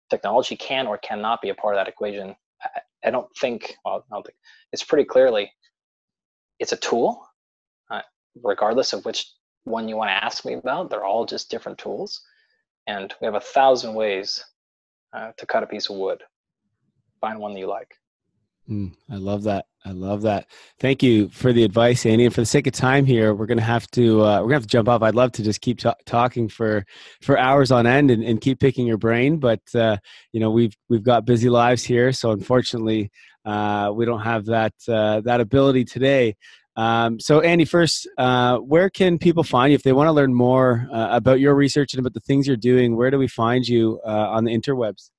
technology 0.09 0.55
can 0.55 0.87
or 0.87 0.97
cannot 0.97 1.41
be 1.41 1.49
a 1.49 1.55
part 1.55 1.75
of 1.75 1.79
that 1.79 1.87
equation. 1.87 2.35
I, 2.61 2.81
I 3.05 3.11
don't 3.11 3.27
think. 3.39 3.75
Well, 3.85 4.05
I 4.11 4.15
don't 4.15 4.25
think 4.25 4.37
it's 4.71 4.83
pretty 4.83 5.05
clearly 5.05 5.51
it's 6.59 6.73
a 6.73 6.77
tool, 6.77 7.25
uh, 7.89 8.01
regardless 8.43 8.93
of 8.93 9.05
which 9.05 9.31
one 9.63 9.87
you 9.87 9.95
want 9.95 10.09
to 10.09 10.23
ask 10.23 10.45
me 10.45 10.53
about. 10.53 10.89
They're 10.89 11.05
all 11.05 11.25
just 11.25 11.49
different 11.49 11.77
tools, 11.77 12.21
and 12.87 13.13
we 13.21 13.25
have 13.25 13.35
a 13.35 13.39
thousand 13.39 13.93
ways 13.93 14.43
uh, 15.13 15.31
to 15.37 15.45
cut 15.45 15.63
a 15.63 15.67
piece 15.67 15.89
of 15.89 15.97
wood. 15.97 16.21
Find 17.21 17.39
one 17.39 17.53
that 17.53 17.59
you 17.59 17.67
like. 17.67 17.91
Mm, 18.69 18.93
I 19.09 19.15
love 19.15 19.43
that. 19.43 19.65
I 19.85 19.91
love 19.91 20.21
that. 20.23 20.45
Thank 20.79 21.01
you 21.01 21.29
for 21.29 21.51
the 21.53 21.63
advice, 21.63 22.05
Andy. 22.05 22.25
And 22.25 22.33
for 22.33 22.41
the 22.41 22.45
sake 22.45 22.67
of 22.67 22.73
time 22.73 23.05
here, 23.05 23.33
we're 23.33 23.47
gonna 23.47 23.61
have 23.61 23.89
to 23.91 24.21
uh, 24.23 24.41
we're 24.41 24.49
gonna 24.49 24.55
have 24.55 24.63
to 24.63 24.69
jump 24.69 24.89
off. 24.89 25.01
I'd 25.01 25.15
love 25.15 25.31
to 25.33 25.43
just 25.43 25.61
keep 25.61 25.79
t- 25.79 25.89
talking 26.05 26.47
for 26.47 26.85
for 27.21 27.37
hours 27.37 27.71
on 27.71 27.87
end 27.87 28.11
and, 28.11 28.23
and 28.23 28.39
keep 28.39 28.59
picking 28.59 28.85
your 28.85 28.97
brain, 28.97 29.37
but 29.37 29.61
uh, 29.73 29.97
you 30.33 30.39
know 30.39 30.51
we've 30.51 30.75
we've 30.87 31.03
got 31.03 31.25
busy 31.25 31.49
lives 31.49 31.83
here, 31.83 32.11
so 32.11 32.31
unfortunately 32.31 33.09
uh, 33.45 33.91
we 33.93 34.05
don't 34.05 34.21
have 34.21 34.45
that 34.45 34.73
uh, 34.87 35.21
that 35.21 35.41
ability 35.41 35.85
today. 35.85 36.35
Um, 36.75 37.19
so, 37.19 37.41
Andy, 37.41 37.65
first, 37.65 38.07
uh, 38.17 38.57
where 38.57 38.89
can 38.89 39.17
people 39.17 39.43
find 39.43 39.71
you 39.71 39.75
if 39.75 39.83
they 39.83 39.93
want 39.93 40.07
to 40.07 40.11
learn 40.13 40.33
more 40.33 40.87
uh, 40.93 41.09
about 41.11 41.39
your 41.39 41.55
research 41.55 41.93
and 41.93 41.99
about 41.99 42.13
the 42.13 42.21
things 42.21 42.47
you're 42.47 42.55
doing? 42.55 42.95
Where 42.95 43.11
do 43.11 43.17
we 43.17 43.27
find 43.27 43.67
you 43.67 43.99
uh, 44.05 44.29
on 44.29 44.45
the 44.45 44.51
interwebs? 44.57 45.09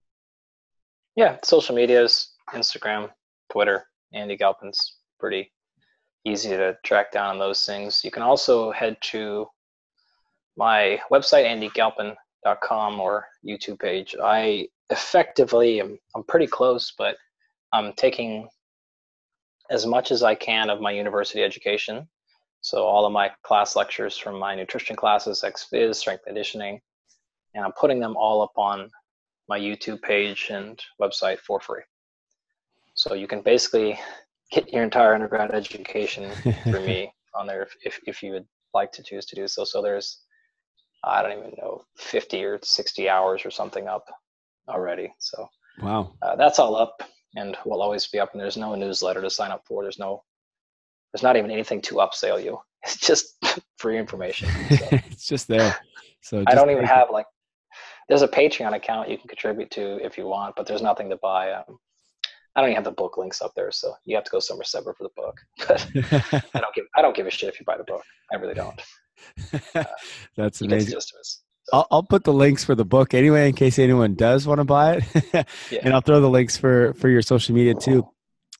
Yeah, 1.16 1.36
social 1.42 1.74
medias, 1.74 2.32
Instagram, 2.54 3.10
Twitter. 3.52 3.84
Andy 4.12 4.36
Galpin's 4.36 4.96
pretty 5.18 5.52
easy 6.24 6.50
to 6.50 6.76
track 6.84 7.12
down 7.12 7.30
on 7.30 7.38
those 7.38 7.64
things. 7.64 8.02
You 8.04 8.10
can 8.10 8.22
also 8.22 8.70
head 8.72 8.96
to 9.02 9.46
my 10.56 11.00
website, 11.12 11.44
andygalpin.com, 11.46 13.00
or 13.00 13.26
YouTube 13.46 13.78
page. 13.78 14.16
I 14.22 14.68
effectively 14.90 15.80
am 15.80 15.98
I'm 16.14 16.24
pretty 16.24 16.46
close, 16.46 16.92
but 16.96 17.16
I'm 17.72 17.92
taking 17.94 18.48
as 19.70 19.86
much 19.86 20.10
as 20.10 20.22
I 20.22 20.34
can 20.34 20.68
of 20.68 20.80
my 20.80 20.90
university 20.90 21.42
education. 21.42 22.08
So 22.60 22.84
all 22.84 23.06
of 23.06 23.12
my 23.12 23.30
class 23.42 23.76
lectures 23.76 24.18
from 24.18 24.38
my 24.38 24.54
nutrition 24.54 24.96
classes, 24.96 25.42
XPhys, 25.46 25.94
strength 25.94 26.24
conditioning, 26.26 26.80
and 27.54 27.64
I'm 27.64 27.72
putting 27.72 28.00
them 28.00 28.16
all 28.16 28.42
up 28.42 28.52
on 28.56 28.90
my 29.48 29.58
YouTube 29.58 30.02
page 30.02 30.48
and 30.50 30.78
website 31.00 31.38
for 31.38 31.60
free. 31.60 31.82
So 32.94 33.14
you 33.14 33.26
can 33.26 33.40
basically 33.40 33.98
get 34.50 34.72
your 34.72 34.82
entire 34.82 35.14
undergrad 35.14 35.52
education 35.52 36.30
through 36.64 36.84
me 36.84 37.12
on 37.34 37.46
there 37.46 37.62
if, 37.62 37.74
if, 37.84 38.00
if 38.06 38.22
you 38.22 38.32
would 38.32 38.46
like 38.74 38.92
to 38.92 39.02
choose 39.02 39.24
to 39.26 39.36
do 39.36 39.48
so. 39.48 39.64
So 39.64 39.80
there's, 39.80 40.20
I 41.04 41.22
don't 41.22 41.38
even 41.38 41.54
know, 41.58 41.82
50 41.96 42.44
or 42.44 42.58
60 42.62 43.08
hours 43.08 43.46
or 43.46 43.50
something 43.50 43.88
up 43.88 44.04
already. 44.68 45.12
So 45.18 45.48
wow, 45.80 46.12
uh, 46.20 46.36
that's 46.36 46.58
all 46.58 46.76
up 46.76 47.02
and 47.36 47.56
will 47.64 47.82
always 47.82 48.06
be 48.06 48.18
up. 48.18 48.32
And 48.32 48.40
there's 48.40 48.56
no 48.56 48.74
newsletter 48.74 49.20
to 49.20 49.30
sign 49.30 49.50
up 49.50 49.64
for. 49.66 49.82
There's 49.82 49.98
no, 49.98 50.22
there's 51.12 51.22
not 51.22 51.36
even 51.36 51.50
anything 51.50 51.80
to 51.82 51.96
upsell 51.96 52.42
you. 52.42 52.58
It's 52.82 52.96
just 52.96 53.36
free 53.76 53.98
information. 53.98 54.48
So. 54.48 54.88
it's 54.92 55.26
just 55.26 55.48
there. 55.48 55.76
So 56.22 56.42
I 56.46 56.54
don't 56.54 56.70
even 56.70 56.86
have 56.86 57.10
like, 57.10 57.26
there's 58.08 58.22
a 58.22 58.28
Patreon 58.28 58.74
account 58.74 59.10
you 59.10 59.18
can 59.18 59.28
contribute 59.28 59.70
to 59.72 60.02
if 60.02 60.16
you 60.16 60.24
want, 60.26 60.56
but 60.56 60.66
there's 60.66 60.80
nothing 60.80 61.10
to 61.10 61.16
buy. 61.16 61.52
Um, 61.52 61.78
I 62.56 62.62
don't 62.62 62.70
even 62.70 62.76
have 62.76 62.84
the 62.84 62.90
book 62.92 63.18
links 63.18 63.42
up 63.42 63.52
there, 63.54 63.70
so 63.70 63.94
you 64.06 64.16
have 64.16 64.24
to 64.24 64.30
go 64.30 64.40
somewhere 64.40 64.64
separate 64.64 64.96
for 64.96 65.04
the 65.04 65.10
book. 65.14 65.36
But 65.68 65.86
I 66.54 66.60
don't 66.60 66.74
give 66.74 66.86
I 66.96 67.02
don't 67.02 67.14
give 67.14 67.26
a 67.26 67.30
shit 67.30 67.50
if 67.50 67.60
you 67.60 67.66
buy 67.66 67.76
the 67.76 67.84
book. 67.84 68.02
I 68.32 68.36
really 68.36 68.54
don't. 68.54 68.80
Uh, 69.74 69.84
That's 70.36 70.62
amazing. 70.62 70.98
I'll, 71.72 71.86
I'll 71.90 72.02
put 72.02 72.24
the 72.24 72.32
links 72.32 72.64
for 72.64 72.74
the 72.74 72.84
book 72.84 73.14
anyway 73.14 73.48
in 73.48 73.54
case 73.54 73.78
anyone 73.78 74.14
does 74.14 74.46
want 74.46 74.58
to 74.58 74.64
buy 74.64 74.96
it, 74.96 75.24
yeah. 75.70 75.80
and 75.82 75.94
I'll 75.94 76.00
throw 76.00 76.20
the 76.20 76.30
links 76.30 76.56
for 76.56 76.94
for 76.94 77.08
your 77.08 77.22
social 77.22 77.54
media 77.54 77.74
too. 77.74 78.06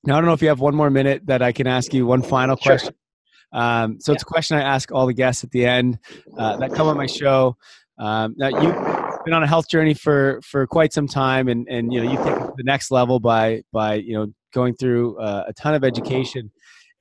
Now 0.04 0.14
I 0.14 0.20
don't 0.20 0.26
know 0.26 0.32
if 0.32 0.42
you 0.42 0.48
have 0.48 0.61
one 0.61 0.74
more 0.74 0.90
minute 0.90 1.26
that 1.26 1.42
I 1.42 1.52
can 1.52 1.66
ask 1.66 1.92
you 1.92 2.06
one 2.06 2.22
final 2.22 2.56
question. 2.56 2.94
Sure. 2.94 3.61
Um, 3.61 4.00
so 4.00 4.12
yeah. 4.12 4.14
it's 4.14 4.22
a 4.22 4.26
question 4.26 4.56
I 4.56 4.62
ask 4.62 4.92
all 4.92 5.06
the 5.06 5.14
guests 5.14 5.44
at 5.44 5.50
the 5.50 5.66
end 5.66 5.98
uh, 6.38 6.56
that 6.58 6.72
come 6.72 6.86
on 6.86 6.96
my 6.96 7.06
show. 7.06 7.56
Um, 7.98 8.34
now 8.38 8.48
you've 8.48 9.24
been 9.24 9.34
on 9.34 9.42
a 9.42 9.46
health 9.46 9.68
journey 9.68 9.94
for 9.94 10.40
for 10.42 10.66
quite 10.66 10.92
some 10.92 11.06
time, 11.06 11.48
and 11.48 11.68
and 11.68 11.92
you 11.92 12.02
know 12.02 12.11
you've 12.11 12.22
taken 12.22 12.40
to 12.40 12.52
the 12.56 12.64
next 12.64 12.90
level 12.90 13.20
by 13.20 13.62
by 13.72 13.94
you 13.94 14.14
know 14.14 14.26
going 14.52 14.74
through 14.74 15.18
uh, 15.18 15.44
a 15.48 15.52
ton 15.52 15.74
of 15.74 15.84
education 15.84 16.50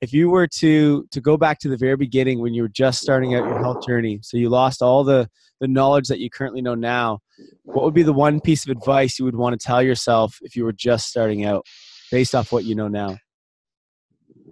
if 0.00 0.12
you 0.12 0.30
were 0.30 0.46
to 0.46 1.06
to 1.10 1.20
go 1.20 1.36
back 1.36 1.58
to 1.58 1.68
the 1.68 1.76
very 1.76 1.96
beginning 1.96 2.40
when 2.40 2.54
you 2.54 2.62
were 2.62 2.68
just 2.68 3.00
starting 3.00 3.34
out 3.34 3.44
your 3.44 3.58
health 3.58 3.86
journey 3.86 4.18
so 4.22 4.36
you 4.36 4.48
lost 4.48 4.82
all 4.82 5.04
the 5.04 5.28
the 5.60 5.68
knowledge 5.68 6.08
that 6.08 6.18
you 6.20 6.30
currently 6.30 6.62
know 6.62 6.74
now 6.74 7.18
what 7.64 7.84
would 7.84 7.94
be 7.94 8.02
the 8.02 8.12
one 8.12 8.40
piece 8.40 8.64
of 8.64 8.70
advice 8.70 9.18
you 9.18 9.24
would 9.24 9.36
want 9.36 9.58
to 9.58 9.64
tell 9.64 9.82
yourself 9.82 10.38
if 10.42 10.56
you 10.56 10.64
were 10.64 10.72
just 10.72 11.08
starting 11.08 11.44
out 11.44 11.64
based 12.10 12.34
off 12.34 12.50
what 12.52 12.64
you 12.64 12.74
know 12.74 12.88
now? 12.88 13.16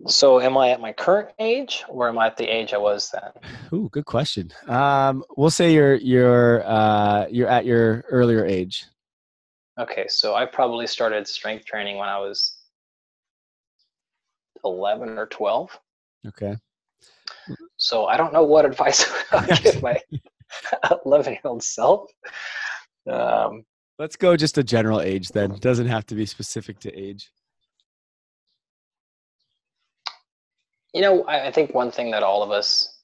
So 0.06 0.40
am 0.40 0.56
i 0.56 0.70
at 0.70 0.80
my 0.80 0.92
current 0.92 1.30
age 1.40 1.84
or 1.88 2.08
am 2.08 2.18
i 2.18 2.26
at 2.26 2.36
the 2.36 2.44
age 2.44 2.72
i 2.72 2.78
was 2.78 3.10
then? 3.10 3.30
Ooh 3.72 3.88
good 3.90 4.04
question. 4.04 4.52
Um, 4.68 5.24
we'll 5.36 5.50
say 5.50 5.72
you're 5.72 5.96
you're 5.96 6.62
uh, 6.64 7.26
you're 7.30 7.48
at 7.48 7.66
your 7.66 8.04
earlier 8.10 8.44
age. 8.44 8.84
Okay 9.78 10.06
so 10.08 10.34
i 10.34 10.44
probably 10.44 10.86
started 10.86 11.26
strength 11.26 11.64
training 11.64 11.98
when 11.98 12.08
i 12.08 12.18
was 12.18 12.57
11 14.64 15.18
or 15.18 15.26
12. 15.26 15.78
Okay. 16.26 16.56
So 17.76 18.06
I 18.06 18.16
don't 18.16 18.32
know 18.32 18.42
what 18.42 18.64
advice 18.64 19.10
I 19.32 19.46
would 19.46 19.62
give 19.62 19.82
my 19.82 20.00
11 21.04 21.32
year 21.32 21.40
old 21.44 21.62
self. 21.62 22.10
Um, 23.10 23.64
Let's 23.98 24.16
go 24.16 24.36
just 24.36 24.58
a 24.58 24.62
general 24.62 25.00
age 25.00 25.28
then. 25.30 25.50
It 25.52 25.60
doesn't 25.60 25.88
have 25.88 26.06
to 26.06 26.14
be 26.14 26.26
specific 26.26 26.78
to 26.80 26.94
age. 26.94 27.30
You 30.94 31.02
know, 31.02 31.24
I, 31.24 31.48
I 31.48 31.50
think 31.50 31.74
one 31.74 31.90
thing 31.90 32.10
that 32.12 32.22
all 32.22 32.42
of 32.42 32.50
us, 32.50 33.02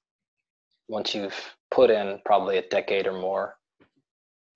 once 0.89 1.15
you've 1.15 1.35
put 1.71 1.91
in 1.91 2.21
probably 2.25 2.59
a 2.59 2.69
decade 2.69 3.07
or 3.07 3.13
more, 3.13 3.57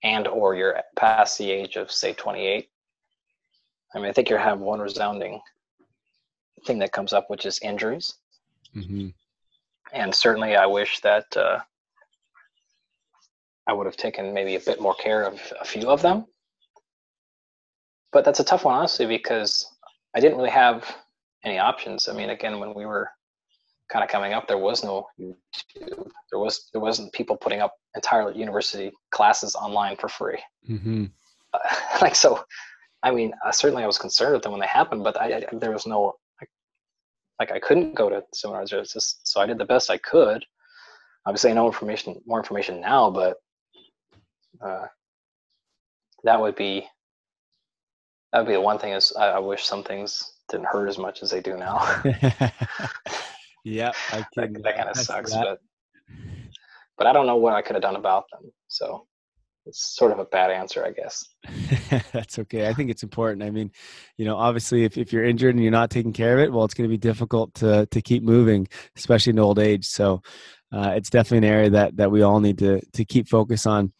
and 0.03 0.27
or 0.27 0.55
you're 0.55 0.81
past 0.95 1.37
the 1.37 1.51
age 1.51 1.75
of 1.75 1.91
say 1.91 2.13
28, 2.13 2.69
I 3.93 3.99
mean, 3.99 4.07
I 4.07 4.13
think 4.13 4.29
you 4.29 4.37
have 4.37 4.59
one 4.59 4.79
resounding 4.79 5.41
thing 6.65 6.79
that 6.79 6.91
comes 6.91 7.13
up, 7.13 7.29
which 7.29 7.45
is 7.45 7.59
injuries. 7.61 8.15
Mm-hmm. 8.75 9.09
And 9.93 10.13
certainly, 10.13 10.55
I 10.55 10.65
wish 10.65 10.99
that 11.01 11.35
uh, 11.35 11.59
I 13.67 13.73
would 13.73 13.85
have 13.85 13.97
taken 13.97 14.33
maybe 14.33 14.55
a 14.55 14.59
bit 14.59 14.81
more 14.81 14.95
care 14.95 15.23
of 15.23 15.39
a 15.59 15.65
few 15.65 15.89
of 15.89 16.01
them. 16.01 16.25
But 18.11 18.25
that's 18.25 18.39
a 18.39 18.43
tough 18.43 18.65
one, 18.65 18.75
honestly, 18.75 19.05
because 19.05 19.65
I 20.15 20.19
didn't 20.19 20.37
really 20.37 20.49
have 20.49 20.95
any 21.43 21.59
options. 21.59 22.07
I 22.07 22.13
mean, 22.13 22.31
again, 22.31 22.59
when 22.59 22.73
we 22.73 22.85
were 22.85 23.09
kind 23.89 24.03
of 24.03 24.09
coming 24.09 24.33
up, 24.33 24.47
there 24.47 24.57
was 24.57 24.83
no 24.83 25.07
YouTube. 25.19 26.09
There 26.31 26.39
was 26.39 26.69
there 26.71 26.81
wasn't 26.81 27.13
people 27.13 27.37
putting 27.37 27.59
up 27.59 27.75
entire 27.95 28.31
university 28.31 28.91
classes 29.11 29.55
online 29.55 29.97
for 29.97 30.07
free. 30.07 30.39
Mm-hmm. 30.69 31.05
Uh, 31.53 31.59
like 32.01 32.15
so, 32.15 32.43
I 33.03 33.11
mean, 33.11 33.33
uh, 33.45 33.51
certainly 33.51 33.83
I 33.83 33.87
was 33.87 33.97
concerned 33.97 34.33
with 34.33 34.43
them 34.43 34.51
when 34.51 34.61
they 34.61 34.67
happened, 34.67 35.03
but 35.03 35.19
I, 35.19 35.37
I 35.37 35.45
there 35.53 35.71
was 35.71 35.85
no 35.85 36.15
like, 37.39 37.51
I 37.51 37.59
couldn't 37.59 37.95
go 37.95 38.09
to 38.09 38.23
seminars. 38.33 38.69
Just 38.69 39.27
so 39.27 39.39
I 39.39 39.45
did 39.45 39.57
the 39.57 39.65
best 39.65 39.89
I 39.89 39.97
could. 39.97 40.43
Obviously, 41.25 41.51
I 41.51 41.53
know 41.53 41.67
information 41.67 42.21
more 42.25 42.39
information 42.39 42.81
now, 42.81 43.09
but 43.09 43.37
uh, 44.61 44.85
that 46.23 46.39
would 46.39 46.55
be 46.55 46.87
that 48.31 48.39
would 48.39 48.47
be 48.47 48.53
the 48.53 48.61
one 48.61 48.79
thing 48.79 48.93
is 48.93 49.13
I, 49.17 49.29
I 49.29 49.39
wish 49.39 49.65
some 49.65 49.83
things 49.83 50.33
didn't 50.49 50.67
hurt 50.67 50.87
as 50.87 50.97
much 50.97 51.21
as 51.23 51.31
they 51.31 51.41
do 51.41 51.57
now. 51.57 51.79
yeah, 53.63 53.91
that, 54.11 54.27
that 54.35 54.75
kind 54.75 54.89
of 54.89 54.97
sucks, 54.97 55.31
that. 55.31 55.43
but 55.43 55.59
but 56.97 57.07
I 57.07 57.13
don't 57.13 57.27
know 57.27 57.37
what 57.37 57.53
I 57.53 57.61
could 57.61 57.75
have 57.75 57.83
done 57.83 57.95
about 57.95 58.25
them. 58.31 58.51
So 58.67 59.07
it's 59.69 59.95
sort 59.95 60.11
of 60.11 60.19
a 60.19 60.25
bad 60.25 60.51
answer, 60.51 60.83
I 60.83 60.91
guess. 60.91 61.23
That's 62.11 62.39
okay. 62.39 62.67
I 62.67 62.73
think 62.73 62.89
it's 62.89 63.03
important. 63.03 63.43
I 63.43 63.51
mean, 63.51 63.71
you 64.17 64.25
know, 64.25 64.35
obviously, 64.35 64.83
if, 64.83 64.97
if 64.97 65.13
you're 65.13 65.23
injured 65.23 65.55
and 65.55 65.63
you're 65.63 65.71
not 65.71 65.91
taking 65.91 66.11
care 66.11 66.33
of 66.33 66.39
it, 66.39 66.51
well, 66.51 66.65
it's 66.65 66.73
going 66.73 66.89
to 66.89 66.93
be 66.93 66.97
difficult 66.97 67.53
to 67.55 67.85
to 67.85 68.01
keep 68.01 68.23
moving, 68.23 68.67
especially 68.97 69.31
in 69.31 69.39
old 69.39 69.59
age. 69.59 69.85
So, 69.85 70.21
uh, 70.71 70.93
it's 70.95 71.09
definitely 71.09 71.47
an 71.47 71.53
area 71.53 71.69
that 71.71 71.97
that 71.97 72.11
we 72.11 72.21
all 72.21 72.39
need 72.39 72.57
to 72.59 72.79
to 72.93 73.03
keep 73.03 73.27
focus 73.27 73.65
on. 73.65 73.91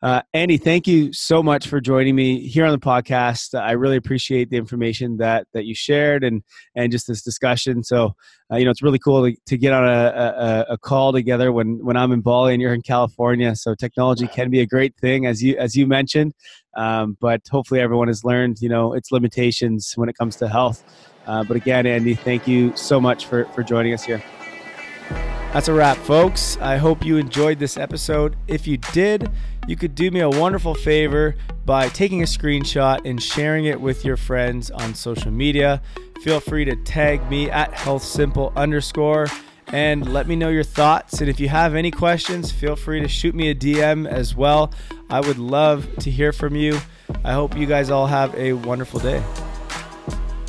Uh, 0.00 0.22
Andy, 0.32 0.58
thank 0.58 0.86
you 0.86 1.12
so 1.12 1.42
much 1.42 1.66
for 1.66 1.80
joining 1.80 2.14
me 2.14 2.46
here 2.46 2.64
on 2.64 2.70
the 2.70 2.78
podcast. 2.78 3.58
I 3.58 3.72
really 3.72 3.96
appreciate 3.96 4.50
the 4.50 4.56
information 4.58 5.16
that 5.16 5.46
that 5.54 5.64
you 5.64 5.74
shared 5.74 6.24
and 6.24 6.42
and 6.76 6.92
just 6.92 7.06
this 7.08 7.22
discussion. 7.22 7.82
So, 7.82 8.14
uh, 8.52 8.56
you 8.56 8.66
know, 8.66 8.70
it's 8.70 8.82
really 8.82 8.98
cool 8.98 9.24
to, 9.28 9.36
to 9.46 9.56
get 9.56 9.72
on 9.72 9.84
a, 9.84 10.66
a, 10.68 10.72
a, 10.74 10.78
call 10.78 11.12
together 11.12 11.50
when 11.50 11.84
when 11.84 11.96
I'm 11.96 12.12
in 12.12 12.20
Bali 12.20 12.52
and 12.52 12.62
you're 12.62 12.74
in 12.74 12.82
California. 12.82 13.56
So, 13.56 13.74
technology 13.74 14.28
can 14.28 14.50
be 14.50 14.60
a 14.60 14.66
great 14.66 14.94
thing, 14.96 15.26
as 15.26 15.42
you 15.42 15.56
as 15.56 15.74
you 15.74 15.86
mentioned, 15.86 16.34
um, 16.76 17.16
but 17.20 17.40
hopefully, 17.50 17.80
everyone 17.80 18.08
has 18.08 18.22
learned 18.22 18.58
you 18.60 18.68
know 18.68 18.92
its 18.92 19.10
limitations 19.10 19.94
when 19.96 20.08
it 20.10 20.16
comes 20.16 20.36
to 20.36 20.48
health. 20.48 20.84
Uh, 21.26 21.42
but 21.42 21.56
again, 21.56 21.86
Andy, 21.86 22.14
thank 22.14 22.46
you 22.46 22.76
so 22.76 23.00
much 23.00 23.26
for 23.26 23.46
for 23.46 23.62
joining 23.62 23.94
us 23.94 24.04
here. 24.04 24.22
That's 25.52 25.68
a 25.68 25.72
wrap, 25.72 25.96
folks. 25.96 26.58
I 26.60 26.76
hope 26.76 27.04
you 27.04 27.16
enjoyed 27.16 27.58
this 27.58 27.78
episode. 27.78 28.36
If 28.46 28.66
you 28.66 28.76
did, 28.76 29.30
you 29.66 29.76
could 29.76 29.94
do 29.94 30.10
me 30.10 30.20
a 30.20 30.28
wonderful 30.28 30.74
favor 30.74 31.36
by 31.64 31.88
taking 31.88 32.22
a 32.22 32.26
screenshot 32.26 33.00
and 33.06 33.20
sharing 33.20 33.64
it 33.64 33.80
with 33.80 34.04
your 34.04 34.18
friends 34.18 34.70
on 34.70 34.94
social 34.94 35.30
media. 35.30 35.80
Feel 36.22 36.40
free 36.40 36.66
to 36.66 36.76
tag 36.76 37.28
me 37.30 37.50
at 37.50 37.72
healthsimple 37.72 38.54
underscore 38.56 39.26
and 39.68 40.12
let 40.12 40.28
me 40.28 40.36
know 40.36 40.50
your 40.50 40.64
thoughts. 40.64 41.20
And 41.20 41.30
if 41.30 41.40
you 41.40 41.48
have 41.48 41.74
any 41.74 41.90
questions, 41.90 42.52
feel 42.52 42.76
free 42.76 43.00
to 43.00 43.08
shoot 43.08 43.34
me 43.34 43.48
a 43.48 43.54
DM 43.54 44.06
as 44.06 44.36
well. 44.36 44.72
I 45.08 45.20
would 45.20 45.38
love 45.38 45.88
to 46.00 46.10
hear 46.10 46.32
from 46.32 46.56
you. 46.56 46.78
I 47.24 47.32
hope 47.32 47.56
you 47.56 47.66
guys 47.66 47.88
all 47.90 48.06
have 48.06 48.34
a 48.34 48.52
wonderful 48.52 49.00
day. 49.00 49.22